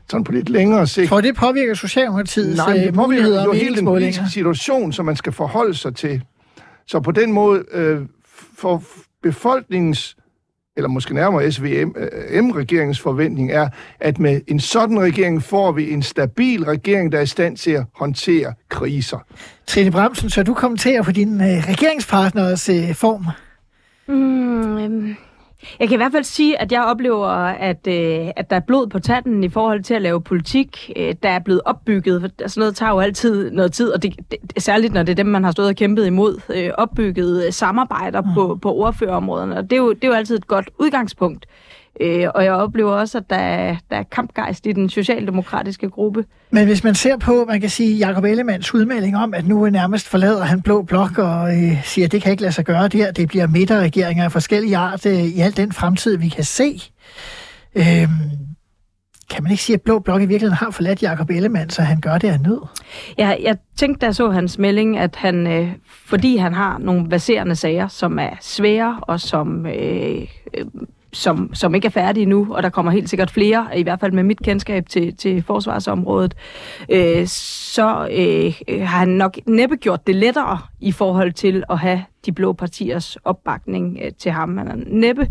Sådan 0.09 0.23
på 0.23 0.31
lidt 0.31 0.49
længere 0.49 0.87
sigt. 0.87 1.09
Tror 1.09 1.21
det 1.21 1.35
påvirker 1.35 1.73
Socialdemokratiets 1.73 2.57
Nej, 2.57 2.73
det 2.73 2.95
muligheder 2.95 3.43
jo 3.43 3.51
hele 3.51 3.75
den 3.75 3.85
politiske 3.85 4.25
situation, 4.33 4.93
som 4.93 5.05
man 5.05 5.15
skal 5.15 5.33
forholde 5.33 5.73
sig 5.73 5.95
til. 5.95 6.21
Så 6.87 6.99
på 6.99 7.11
den 7.11 7.31
måde, 7.31 7.63
øh, 7.71 8.01
for 8.57 8.83
befolkningens 9.23 10.17
eller 10.77 10.87
måske 10.87 11.13
nærmere 11.13 11.51
SVM-regeringens 11.51 12.99
forventning 12.99 13.51
er, 13.51 13.69
at 13.99 14.19
med 14.19 14.41
en 14.47 14.59
sådan 14.59 14.99
regering 14.99 15.43
får 15.43 15.71
vi 15.71 15.91
en 15.91 16.03
stabil 16.03 16.63
regering, 16.63 17.11
der 17.11 17.17
er 17.17 17.21
i 17.21 17.25
stand 17.25 17.57
til 17.57 17.71
at 17.71 17.85
håndtere 17.95 18.53
kriser. 18.69 19.17
Trine 19.67 19.91
Bremsen, 19.91 20.29
så 20.29 20.43
du 20.43 20.53
kommenterer 20.53 21.03
på 21.03 21.11
din 21.11 21.41
øh, 21.41 21.69
regeringspartners 21.69 22.69
øh, 22.69 22.93
form? 22.95 23.25
Mm, 24.07 24.77
øhm, 24.77 25.15
jeg 25.79 25.87
kan 25.87 25.95
i 25.95 25.97
hvert 25.97 26.11
fald 26.11 26.23
sige, 26.23 26.61
at 26.61 26.71
jeg 26.71 26.83
oplever, 26.83 27.27
at, 27.27 27.87
øh, 27.87 28.31
at 28.35 28.49
der 28.49 28.55
er 28.55 28.59
blod 28.59 28.87
på 28.87 28.99
tanden 28.99 29.43
i 29.43 29.49
forhold 29.49 29.83
til 29.83 29.93
at 29.93 30.01
lave 30.01 30.21
politik, 30.21 30.91
øh, 30.95 31.15
der 31.23 31.29
er 31.29 31.39
blevet 31.39 31.61
opbygget. 31.65 32.21
For 32.21 32.47
sådan 32.47 32.61
noget 32.61 32.75
tager 32.75 32.91
jo 32.91 32.99
altid 32.99 33.51
noget 33.51 33.73
tid, 33.73 33.91
og 33.91 34.03
det, 34.03 34.15
det, 34.31 34.63
særligt 34.63 34.93
når 34.93 35.03
det 35.03 35.11
er 35.11 35.15
dem, 35.23 35.25
man 35.25 35.43
har 35.43 35.51
stået 35.51 35.67
og 35.67 35.75
kæmpet 35.75 36.05
imod, 36.05 36.41
øh, 36.55 36.71
opbygget 36.77 37.53
samarbejder 37.53 38.21
mm. 38.21 38.27
på, 38.33 38.59
på 38.61 38.73
ordførerområderne. 38.73 39.57
Og 39.57 39.63
det 39.63 39.73
er, 39.73 39.77
jo, 39.77 39.93
det 39.93 40.03
er 40.03 40.07
jo 40.07 40.13
altid 40.13 40.35
et 40.35 40.47
godt 40.47 40.69
udgangspunkt. 40.79 41.45
Øh, 42.01 42.27
og 42.35 42.43
jeg 42.43 42.53
oplever 42.53 42.91
også, 42.91 43.17
at 43.17 43.29
der 43.29 43.35
er, 43.35 43.75
der 43.89 43.97
er 43.97 44.03
kampgejst 44.03 44.65
i 44.65 44.71
den 44.71 44.89
socialdemokratiske 44.89 45.89
gruppe. 45.89 46.25
Men 46.49 46.65
hvis 46.65 46.83
man 46.83 46.95
ser 46.95 47.17
på, 47.17 47.45
man 47.47 47.61
kan 47.61 47.69
sige, 47.69 48.07
Jacob 48.07 48.23
Ellemanns 48.23 48.73
udmelding 48.73 49.17
om, 49.17 49.33
at 49.33 49.47
nu 49.47 49.69
nærmest 49.69 50.07
forlader 50.07 50.43
han 50.43 50.61
Blå 50.61 50.81
Blok 50.81 51.17
og 51.17 51.57
øh, 51.57 51.83
siger, 51.83 52.05
at 52.05 52.11
det 52.11 52.21
kan 52.21 52.31
ikke 52.31 52.41
lade 52.41 52.53
sig 52.53 52.65
gøre 52.65 52.87
der. 52.87 53.11
Det 53.11 53.27
bliver 53.27 53.47
midterregeringer 53.47 54.23
af 54.23 54.31
forskellige 54.31 54.77
art 54.77 55.05
øh, 55.05 55.23
i 55.23 55.39
al 55.39 55.57
den 55.57 55.71
fremtid, 55.71 56.17
vi 56.17 56.29
kan 56.29 56.43
se. 56.43 56.81
Øh, 57.75 58.07
kan 59.29 59.43
man 59.43 59.51
ikke 59.51 59.63
sige, 59.63 59.73
at 59.73 59.81
Blå 59.81 59.99
Blok 59.99 60.21
i 60.21 60.25
virkeligheden 60.25 60.57
har 60.57 60.71
forladt 60.71 61.03
Jacob 61.03 61.29
Ellemann, 61.29 61.69
så 61.69 61.81
han 61.81 62.01
gør 62.01 62.17
det 62.17 62.27
af 62.27 62.39
nød? 62.39 62.61
Ja, 63.17 63.35
jeg 63.43 63.57
tænkte, 63.77 63.99
da 63.99 64.05
jeg 64.05 64.15
så 64.15 64.29
hans 64.29 64.57
melding, 64.57 64.97
at 64.97 65.15
han, 65.15 65.47
øh, 65.47 65.71
fordi 66.05 66.37
han 66.37 66.53
har 66.53 66.77
nogle 66.77 67.09
baserende 67.09 67.55
sager, 67.55 67.87
som 67.87 68.19
er 68.19 68.29
svære 68.41 68.99
og 69.01 69.19
som 69.19 69.65
øh, 69.65 70.27
som, 71.15 71.53
som 71.53 71.75
ikke 71.75 71.85
er 71.85 71.89
færdige 71.89 72.25
nu, 72.25 72.47
og 72.49 72.63
der 72.63 72.69
kommer 72.69 72.91
helt 72.91 73.09
sikkert 73.09 73.31
flere, 73.31 73.67
i 73.75 73.83
hvert 73.83 73.99
fald 73.99 74.11
med 74.11 74.23
mit 74.23 74.39
kendskab 74.39 74.89
til, 74.89 75.15
til 75.15 75.43
forsvarsområdet, 75.43 76.35
øh, 76.89 77.27
så 77.27 78.07
øh, 78.11 78.53
har 78.87 78.97
han 78.97 79.09
nok 79.09 79.37
næppe 79.45 79.75
gjort 79.75 80.07
det 80.07 80.15
lettere 80.15 80.59
i 80.79 80.91
forhold 80.91 81.33
til 81.33 81.63
at 81.69 81.79
have 81.79 82.03
de 82.25 82.31
blå 82.31 82.53
partiers 82.53 83.17
opbakning 83.23 83.99
øh, 84.03 84.11
til 84.19 84.31
ham. 84.31 84.57
Han 84.57 84.67
har 84.67 84.79
næppe 84.87 85.27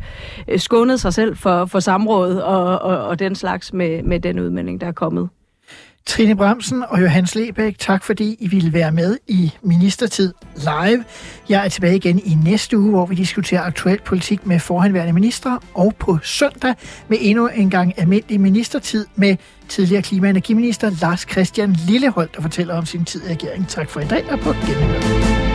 øh, 0.49 0.59
skånet 0.59 1.01
sig 1.01 1.15
selv 1.15 1.37
for, 1.37 1.65
for 1.67 1.81
samrådet 1.81 2.43
og, 2.43 2.79
og, 2.79 2.99
og 2.99 3.19
den 3.19 3.35
slags 3.35 3.73
med, 3.73 4.03
med 4.03 4.21
den 4.21 4.39
udmelding, 4.39 4.81
der 4.81 4.87
er 4.87 4.93
kommet. 4.93 5.29
Trine 6.07 6.37
Bremsen 6.37 6.85
og 6.89 7.03
Johannes 7.03 7.35
Lebæk, 7.35 7.79
tak 7.79 8.05
fordi 8.05 8.37
I 8.41 8.49
ville 8.49 8.73
være 8.73 8.93
med 8.93 9.19
i 9.29 9.53
Ministertid 9.63 10.35
Live. 10.57 11.05
Jeg 11.49 11.65
er 11.65 11.69
tilbage 11.69 11.97
igen 11.97 12.19
i 12.19 12.35
næste 12.45 12.79
uge, 12.79 12.91
hvor 12.91 13.07
vi 13.07 13.15
diskuterer 13.15 13.63
aktuel 13.63 14.01
politik 14.05 14.47
med 14.47 14.61
forhenværende 14.61 15.13
ministre, 15.13 15.59
og 15.75 15.95
på 15.99 16.19
søndag 16.23 16.75
med 17.09 17.19
endnu 17.21 17.49
en 17.49 17.71
gang 17.71 17.95
almindelig 17.97 18.41
ministertid 18.41 19.07
med 19.17 19.37
tidligere 19.69 20.03
klima- 20.03 20.27
og 20.27 20.31
energiminister 20.31 20.91
Lars 21.01 21.27
Christian 21.31 21.77
Lillehold, 21.87 22.29
der 22.37 22.43
fortæller 22.43 22.75
om 22.75 22.87
sin 22.87 23.05
tid 23.05 23.23
i 23.27 23.29
regeringen. 23.29 23.67
Tak 23.67 23.91
for 23.91 24.01
i 24.01 24.05
dag 24.05 24.33
og 24.33 24.39
på 24.39 24.53
genhør. 24.53 25.54